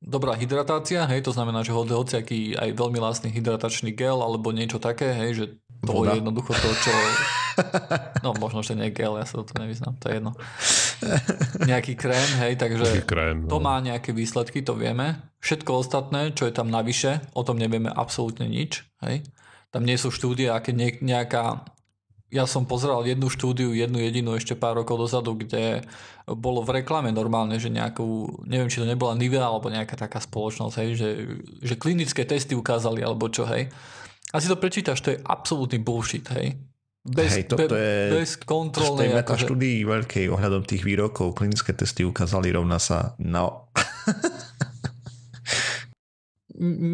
dobrá 0.00 0.40
hydratácia, 0.40 1.04
hej, 1.04 1.20
to 1.28 1.36
znamená, 1.36 1.60
že 1.60 1.76
hoď 1.76 2.00
hociaký 2.00 2.56
aj 2.56 2.72
veľmi 2.72 2.96
lásny 2.96 3.28
hydratačný 3.28 3.92
gel 3.92 4.24
alebo 4.24 4.56
niečo 4.56 4.80
také, 4.80 5.12
hej, 5.12 5.30
že 5.36 5.44
to 5.84 5.92
Voda. 5.92 6.16
je 6.16 6.24
jednoducho 6.24 6.52
to, 6.56 6.68
čo... 6.80 6.92
No 8.24 8.32
možno, 8.40 8.64
že 8.64 8.72
nie 8.72 8.88
gel, 8.88 9.20
ja 9.20 9.28
sa 9.28 9.44
to 9.44 9.52
nevyznám, 9.52 10.00
to 10.00 10.08
je 10.08 10.16
jedno. 10.16 10.32
Nejaký 11.70 11.92
krém, 11.92 12.30
hej, 12.40 12.56
takže 12.56 13.04
krém. 13.04 13.44
to 13.44 13.60
no. 13.60 13.64
má 13.68 13.76
nejaké 13.84 14.16
výsledky, 14.16 14.64
to 14.64 14.72
vieme. 14.72 15.20
Všetko 15.44 15.84
ostatné, 15.84 16.32
čo 16.32 16.48
je 16.48 16.56
tam 16.56 16.72
navyše, 16.72 17.20
o 17.36 17.44
tom 17.44 17.60
nevieme 17.60 17.92
absolútne 17.92 18.48
nič, 18.48 18.80
hej. 19.04 19.28
Tam 19.74 19.82
nie 19.82 19.98
sú 19.98 20.14
štúdie, 20.14 20.46
aké 20.54 20.70
nie- 20.70 21.02
nejaká 21.02 21.66
ja 22.34 22.50
som 22.50 22.66
pozeral 22.66 23.06
jednu 23.06 23.30
štúdiu, 23.30 23.70
jednu 23.70 24.02
jedinú 24.02 24.34
ešte 24.34 24.58
pár 24.58 24.82
rokov 24.82 25.06
dozadu, 25.06 25.38
kde 25.38 25.86
bolo 26.26 26.66
v 26.66 26.82
reklame 26.82 27.14
normálne, 27.14 27.62
že 27.62 27.70
nejakú, 27.70 28.42
neviem, 28.42 28.66
či 28.66 28.82
to 28.82 28.90
nebola 28.90 29.14
Nivea 29.14 29.46
alebo 29.46 29.70
nejaká 29.70 29.94
taká 29.94 30.18
spoločnosť, 30.18 30.74
hej, 30.82 30.90
že, 30.98 31.08
že 31.62 31.74
klinické 31.78 32.26
testy 32.26 32.58
ukázali 32.58 33.06
alebo 33.06 33.30
čo, 33.30 33.46
hej. 33.46 33.70
A 34.34 34.42
si 34.42 34.50
to 34.50 34.58
prečítaš, 34.58 34.98
to 34.98 35.14
je 35.14 35.22
absolútny 35.22 35.78
bullshit, 35.78 36.26
hej. 36.34 36.58
Bez, 37.04 37.36
Hej, 37.36 37.52
toto 37.52 37.76
je 37.76 38.16
bez 38.16 38.32
V 38.32 38.40
tej 38.40 38.48
kontrolnej... 38.48 39.12
akože- 39.12 39.20
metaštúdii 39.20 39.78
veľkej 39.84 40.24
ohľadom 40.32 40.64
tých 40.64 40.88
výrokov 40.88 41.36
klinické 41.36 41.76
testy 41.76 42.00
ukázali 42.00 42.48
rovna 42.48 42.80
sa 42.80 43.12
no. 43.20 43.68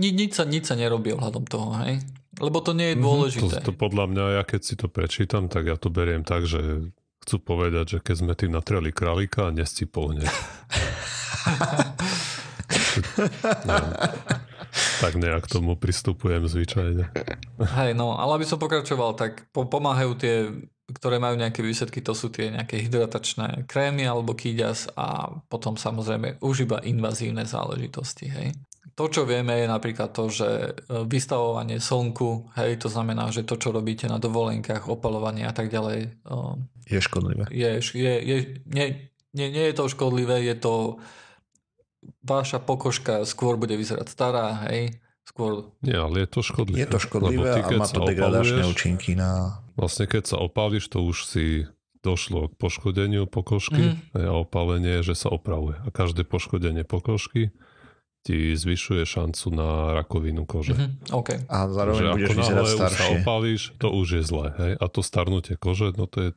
ni, 0.02 0.10
nič, 0.10 0.34
sa, 0.34 0.42
nič 0.42 0.66
sa 0.66 0.74
nerobí 0.74 1.14
ohľadom 1.14 1.46
toho, 1.46 1.78
hej. 1.86 2.02
Lebo 2.40 2.58
to 2.64 2.72
nie 2.72 2.92
je 2.92 2.96
Mhm, 2.96 3.04
dôležité. 3.04 3.56
To, 3.60 3.70
to 3.70 3.72
podľa 3.76 4.04
mňa, 4.08 4.24
ja 4.40 4.42
keď 4.42 4.60
si 4.64 4.74
to 4.74 4.88
prečítam, 4.88 5.46
tak 5.46 5.68
ja 5.68 5.76
to 5.76 5.92
beriem 5.92 6.24
tak, 6.24 6.48
že 6.48 6.88
chcú 7.20 7.36
povedať, 7.38 7.84
že 7.86 7.98
keď 8.00 8.16
sme 8.16 8.32
tým 8.32 8.56
natreli 8.56 8.90
králika, 8.90 9.52
nescipol 9.52 10.16
hneď. 10.16 10.24
Neviem. 13.66 13.94
tak 15.00 15.12
nejak 15.18 15.42
k 15.46 15.52
tomu 15.52 15.74
pristupujem 15.74 16.46
zvyčajne. 16.46 17.04
Hej, 17.58 17.92
no, 17.92 18.14
ale 18.14 18.40
aby 18.40 18.46
som 18.46 18.60
pokračoval, 18.60 19.18
tak 19.18 19.48
po, 19.50 19.66
pomáhajú 19.66 20.12
tie, 20.14 20.34
ktoré 20.94 21.18
majú 21.18 21.34
nejaké 21.34 21.60
výsledky, 21.60 21.98
to 22.00 22.14
sú 22.14 22.30
tie 22.30 22.50
nejaké 22.54 22.78
hydratačné 22.78 23.66
krémy 23.66 24.06
alebo 24.06 24.36
kýďas 24.36 24.92
a 24.94 25.34
potom 25.50 25.74
samozrejme 25.74 26.38
už 26.40 26.70
iba 26.70 26.78
invazívne 26.86 27.42
záležitosti, 27.42 28.26
hej. 28.30 28.48
To, 29.00 29.08
čo 29.08 29.24
vieme, 29.24 29.56
je 29.56 29.64
napríklad 29.64 30.12
to, 30.12 30.28
že 30.28 30.48
e, 30.52 30.70
vystavovanie 31.08 31.80
slnku, 31.80 32.52
hej, 32.52 32.76
to 32.76 32.92
znamená, 32.92 33.32
že 33.32 33.48
to, 33.48 33.56
čo 33.56 33.72
robíte 33.72 34.04
na 34.04 34.20
dovolenkách, 34.20 34.92
opalovanie 34.92 35.48
a 35.48 35.56
tak 35.56 35.72
ďalej, 35.72 36.20
e, 36.20 36.36
Je 36.84 37.00
škodlivé. 37.00 37.48
je, 37.48 37.80
je, 37.96 38.14
je 38.20 38.36
nie, 38.68 38.86
nie, 39.32 39.48
nie 39.48 39.64
je 39.72 39.74
to 39.74 39.88
škodlivé, 39.88 40.44
je 40.44 40.52
to 40.52 41.00
vaša 42.20 42.60
pokožka 42.60 43.24
skôr 43.24 43.56
bude 43.56 43.72
vyzerať 43.72 44.12
stará, 44.12 44.68
hej, 44.68 45.00
skôr 45.24 45.72
Nie, 45.80 45.96
ale 45.96 46.24
je 46.24 46.28
to 46.28 46.40
škodlivé. 46.44 46.84
Je 46.84 46.88
to 46.88 46.98
škodlivé 47.00 47.46
ty, 47.56 47.60
a 47.64 47.68
má 47.72 47.88
to 47.88 48.04
degradačné 48.04 48.68
účinky 48.68 49.16
na... 49.16 49.64
Vlastne 49.80 50.04
keď 50.04 50.28
sa 50.28 50.36
opáliš, 50.36 50.92
to 50.92 51.00
už 51.00 51.24
si 51.24 51.44
došlo 52.00 52.52
k 52.52 52.56
poškodeniu 52.56 53.24
pokožky 53.24 53.96
Mhm. 54.12 54.28
a 54.28 54.32
opadenie 54.36 55.00
je, 55.00 55.12
že 55.12 55.24
sa 55.24 55.28
opravuje. 55.32 55.76
A 55.84 55.88
každé 55.88 56.24
poškodenie 56.24 56.84
pokožky 56.84 57.52
ti 58.20 58.52
zvyšuje 58.52 59.02
šancu 59.02 59.46
na 59.50 59.68
rakovinu 59.94 60.44
kože. 60.44 60.76
Mhm, 60.76 60.88
OK. 61.10 61.28
A 61.48 61.56
zároveň 61.66 61.98
že 61.98 62.12
budeš 62.12 62.30
vyzerať 62.36 62.62
už 62.62 62.70
sa 62.70 62.76
staršie. 62.86 63.14
opálíš, 63.18 63.60
to 63.76 63.88
už 63.88 64.08
je 64.12 64.22
zlé. 64.22 64.46
Hej? 64.56 64.72
A 64.76 64.84
to 64.86 65.00
starnutie 65.00 65.54
kože, 65.56 65.96
no 65.96 66.04
to 66.04 66.18
je, 66.20 66.30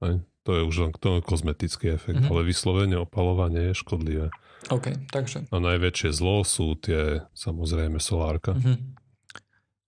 hej? 0.00 0.14
to 0.40 0.50
je 0.56 0.62
už 0.64 0.76
len 0.78 0.90
to 0.96 1.08
je 1.14 1.20
kozmetický 1.20 1.86
efekt, 1.92 2.24
Mhm. 2.24 2.28
ale 2.28 2.40
vyslovene 2.42 2.96
opalovanie 2.96 3.70
je 3.70 3.74
škodlivé. 3.76 4.28
OK, 4.68 4.92
takže. 5.08 5.44
A 5.48 5.56
najväčšie 5.56 6.08
zlo 6.10 6.40
sú 6.42 6.72
tie, 6.74 7.24
samozrejme, 7.32 7.96
solárka. 7.96 8.56
Mhm. 8.56 8.96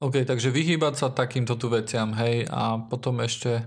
OK, 0.02 0.26
takže 0.26 0.50
vyhýbať 0.50 0.94
sa 0.96 1.06
takýmto 1.08 1.54
tu 1.54 1.70
veciam, 1.70 2.10
hej, 2.12 2.44
a 2.46 2.76
potom 2.82 3.22
ešte 3.22 3.64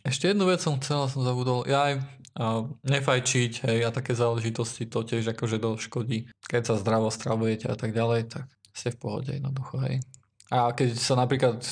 ešte 0.00 0.30
jednu 0.30 0.46
vec 0.46 0.62
som 0.62 0.78
chcel, 0.78 1.10
som 1.10 1.26
zabudol, 1.26 1.66
ja 1.66 1.90
aj 1.90 2.15
a 2.36 2.68
nefajčiť, 2.84 3.52
hej, 3.64 3.78
a 3.84 3.90
také 3.90 4.12
záležitosti 4.12 4.84
to 4.84 5.00
tiež 5.02 5.32
akože 5.32 5.56
doškodí. 5.56 6.28
Keď 6.44 6.62
sa 6.68 6.74
zdravo 6.76 7.08
stravujete 7.08 7.72
a 7.72 7.76
tak 7.80 7.96
ďalej, 7.96 8.28
tak 8.28 8.44
ste 8.76 8.92
v 8.92 9.00
pohode 9.00 9.32
jednoducho, 9.32 9.80
hej. 9.88 10.04
A 10.46 10.70
keď 10.70 10.94
sa 10.94 11.16
napríklad 11.16 11.58
e, 11.58 11.70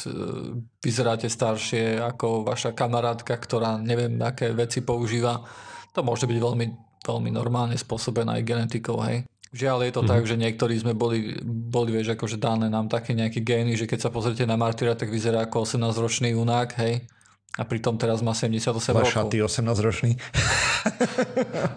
vyzeráte 0.83 1.31
staršie 1.31 2.01
ako 2.01 2.43
vaša 2.43 2.75
kamarátka, 2.75 3.37
ktorá 3.37 3.79
neviem, 3.79 4.19
aké 4.19 4.51
veci 4.51 4.83
používa, 4.83 5.45
to 5.95 6.03
môže 6.03 6.27
byť 6.27 6.39
veľmi, 6.43 6.67
veľmi 7.07 7.31
normálne 7.31 7.77
spôsobené 7.79 8.41
aj 8.41 8.49
genetikou, 8.49 8.99
hej. 9.05 9.23
Žiaľ 9.55 9.79
je 9.87 9.93
to 9.95 10.03
Mhm. 10.03 10.11
tak, 10.11 10.23
že 10.27 10.35
niektorí 10.35 10.75
sme 10.75 10.99
boli, 10.99 11.39
boli 11.47 11.95
vieš, 11.95 12.19
akože 12.19 12.43
dané 12.43 12.67
nám 12.67 12.91
také 12.91 13.15
nejaké 13.15 13.39
gény, 13.47 13.79
že 13.79 13.87
keď 13.87 14.09
sa 14.09 14.11
pozrite 14.11 14.43
na 14.43 14.59
Martyra, 14.59 14.99
tak 14.99 15.13
vyzerá 15.13 15.47
ako 15.47 15.63
18-ročný 15.63 16.35
junák, 16.35 16.75
hej. 16.83 17.07
A 17.55 17.63
pritom 17.63 17.95
teraz 17.95 18.19
má 18.19 18.35
78 18.35 18.67
rokov. 18.91 19.15
Šaty 19.15 19.39
18-ročný. 19.39 20.13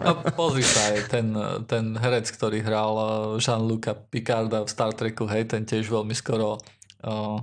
No, 0.04 0.20
pozri 0.36 0.60
sa 0.62 0.92
aj 0.92 1.08
ten, 1.08 1.32
ten 1.64 1.96
herec, 1.96 2.28
ktorý 2.28 2.60
hral 2.60 2.92
eh, 2.96 3.08
Jean-Luca 3.40 3.96
Picarda 3.96 4.64
v 4.64 4.68
Star 4.68 4.92
Treku, 4.92 5.24
hej, 5.24 5.48
ten 5.48 5.64
tiež 5.64 5.88
veľmi 5.88 6.12
skoro 6.12 6.60
uh, 7.04 7.38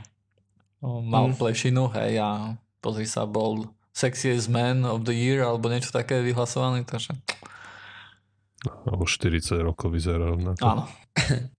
mal 0.82 1.26
Mm. 1.30 1.38
plešinu, 1.38 1.90
hej, 1.94 2.22
a 2.22 2.30
pozri 2.78 3.10
sa, 3.10 3.26
bol 3.26 3.66
sexiest 3.92 4.46
man 4.46 4.86
of 4.86 5.02
the 5.02 5.14
year, 5.14 5.42
alebo 5.42 5.66
niečo 5.66 5.90
také 5.90 6.22
vyhlasovaný, 6.22 6.86
takže 6.86 7.18
A 8.86 8.94
už 8.94 9.18
40 9.22 9.62
rokov 9.62 9.90
vyzerá 9.90 10.26
rovnako. 10.26 10.62
áno. 10.62 10.84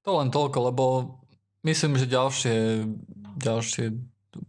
To 0.03 0.11
len 0.19 0.29
toľko, 0.31 0.59
lebo 0.71 0.85
myslím, 1.63 1.97
že 1.97 2.07
ďalšie, 2.07 2.57
ďalšie 3.39 3.85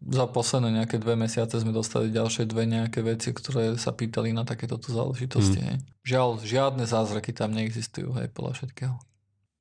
za 0.08 0.26
posledné 0.28 0.84
nejaké 0.84 0.98
dve 1.02 1.16
mesiace 1.20 1.60
sme 1.60 1.76
dostali 1.76 2.12
ďalšie 2.12 2.48
dve 2.48 2.68
nejaké 2.68 3.04
veci, 3.04 3.32
ktoré 3.32 3.76
sa 3.76 3.92
pýtali 3.92 4.32
na 4.32 4.44
takéto 4.44 4.80
tu 4.80 4.92
záležitosti. 4.92 5.60
Hej. 5.60 5.78
Žiaľ, 6.08 6.30
žiadne 6.44 6.84
zázraky 6.88 7.32
tam 7.36 7.52
neexistujú, 7.56 8.16
hej, 8.20 8.32
podľa 8.32 8.54
všetkého. 8.60 8.96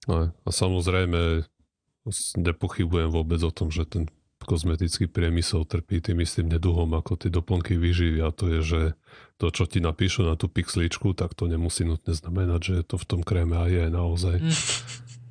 No, 0.07 0.31
a 0.31 0.51
samozrejme 0.51 1.43
nepochybujem 2.39 3.11
vôbec 3.11 3.43
o 3.43 3.51
tom, 3.51 3.75
že 3.75 3.83
ten 3.87 4.07
kozmetický 4.47 5.11
priemysel 5.11 5.67
trpí 5.67 5.99
tým 5.99 6.23
istým 6.23 6.47
neduhom 6.47 6.87
ako 6.95 7.19
tie 7.19 7.35
doplnky 7.35 7.75
výživy 7.75 8.23
a 8.23 8.31
to 8.31 8.47
je, 8.47 8.61
že 8.63 8.81
to, 9.43 9.51
čo 9.51 9.67
ti 9.67 9.83
napíšu 9.83 10.23
na 10.23 10.39
tú 10.39 10.47
pixličku, 10.47 11.19
tak 11.19 11.35
to 11.35 11.51
nemusí 11.51 11.83
nutne 11.83 12.15
znamenať, 12.15 12.61
že 12.63 12.77
to 12.87 12.95
v 12.95 13.09
tom 13.11 13.21
kréme 13.27 13.59
aj 13.59 13.71
je 13.75 13.85
naozaj 13.91 14.37
Mm. 14.39 14.55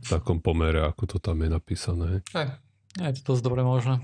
v 0.03 0.08
takom 0.12 0.38
pomere, 0.43 0.84
ako 0.84 1.15
to 1.15 1.17
tam 1.23 1.41
je 1.41 1.49
napísané. 1.49 2.10
Hej, 2.36 2.60
je 2.99 3.23
to 3.23 3.34
dosť 3.34 3.43
dobre 3.47 3.63
možné. 3.63 4.03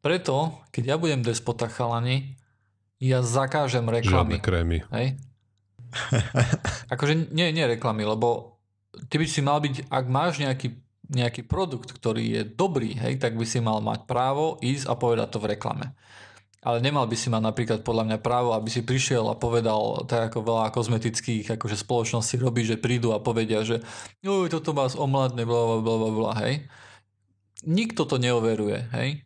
Preto, 0.00 0.56
keď 0.72 0.84
ja 0.84 0.96
budem 0.96 1.20
despota 1.20 1.68
chalani, 1.68 2.36
ja 3.00 3.20
zakážem 3.20 3.84
Žiadne 3.84 3.96
reklamy. 4.00 4.34
krémy. 4.40 4.78
Hej? 4.92 5.06
akože 6.92 7.32
nie, 7.32 7.48
nie 7.52 7.64
reklamy, 7.66 8.04
lebo 8.04 8.56
ty 9.08 9.20
by 9.20 9.26
si 9.26 9.40
mal 9.44 9.60
byť, 9.60 9.88
ak 9.88 10.04
máš 10.08 10.40
nejaký, 10.40 10.76
nejaký 11.10 11.42
produkt, 11.44 11.90
ktorý 11.92 12.22
je 12.22 12.42
dobrý, 12.46 12.94
hej, 12.96 13.18
tak 13.18 13.34
by 13.36 13.44
si 13.44 13.58
mal 13.58 13.82
mať 13.82 14.06
právo 14.06 14.56
ísť 14.62 14.86
a 14.88 14.94
povedať 14.94 15.28
to 15.34 15.38
v 15.42 15.56
reklame. 15.56 15.92
Ale 16.60 16.84
nemal 16.84 17.08
by 17.08 17.16
si 17.16 17.32
mať 17.32 17.40
napríklad 17.40 17.80
podľa 17.80 18.04
mňa 18.04 18.18
právo, 18.20 18.52
aby 18.52 18.68
si 18.68 18.84
prišiel 18.84 19.24
a 19.32 19.34
povedal, 19.34 20.04
tak 20.04 20.28
ako 20.28 20.44
veľa 20.44 20.68
kozmetických 20.76 21.56
akože 21.56 21.72
spoločností 21.72 22.36
robí, 22.36 22.68
že 22.68 22.76
prídu 22.76 23.16
a 23.16 23.18
povedia, 23.24 23.64
že 23.64 23.80
"Uj, 24.20 24.52
toto 24.52 24.76
vás 24.76 24.92
omladne, 24.92 25.48
bla 25.48 25.80
bla 25.80 25.96
bla 25.96 26.10
bla, 26.12 26.32
hej. 26.44 26.68
Nikto 27.64 28.04
to 28.04 28.20
neoveruje, 28.20 28.92
hej. 28.92 29.24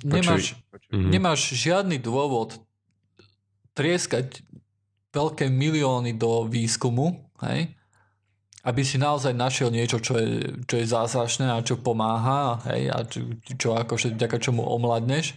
Nemáš, 0.00 0.56
Mhm. 0.92 1.08
nemáš 1.08 1.40
žiadny 1.52 2.00
dôvod 2.00 2.58
trieskať 3.72 4.44
veľké 5.12 5.48
milióny 5.48 6.16
do 6.16 6.48
výskumu, 6.48 7.28
hej, 7.44 7.72
aby 8.62 8.82
si 8.86 8.96
naozaj 8.96 9.34
našiel 9.34 9.68
niečo, 9.68 9.98
čo 10.00 10.16
je, 10.16 10.56
čo 10.64 10.74
je 10.80 10.86
zázračné 10.86 11.50
a 11.50 11.64
čo 11.64 11.76
pomáha, 11.80 12.62
hej, 12.72 12.88
a 12.88 13.04
čo, 13.04 13.26
čo 13.56 13.68
akože 13.74 14.14
vďaka 14.14 14.36
čomu 14.38 14.64
omladneš. 14.64 15.36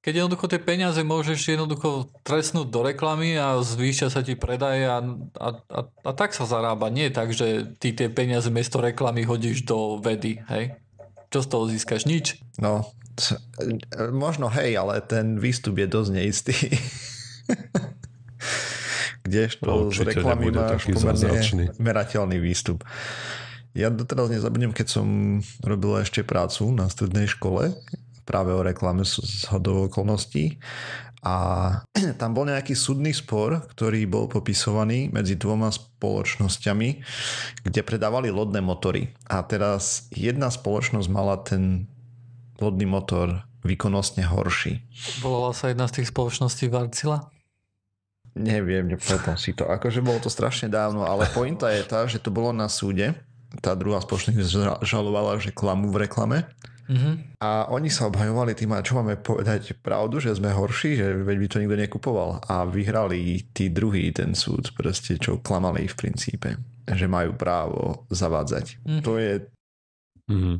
Keď 0.00 0.22
jednoducho 0.22 0.46
tie 0.46 0.62
peniaze 0.62 1.02
môžeš 1.02 1.58
jednoducho 1.58 2.06
trestnúť 2.22 2.70
do 2.70 2.86
reklamy 2.86 3.34
a 3.34 3.58
zvýšia 3.58 4.06
sa 4.06 4.22
ti 4.22 4.38
predaje 4.38 4.86
a, 4.86 5.02
a, 5.02 5.48
a, 5.66 5.80
a 5.82 6.10
tak 6.14 6.30
sa 6.30 6.46
zarába. 6.46 6.94
Nie 6.94 7.10
tak, 7.10 7.34
že 7.34 7.74
ty 7.82 7.90
tie 7.90 8.06
peniaze 8.06 8.46
miesto 8.46 8.78
reklamy 8.78 9.26
hodíš 9.26 9.66
do 9.66 9.98
vedy, 9.98 10.38
hej. 10.46 10.78
Čo 11.34 11.42
z 11.42 11.46
toho 11.50 11.64
získaš? 11.66 12.06
Nič. 12.06 12.38
No, 12.54 12.86
možno 14.12 14.48
hej, 14.52 14.76
ale 14.76 15.00
ten 15.00 15.40
výstup 15.40 15.76
je 15.76 15.86
dosť 15.88 16.10
neistý. 16.12 16.56
Kdežto 19.26 19.66
No, 19.66 19.90
z 19.90 20.06
reklamy 20.06 20.54
máš 20.54 20.86
pomerne 20.86 21.18
zázračný. 21.18 21.64
merateľný 21.82 22.38
výstup. 22.38 22.86
Ja 23.76 23.90
doteraz 23.92 24.32
nezabudnem, 24.32 24.72
keď 24.72 24.86
som 24.88 25.06
robil 25.60 26.00
ešte 26.00 26.24
prácu 26.24 26.72
na 26.72 26.88
strednej 26.88 27.28
škole, 27.28 27.74
práve 28.24 28.54
o 28.54 28.64
reklame 28.64 29.04
z 29.04 29.44
hodou 29.50 29.90
okolností 29.90 30.62
a 31.20 31.34
tam 32.22 32.30
bol 32.32 32.46
nejaký 32.46 32.78
súdny 32.78 33.10
spor, 33.10 33.66
ktorý 33.74 34.06
bol 34.06 34.30
popisovaný 34.30 35.10
medzi 35.10 35.34
dvoma 35.34 35.74
spoločnosťami, 35.74 36.88
kde 37.66 37.80
predávali 37.82 38.30
lodné 38.30 38.62
motory. 38.62 39.10
A 39.26 39.42
teraz 39.42 40.06
jedna 40.14 40.48
spoločnosť 40.48 41.08
mala 41.10 41.36
ten 41.42 41.90
lodný 42.60 42.86
motor 42.88 43.44
výkonnostne 43.66 44.26
horší. 44.26 44.82
Volala 45.20 45.50
sa 45.52 45.72
jedna 45.72 45.90
z 45.90 46.00
tých 46.00 46.10
spoločností 46.14 46.70
Varcila? 46.70 47.30
Neviem, 48.36 48.92
nepamätám 48.92 49.40
si 49.40 49.56
to. 49.56 49.64
Akože 49.64 50.04
bolo 50.04 50.20
to 50.20 50.28
strašne 50.28 50.68
dávno, 50.68 51.08
ale 51.08 51.24
pointa 51.32 51.72
je 51.72 51.82
tá, 51.88 52.04
že 52.04 52.20
to 52.20 52.28
bolo 52.28 52.52
na 52.52 52.68
súde 52.68 53.16
tá 53.60 53.72
druhá 53.78 54.02
spoločnosť 54.02 54.82
žalovala, 54.84 55.38
že 55.40 55.54
klamu 55.54 55.88
v 55.92 56.06
reklame. 56.06 56.38
Mm-hmm. 56.86 57.42
A 57.42 57.66
oni 57.74 57.90
sa 57.90 58.06
obhajovali 58.06 58.54
tým, 58.54 58.70
čo 58.86 58.94
máme 58.94 59.18
povedať 59.18 59.74
pravdu, 59.82 60.22
že 60.22 60.38
sme 60.38 60.54
horší, 60.54 60.94
že 60.94 61.18
veď 61.18 61.36
by 61.42 61.46
to 61.50 61.60
nikto 61.62 61.76
nekupoval. 61.82 62.38
A 62.46 62.62
vyhrali 62.62 63.42
tí 63.50 63.74
druhý 63.74 64.14
ten 64.14 64.38
súd, 64.38 64.70
proste 64.70 65.18
čo 65.18 65.42
klamali 65.42 65.90
v 65.90 65.98
princípe, 65.98 66.54
že 66.86 67.06
majú 67.10 67.34
právo 67.34 68.06
zavádzať. 68.14 68.86
Mm-hmm. 68.86 69.02
To 69.02 69.12
je 69.18 69.32
mm-hmm. 70.30 70.56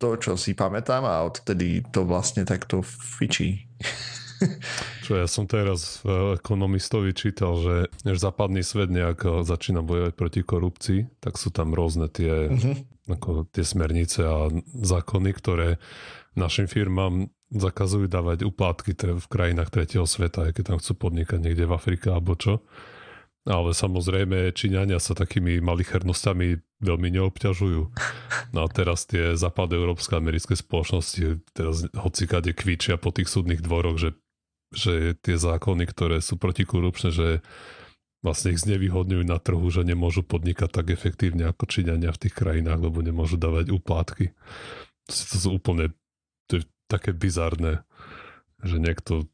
To, 0.00 0.16
čo 0.16 0.32
si 0.40 0.56
pamätám 0.56 1.04
a 1.04 1.20
odtedy 1.28 1.84
to 1.92 2.08
vlastne 2.08 2.48
takto 2.48 2.80
fičí. 2.80 3.68
Čo 5.04 5.20
ja 5.20 5.28
som 5.28 5.44
teraz 5.44 6.00
ekonomistovi 6.40 7.12
čítal, 7.12 7.60
že 7.60 7.92
než 8.08 8.24
západný 8.24 8.64
svet 8.64 8.88
nejak 8.88 9.44
začína 9.44 9.84
bojovať 9.84 10.16
proti 10.16 10.40
korupcii, 10.40 11.20
tak 11.20 11.36
sú 11.36 11.52
tam 11.52 11.76
rôzne 11.76 12.08
tie, 12.08 12.48
uh-huh. 12.48 12.76
ako 13.20 13.44
tie 13.52 13.60
smernice 13.60 14.24
a 14.24 14.48
zákony, 14.80 15.30
ktoré 15.36 15.76
našim 16.32 16.72
firmám 16.72 17.28
zakazujú 17.52 18.08
dávať 18.08 18.46
úplátky 18.46 18.96
v 19.20 19.26
krajinách 19.28 19.74
tretieho 19.74 20.06
sveta, 20.08 20.48
aj 20.48 20.56
keď 20.56 20.64
tam 20.72 20.78
chcú 20.80 20.92
podnikať 20.96 21.38
niekde 21.42 21.68
v 21.68 21.76
Afrike 21.76 22.08
alebo 22.08 22.38
čo. 22.38 22.64
Ale 23.48 23.72
samozrejme 23.72 24.52
Číňania 24.52 25.00
sa 25.00 25.16
takými 25.16 25.64
malichernostami 25.64 26.60
veľmi 26.84 27.08
neobťažujú. 27.16 27.82
No 28.52 28.58
a 28.64 28.68
teraz 28.68 29.08
tie 29.08 29.32
európske 29.76 30.12
americké 30.18 30.58
spoločnosti 30.58 31.40
teraz 31.56 31.88
hocikade 31.96 32.52
kvičia 32.52 33.00
po 33.00 33.14
tých 33.14 33.32
súdnych 33.32 33.64
dvoroch, 33.64 33.96
že 33.96 34.10
že 34.70 35.18
tie 35.18 35.34
zákony, 35.34 35.82
ktoré 35.90 36.22
sú 36.22 36.38
protikorupčné, 36.38 37.10
že 37.10 37.28
vlastne 38.22 38.54
ich 38.54 38.62
znevýhodňujú 38.62 39.24
na 39.26 39.42
trhu, 39.42 39.66
že 39.66 39.82
nemôžu 39.82 40.22
podnikať 40.22 40.70
tak 40.70 40.86
efektívne 40.94 41.50
ako 41.50 41.66
Číňania 41.66 42.14
v 42.14 42.20
tých 42.26 42.34
krajinách, 42.36 42.78
lebo 42.78 43.02
nemôžu 43.02 43.34
dávať 43.34 43.74
úplátky. 43.74 44.30
To 45.10 45.36
sú 45.36 45.48
úplne 45.58 45.90
to 46.46 46.62
je 46.62 46.64
také 46.86 47.10
bizarné, 47.10 47.82
že 48.62 48.78
niekto 48.78 49.26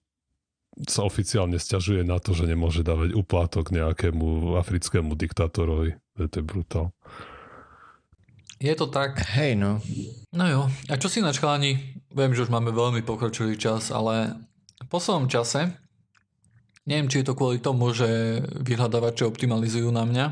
sa 0.85 1.09
oficiálne 1.09 1.57
stiažuje 1.57 2.05
na 2.05 2.21
to, 2.21 2.37
že 2.37 2.45
nemôže 2.45 2.85
dávať 2.85 3.17
uplátok 3.17 3.73
nejakému 3.73 4.61
africkému 4.61 5.17
diktátorovi. 5.17 5.97
To 6.21 6.29
je 6.29 6.45
brutál. 6.45 6.93
Je 8.61 8.73
to 8.77 8.89
tak. 8.89 9.21
Hej, 9.37 9.57
no. 9.57 9.81
No 10.33 10.45
jo. 10.49 10.61
A 10.93 11.01
čo 11.01 11.09
si 11.09 11.25
na 11.25 11.33
chalani? 11.33 11.97
Viem, 12.13 12.33
že 12.37 12.49
už 12.49 12.53
máme 12.53 12.73
veľmi 12.73 13.05
pokročilý 13.05 13.57
čas, 13.57 13.89
ale 13.93 14.37
v 14.81 14.89
poslednom 14.89 15.29
čase, 15.29 15.77
neviem, 16.89 17.09
či 17.09 17.21
je 17.21 17.29
to 17.29 17.37
kvôli 17.37 17.61
tomu, 17.61 17.93
že 17.93 18.41
vyhľadávače 18.65 19.29
optimalizujú 19.29 19.93
na 19.93 20.09
mňa, 20.09 20.27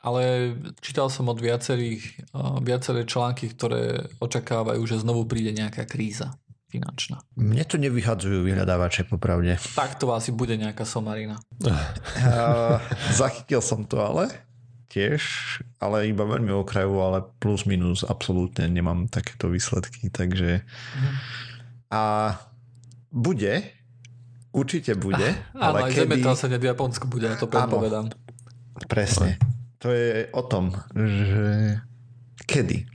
ale 0.00 0.56
čítal 0.80 1.12
som 1.12 1.28
od 1.28 1.36
viacerých, 1.36 2.32
viaceré 2.64 3.04
články, 3.04 3.52
ktoré 3.52 4.08
očakávajú, 4.24 4.80
že 4.88 5.04
znovu 5.04 5.28
príde 5.28 5.52
nejaká 5.52 5.84
kríza 5.84 6.36
finančná. 6.66 7.22
Mne 7.38 7.64
to 7.64 7.78
nevyhadzujú 7.78 8.42
vyhľadávače, 8.42 9.06
popravde. 9.06 9.56
Tak 9.78 9.98
to 10.02 10.10
asi 10.10 10.34
bude 10.34 10.58
nejaká 10.58 10.82
somarina. 10.82 11.38
Uh, 11.62 12.78
zachytil 13.20 13.62
som 13.62 13.86
to 13.86 14.02
ale 14.02 14.30
tiež, 14.90 15.20
ale 15.82 16.08
iba 16.08 16.24
veľmi 16.24 16.50
okrajovo, 16.56 17.04
ale 17.04 17.18
plus 17.42 17.68
minus 17.68 18.06
absolútne 18.06 18.70
nemám 18.70 19.10
takéto 19.12 19.52
výsledky, 19.52 20.08
takže 20.08 20.64
uh-huh. 20.64 21.14
a 21.92 22.02
bude, 23.12 23.76
Určite 24.56 24.96
bude. 24.96 25.36
Áno, 25.52 25.60
ale 25.60 25.78
aj 25.84 25.92
kedy... 25.92 26.00
zemetrasenie 26.00 26.56
v 26.56 26.66
Japonsku 26.72 27.04
bude, 27.12 27.28
ja 27.28 27.36
to 27.36 27.44
predpovedám. 27.44 28.08
Presne. 28.88 29.36
To 29.84 29.92
je 29.92 30.32
o 30.32 30.42
tom, 30.48 30.72
že 30.96 31.76
kedy. 32.48 32.88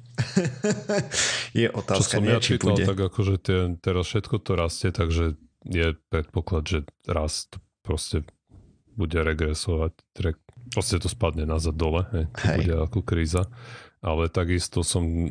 je 1.62 1.68
otázka, 1.72 2.18
Čo 2.18 2.20
som 2.20 2.24
nie, 2.24 2.34
ja 2.36 2.40
čítal, 2.42 2.74
bude. 2.76 2.86
tak 2.86 3.00
akože 3.00 3.36
tie, 3.42 3.60
teraz 3.80 4.04
všetko 4.08 4.36
to 4.42 4.52
rastie, 4.56 4.90
takže 4.94 5.40
je 5.66 5.88
predpoklad, 6.10 6.64
že 6.66 6.80
rast 7.06 7.62
proste 7.86 8.26
bude 8.98 9.22
regresovať. 9.22 9.94
Re, 10.20 10.32
proste 10.74 10.98
to 11.02 11.08
spadne 11.10 11.46
nazad 11.46 11.78
dole, 11.78 12.06
hej, 12.12 12.26
to 12.34 12.46
hej. 12.46 12.58
bude 12.66 12.76
ako 12.90 13.00
kríza. 13.06 13.44
Ale 14.02 14.30
takisto 14.34 14.82
som 14.82 15.30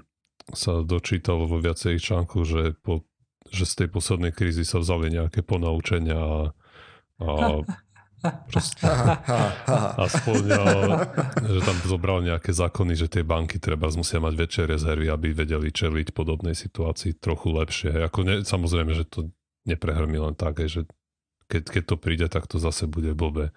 sa 0.50 0.82
dočítal 0.82 1.46
vo 1.46 1.58
viacerých 1.58 2.02
článkoch, 2.02 2.44
že 2.46 2.62
po 2.78 3.06
že 3.50 3.66
z 3.66 3.84
tej 3.84 3.88
poslednej 3.90 4.30
krízy 4.30 4.62
sa 4.62 4.78
vzali 4.78 5.10
nejaké 5.10 5.42
ponaučenia 5.42 6.16
a, 6.16 6.40
a 7.18 7.26
proste, 8.22 8.84
aspoň, 10.06 10.38
že 11.40 11.60
tam 11.64 11.76
zobral 11.88 12.20
nejaké 12.20 12.52
zákony, 12.52 12.92
že 12.96 13.06
tie 13.08 13.24
banky 13.24 13.56
treba 13.56 13.88
musia 13.92 14.20
mať 14.20 14.34
väčšie 14.36 14.64
rezervy, 14.68 15.06
aby 15.08 15.32
vedeli 15.32 15.72
čeliť 15.72 16.12
podobnej 16.12 16.52
situácii 16.52 17.18
trochu 17.18 17.48
lepšie. 17.56 17.90
Ako 18.06 18.24
ne, 18.24 18.34
samozrejme, 18.44 18.92
že 18.92 19.08
to 19.08 19.32
neprehrmí 19.64 20.20
len 20.20 20.36
tak, 20.36 20.60
že 20.64 20.88
keď, 21.50 21.62
keď 21.66 21.82
to 21.84 21.96
príde, 21.98 22.26
tak 22.30 22.46
to 22.46 22.62
zase 22.62 22.86
bude 22.86 23.12
blbé 23.16 23.50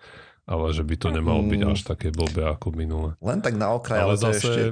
ale 0.43 0.75
že 0.75 0.83
by 0.83 0.95
to 0.99 1.07
nemalo 1.07 1.39
byť 1.47 1.61
mm. 1.63 1.71
až 1.71 1.79
také 1.87 2.11
blbé 2.11 2.43
ako 2.51 2.75
minulé. 2.75 3.15
Len 3.23 3.39
tak 3.39 3.55
na 3.55 3.71
okraj, 3.71 4.03
ale, 4.03 4.19
ale 4.19 4.19
zase 4.19 4.43
ešte... 4.43 4.63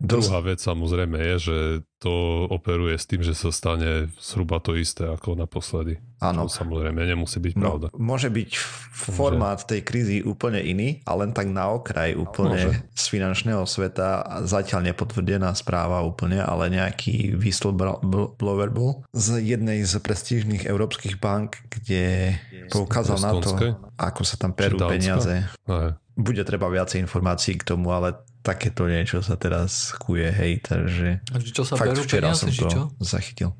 druhá 0.00 0.40
vec 0.40 0.64
samozrejme 0.64 1.16
je, 1.20 1.36
že 1.36 1.56
to 2.00 2.48
operuje 2.48 2.96
s 2.96 3.04
tým, 3.04 3.20
že 3.20 3.36
sa 3.36 3.52
stane 3.52 4.08
zhruba 4.16 4.56
to 4.56 4.72
isté 4.72 5.04
ako 5.04 5.36
naposledy. 5.36 6.00
Áno. 6.20 6.48
Čo 6.48 6.64
samozrejme 6.64 6.96
nemusí 7.04 7.36
byť 7.40 7.54
no, 7.56 7.60
pravda. 7.60 7.86
Môže 7.96 8.32
byť 8.32 8.50
formát 8.92 9.60
tej 9.60 9.84
krízy 9.84 10.24
úplne 10.24 10.60
iný 10.64 11.04
a 11.04 11.12
len 11.16 11.36
tak 11.36 11.52
na 11.52 11.68
okraj 11.68 12.16
úplne 12.16 12.72
môže. 12.72 12.80
z 12.96 13.04
finančného 13.08 13.64
sveta 13.68 14.40
zatiaľ 14.48 14.92
nepotvrdená 14.92 15.52
správa 15.52 16.00
úplne, 16.00 16.40
ale 16.40 16.72
nejaký 16.72 17.36
whistleblower 17.36 18.68
bol 18.72 19.04
z 19.12 19.40
jednej 19.44 19.84
z 19.84 20.00
prestížnych 20.00 20.64
európskych 20.64 21.20
bank, 21.20 21.60
kde 21.68 22.36
poukázal 22.72 23.20
na 23.20 23.32
to, 23.40 23.76
ako 24.00 24.22
sa 24.24 24.40
tam 24.40 24.56
perú 24.56 24.80
peniaze. 24.88 25.48
Aj. 25.68 25.96
Bude 26.16 26.44
treba 26.44 26.68
viacej 26.68 27.00
informácií 27.00 27.56
k 27.60 27.64
tomu, 27.64 27.92
ale 27.96 28.20
takéto 28.40 28.88
niečo 28.88 29.20
sa 29.20 29.36
teraz 29.36 29.92
kuje, 30.00 30.28
hej, 30.32 30.52
takže 30.64 31.20
čo 31.52 31.64
sa 31.64 31.76
fakt 31.76 31.92
berú 31.92 32.02
včera 32.04 32.32
peniaze, 32.32 32.40
som 32.40 32.50
to 32.50 32.66
čo? 32.68 32.82
zachytil 33.00 33.50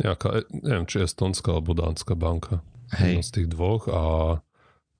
nejaká, 0.00 0.28
e, 0.28 0.40
neviem, 0.52 0.86
či 0.88 1.04
Estonská 1.04 1.56
alebo 1.56 1.72
Dánska 1.72 2.14
banka. 2.16 2.60
Hej. 2.86 3.18
z 3.26 3.30
tých 3.42 3.48
dvoch 3.50 3.90
a 3.90 4.02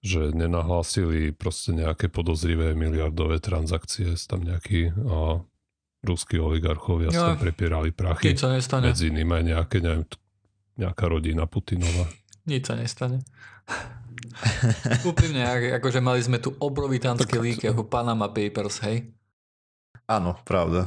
že 0.02 0.34
nenahlásili 0.34 1.30
proste 1.30 1.70
nejaké 1.70 2.10
podozrivé 2.10 2.74
miliardové 2.74 3.38
transakcie, 3.38 4.10
tam 4.26 4.42
nejakí 4.42 4.90
a 5.06 5.38
ruskí 6.02 6.42
oligarchovia 6.42 7.14
ja, 7.14 7.14
sa 7.14 7.32
prepierali 7.38 7.94
prachy. 7.94 8.34
Nič 8.34 8.42
sa 8.42 8.50
nestane. 8.50 8.90
Medzi 8.90 9.06
iným 9.14 9.30
aj 9.30 9.42
nejaké, 9.46 9.76
neviem, 9.78 10.02
nejaká 10.82 11.06
rodina 11.06 11.46
Putinova. 11.46 12.10
Nič 12.50 12.66
sa 12.66 12.74
nestane. 12.74 13.22
Úprimne, 15.06 15.46
akože 15.78 16.02
mali 16.02 16.26
sme 16.26 16.42
tu 16.42 16.58
obrovitánsky 16.58 17.38
lík 17.38 17.70
ako 17.70 17.86
Panama 17.86 18.26
Papers, 18.30 18.82
hej? 18.82 19.14
Áno, 20.06 20.38
pravda. 20.46 20.86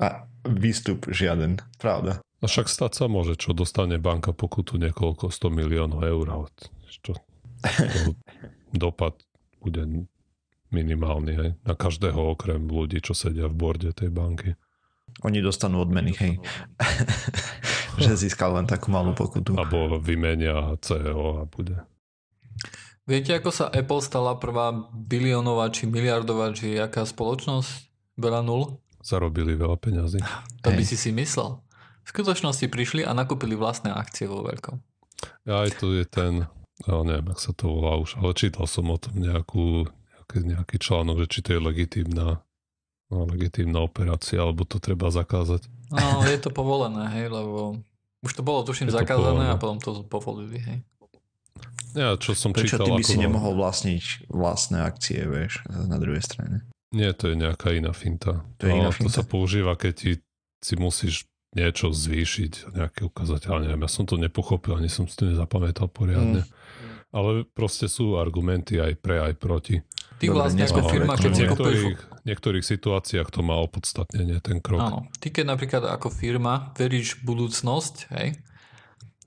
A 0.00 0.28
výstup 0.44 1.08
žiaden, 1.12 1.60
pravda. 1.76 2.20
A 2.40 2.44
však 2.44 2.68
stať 2.68 2.92
sa 2.92 3.04
môže, 3.08 3.36
čo 3.36 3.56
dostane 3.56 3.96
banka 3.96 4.36
pokutu 4.36 4.76
niekoľko 4.76 5.32
100 5.32 5.52
miliónov 5.52 6.04
eur. 6.04 6.48
Čo, 7.00 7.16
dopad 8.72 9.16
bude 9.60 10.08
minimálny 10.70 11.32
hej, 11.32 11.50
na 11.64 11.74
každého 11.74 12.36
okrem 12.36 12.68
ľudí, 12.68 13.00
čo 13.00 13.16
sedia 13.16 13.48
v 13.48 13.56
borde 13.56 13.90
tej 13.92 14.12
banky. 14.12 14.52
Oni 15.24 15.40
dostanú 15.40 15.80
odmeny, 15.80 16.12
hej. 16.12 16.32
že 18.02 18.20
získal 18.20 18.52
len 18.52 18.68
takú 18.68 18.92
malú 18.92 19.16
pokutu. 19.16 19.56
Abo 19.56 19.96
vymenia 19.96 20.76
CEO 20.84 21.40
a 21.40 21.48
bude. 21.48 21.80
Viete, 23.06 23.38
ako 23.38 23.50
sa 23.54 23.66
Apple 23.70 24.02
stala 24.02 24.36
prvá 24.36 24.74
biliónová 24.90 25.70
či 25.70 25.86
miliardová 25.86 26.50
či 26.52 26.74
jaká 26.74 27.06
spoločnosť? 27.06 27.85
Bela 28.16 28.40
nul? 28.40 28.80
Zarobili 29.04 29.54
veľa 29.54 29.76
peňazí. 29.78 30.18
To 30.64 30.72
by 30.72 30.82
si 30.82 30.96
si 30.98 31.14
myslel. 31.14 31.60
V 32.02 32.08
skutočnosti 32.10 32.66
prišli 32.66 33.02
a 33.04 33.12
nakúpili 33.12 33.54
vlastné 33.54 33.92
akcie 33.92 34.26
vo 34.26 34.42
veľkom. 34.42 34.80
Aj 35.46 35.68
tu 35.76 35.94
je 35.94 36.04
ten, 36.08 36.48
ja 36.86 36.94
neviem, 37.04 37.28
ak 37.30 37.38
sa 37.38 37.52
to 37.52 37.70
volá 37.70 38.00
už, 38.00 38.18
ale 38.18 38.34
čítal 38.34 38.64
som 38.66 38.88
o 38.90 38.98
tom 38.98 39.20
nejakú, 39.20 39.86
nejaký, 39.86 40.38
nejaký 40.42 40.76
článok, 40.80 41.26
že 41.26 41.38
či 41.38 41.38
to 41.44 41.50
je 41.56 41.60
legitímna 41.60 42.40
no, 43.10 43.26
legitímna 43.30 43.82
operácia, 43.82 44.42
alebo 44.42 44.66
to 44.66 44.82
treba 44.82 45.10
zakázať. 45.10 45.66
No, 45.94 46.26
je 46.26 46.38
to 46.42 46.50
povolené, 46.50 47.06
hej, 47.14 47.30
lebo 47.30 47.78
už 48.26 48.32
to 48.34 48.42
bolo 48.42 48.66
tuším 48.66 48.90
Je 48.90 48.98
zakázané 48.98 49.46
povolené. 49.46 49.54
a 49.54 49.60
potom 49.60 49.78
to 49.78 50.02
povolili, 50.06 50.58
hej. 50.58 50.78
Ja, 51.96 52.18
čo 52.20 52.36
som 52.36 52.52
Prečo 52.52 52.76
čítal... 52.76 52.86
ty 52.86 52.92
by 52.92 53.02
ako 53.02 53.08
si 53.08 53.16
vám- 53.16 53.24
nemohol 53.24 53.52
vlastniť 53.56 54.04
vlastné 54.28 54.78
akcie, 54.84 55.22
vieš, 55.24 55.62
na 55.70 55.96
druhej 55.96 56.20
strane. 56.20 56.66
Nie, 56.96 57.12
to 57.12 57.28
je 57.28 57.36
nejaká 57.36 57.76
iná 57.76 57.92
finta. 57.92 58.40
To 58.56 58.62
je 58.64 58.72
iná 58.72 58.88
Ale 58.88 58.96
to 58.96 59.04
finta? 59.04 59.20
sa 59.20 59.22
používa, 59.28 59.76
keď 59.76 59.92
ti, 59.92 60.12
si 60.64 60.74
musíš 60.80 61.28
niečo 61.52 61.92
zvýšiť, 61.92 62.72
nejaký 62.72 63.12
ukazateľ, 63.12 63.64
neviem, 63.64 63.84
ja 63.84 63.90
som 63.92 64.08
to 64.08 64.16
nepochopil, 64.16 64.76
ani 64.76 64.88
som 64.88 65.04
si 65.04 65.16
to 65.16 65.28
nezapamätal 65.28 65.88
poriadne. 65.88 66.44
Mm. 66.44 66.52
Ale 67.12 67.30
proste 67.48 67.88
sú 67.88 68.20
argumenty 68.20 68.76
aj 68.76 68.92
pre, 69.00 69.20
aj 69.20 69.34
proti. 69.40 69.80
Ty 70.16 70.32
Dobre, 70.32 70.36
vlastne 70.36 70.64
ako 70.64 70.80
firma, 70.88 71.14
keď 71.16 71.20
v 71.20 71.32
kúpeš... 71.32 71.40
niektorých, 71.44 71.98
niektorých 72.24 72.64
situáciách 72.64 73.28
to 73.28 73.40
má 73.44 73.56
opodstatnenie, 73.60 74.40
ten 74.40 74.64
krok. 74.64 74.80
Áno. 74.80 75.00
Ty 75.20 75.28
keď 75.32 75.44
napríklad 75.44 75.82
ako 75.88 76.08
firma 76.08 76.72
veríš 76.76 77.20
v 77.20 77.36
budúcnosť, 77.36 77.94
hej, 78.16 78.40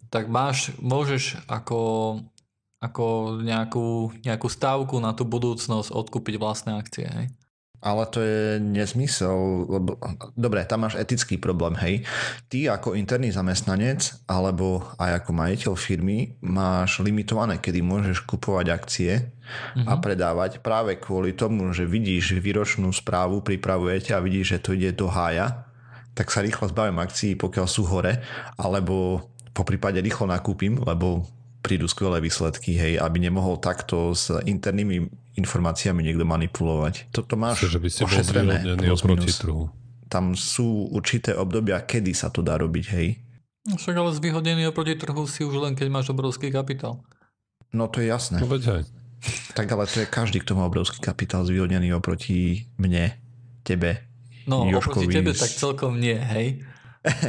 tak 0.10 0.26
máš, 0.30 0.74
môžeš 0.82 1.46
ako, 1.46 1.82
ako 2.82 3.06
nejakú, 3.46 4.18
nejakú 4.26 4.48
stávku 4.50 4.98
na 4.98 5.14
tú 5.14 5.30
budúcnosť 5.30 5.94
odkúpiť 5.94 6.36
vlastné 6.42 6.78
akcie, 6.78 7.06
hej. 7.06 7.30
Ale 7.80 8.04
to 8.12 8.20
je 8.20 8.60
nezmysel, 8.60 9.64
lebo 9.64 9.96
dobre, 10.36 10.68
tam 10.68 10.84
máš 10.84 11.00
etický 11.00 11.40
problém, 11.40 11.80
hej. 11.80 11.96
Ty 12.52 12.76
ako 12.76 13.00
interný 13.00 13.32
zamestnanec 13.32 14.28
alebo 14.28 14.84
aj 15.00 15.24
ako 15.24 15.32
majiteľ 15.32 15.74
firmy 15.80 16.36
máš 16.44 17.00
limitované, 17.00 17.64
kedy 17.64 17.80
môžeš 17.80 18.28
kupovať 18.28 18.68
akcie 18.68 19.12
a 19.88 19.96
predávať 19.96 20.60
práve 20.60 21.00
kvôli 21.00 21.32
tomu, 21.32 21.72
že 21.72 21.88
vidíš 21.88 22.36
výročnú 22.44 22.92
správu, 22.92 23.42
pripravujete 23.48 24.12
a 24.12 24.20
vidíš, 24.20 24.60
že 24.60 24.62
to 24.62 24.76
ide 24.76 24.92
do 24.92 25.08
hája, 25.08 25.64
tak 26.14 26.36
sa 26.36 26.44
rýchlo 26.44 26.68
zbavím 26.68 27.00
akcií, 27.00 27.40
pokiaľ 27.40 27.68
sú 27.72 27.88
hore, 27.88 28.20
alebo 28.60 29.24
po 29.56 29.64
prípade 29.64 30.04
rýchlo 30.04 30.28
nakúpim, 30.28 30.76
lebo 30.84 31.24
prídu 31.60 31.88
skvelé 31.92 32.24
výsledky, 32.24 32.76
hej, 32.76 32.94
aby 33.00 33.20
nemohol 33.20 33.60
takto 33.60 34.16
s 34.16 34.32
internými 34.32 35.12
informáciami 35.40 36.04
niekto 36.04 36.24
manipulovať. 36.28 37.12
Toto 37.12 37.40
máš 37.40 37.68
Čiže 37.68 37.80
by 37.80 37.90
ste 37.90 38.02
ošetrené. 38.08 38.56
oproti 38.92 39.32
minus. 39.32 39.40
trhu. 39.40 39.64
Tam 40.10 40.34
sú 40.34 40.90
určité 40.90 41.38
obdobia, 41.38 41.80
kedy 41.86 42.12
sa 42.18 42.34
to 42.34 42.42
dá 42.42 42.58
robiť, 42.58 42.86
hej. 42.98 43.08
No 43.70 43.78
Však 43.78 43.96
ale 43.96 44.12
zvýhodnený 44.16 44.72
oproti 44.72 44.98
trhu 44.98 45.28
si 45.30 45.46
už 45.46 45.62
len 45.62 45.78
keď 45.78 45.88
máš 45.94 46.10
obrovský 46.10 46.50
kapitál. 46.50 47.04
No 47.70 47.86
to 47.86 48.02
je 48.02 48.10
jasné. 48.10 48.42
No 48.42 48.50
veď 48.50 48.82
aj. 48.82 48.84
Tak 49.54 49.68
ale 49.70 49.86
to 49.86 50.02
je 50.02 50.08
každý, 50.08 50.40
kto 50.42 50.58
má 50.58 50.66
obrovský 50.66 51.04
kapitál 51.04 51.46
zvýhodnený 51.46 51.94
oproti 51.94 52.66
mne, 52.80 53.14
tebe. 53.62 54.10
No, 54.50 54.66
Jožkovi 54.66 55.06
oproti 55.06 55.14
tebe 55.14 55.32
tak 55.38 55.52
celkom 55.54 56.00
nie, 56.02 56.18
hej. 56.18 56.66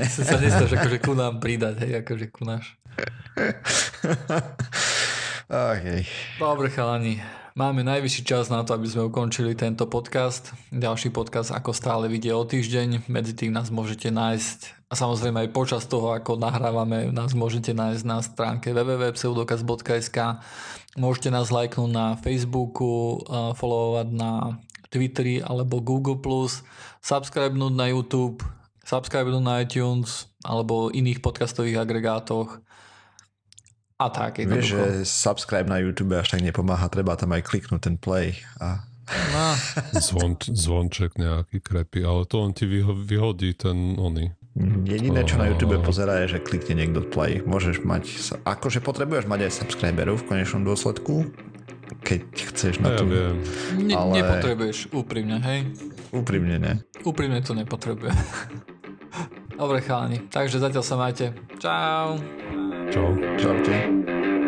Si 0.08 0.24
sa 0.30 0.40
nestáš 0.40 0.72
akože 0.72 0.98
ku 1.04 1.12
nám 1.12 1.38
pridať, 1.42 1.84
hej, 1.84 1.92
akože 2.00 2.26
ku 2.32 2.48
náš. 2.48 2.79
Okay. 5.50 6.06
Dobre 6.38 6.70
chalani, 6.70 7.18
máme 7.58 7.82
najvyšší 7.82 8.22
čas 8.22 8.46
na 8.54 8.62
to, 8.62 8.78
aby 8.78 8.86
sme 8.86 9.10
ukončili 9.10 9.58
tento 9.58 9.90
podcast. 9.90 10.54
Ďalší 10.70 11.10
podcast 11.10 11.50
ako 11.50 11.74
stále 11.74 12.06
vidie 12.06 12.30
o 12.30 12.46
týždeň, 12.46 13.10
medzi 13.10 13.34
tým 13.34 13.50
nás 13.50 13.66
môžete 13.74 14.14
nájsť 14.14 14.80
a 14.90 14.94
samozrejme 14.94 15.46
aj 15.46 15.54
počas 15.54 15.86
toho, 15.90 16.14
ako 16.14 16.38
nahrávame, 16.38 17.10
nás 17.10 17.34
môžete 17.34 17.74
nájsť 17.74 18.02
na 18.06 18.18
stránke 18.22 18.70
www.pseudokaz.sk 18.70 20.18
Môžete 20.98 21.30
nás 21.30 21.54
lajknúť 21.54 21.90
na 21.90 22.18
Facebooku, 22.18 23.22
followovať 23.30 24.08
na 24.10 24.58
Twitteri 24.90 25.38
alebo 25.38 25.78
Google+, 25.78 26.18
subscribenúť 26.98 27.74
na 27.74 27.86
YouTube, 27.94 28.42
subscribenúť 28.82 29.42
na 29.42 29.62
iTunes 29.62 30.26
alebo 30.42 30.90
iných 30.90 31.22
podcastových 31.22 31.78
agregátoch. 31.78 32.58
A 34.00 34.08
tak, 34.08 34.40
Vieš, 34.40 34.48
že 34.64 34.78
jednoducho. 34.78 35.04
subscribe 35.04 35.68
na 35.68 35.76
YouTube 35.76 36.14
až 36.14 36.28
tak 36.30 36.40
nepomáha, 36.40 36.88
treba 36.88 37.12
tam 37.14 37.30
aj 37.30 37.44
kliknúť 37.44 37.80
ten 37.82 37.96
play 37.96 38.32
a 38.56 38.88
No, 39.10 39.58
Zvon, 39.92 40.38
zvonček 40.38 41.18
nejaký 41.18 41.58
krepy, 41.58 42.00
ale 42.00 42.22
to 42.24 42.38
on 42.38 42.54
ti 42.54 42.62
vyho- 42.64 42.94
vyhodí 42.94 43.52
ten 43.52 43.98
oný. 43.98 44.30
Jediné, 44.84 45.20
čo 45.22 45.34
na 45.34 45.46
YouTube 45.46 45.74
pozerá, 45.80 46.22
je, 46.22 46.32
že 46.32 46.40
klikne 46.40 46.78
niekto 46.78 47.02
play. 47.02 47.38
Môžeš 47.40 47.82
mať, 47.82 48.06
akože 48.40 48.78
potrebuješ 48.78 49.26
mať 49.26 49.40
aj 49.42 49.52
subscriberov 49.56 50.14
v 50.16 50.26
konečnom 50.28 50.62
dôsledku, 50.62 51.26
keď 52.00 52.22
chceš 52.54 52.78
na 52.78 52.94
ja 52.94 52.98
to. 52.98 53.04
viem. 53.04 53.34
ne, 53.82 53.94
Ale- 53.94 54.14
nepotrebuješ, 54.16 54.94
úprimne, 54.94 55.38
hej? 55.40 55.60
Úprimne 56.10 56.56
ne. 56.56 56.72
Úprimne 57.02 57.42
to 57.42 57.50
nepotrebuje. 57.52 58.14
Dobre 59.60 59.84
chalani, 59.84 60.24
takže 60.32 60.56
zatiaľ 60.56 60.80
sa 60.80 60.96
majte. 60.96 61.36
Čau. 61.60 62.16
Čau. 62.88 63.12
Čaute. 63.36 64.39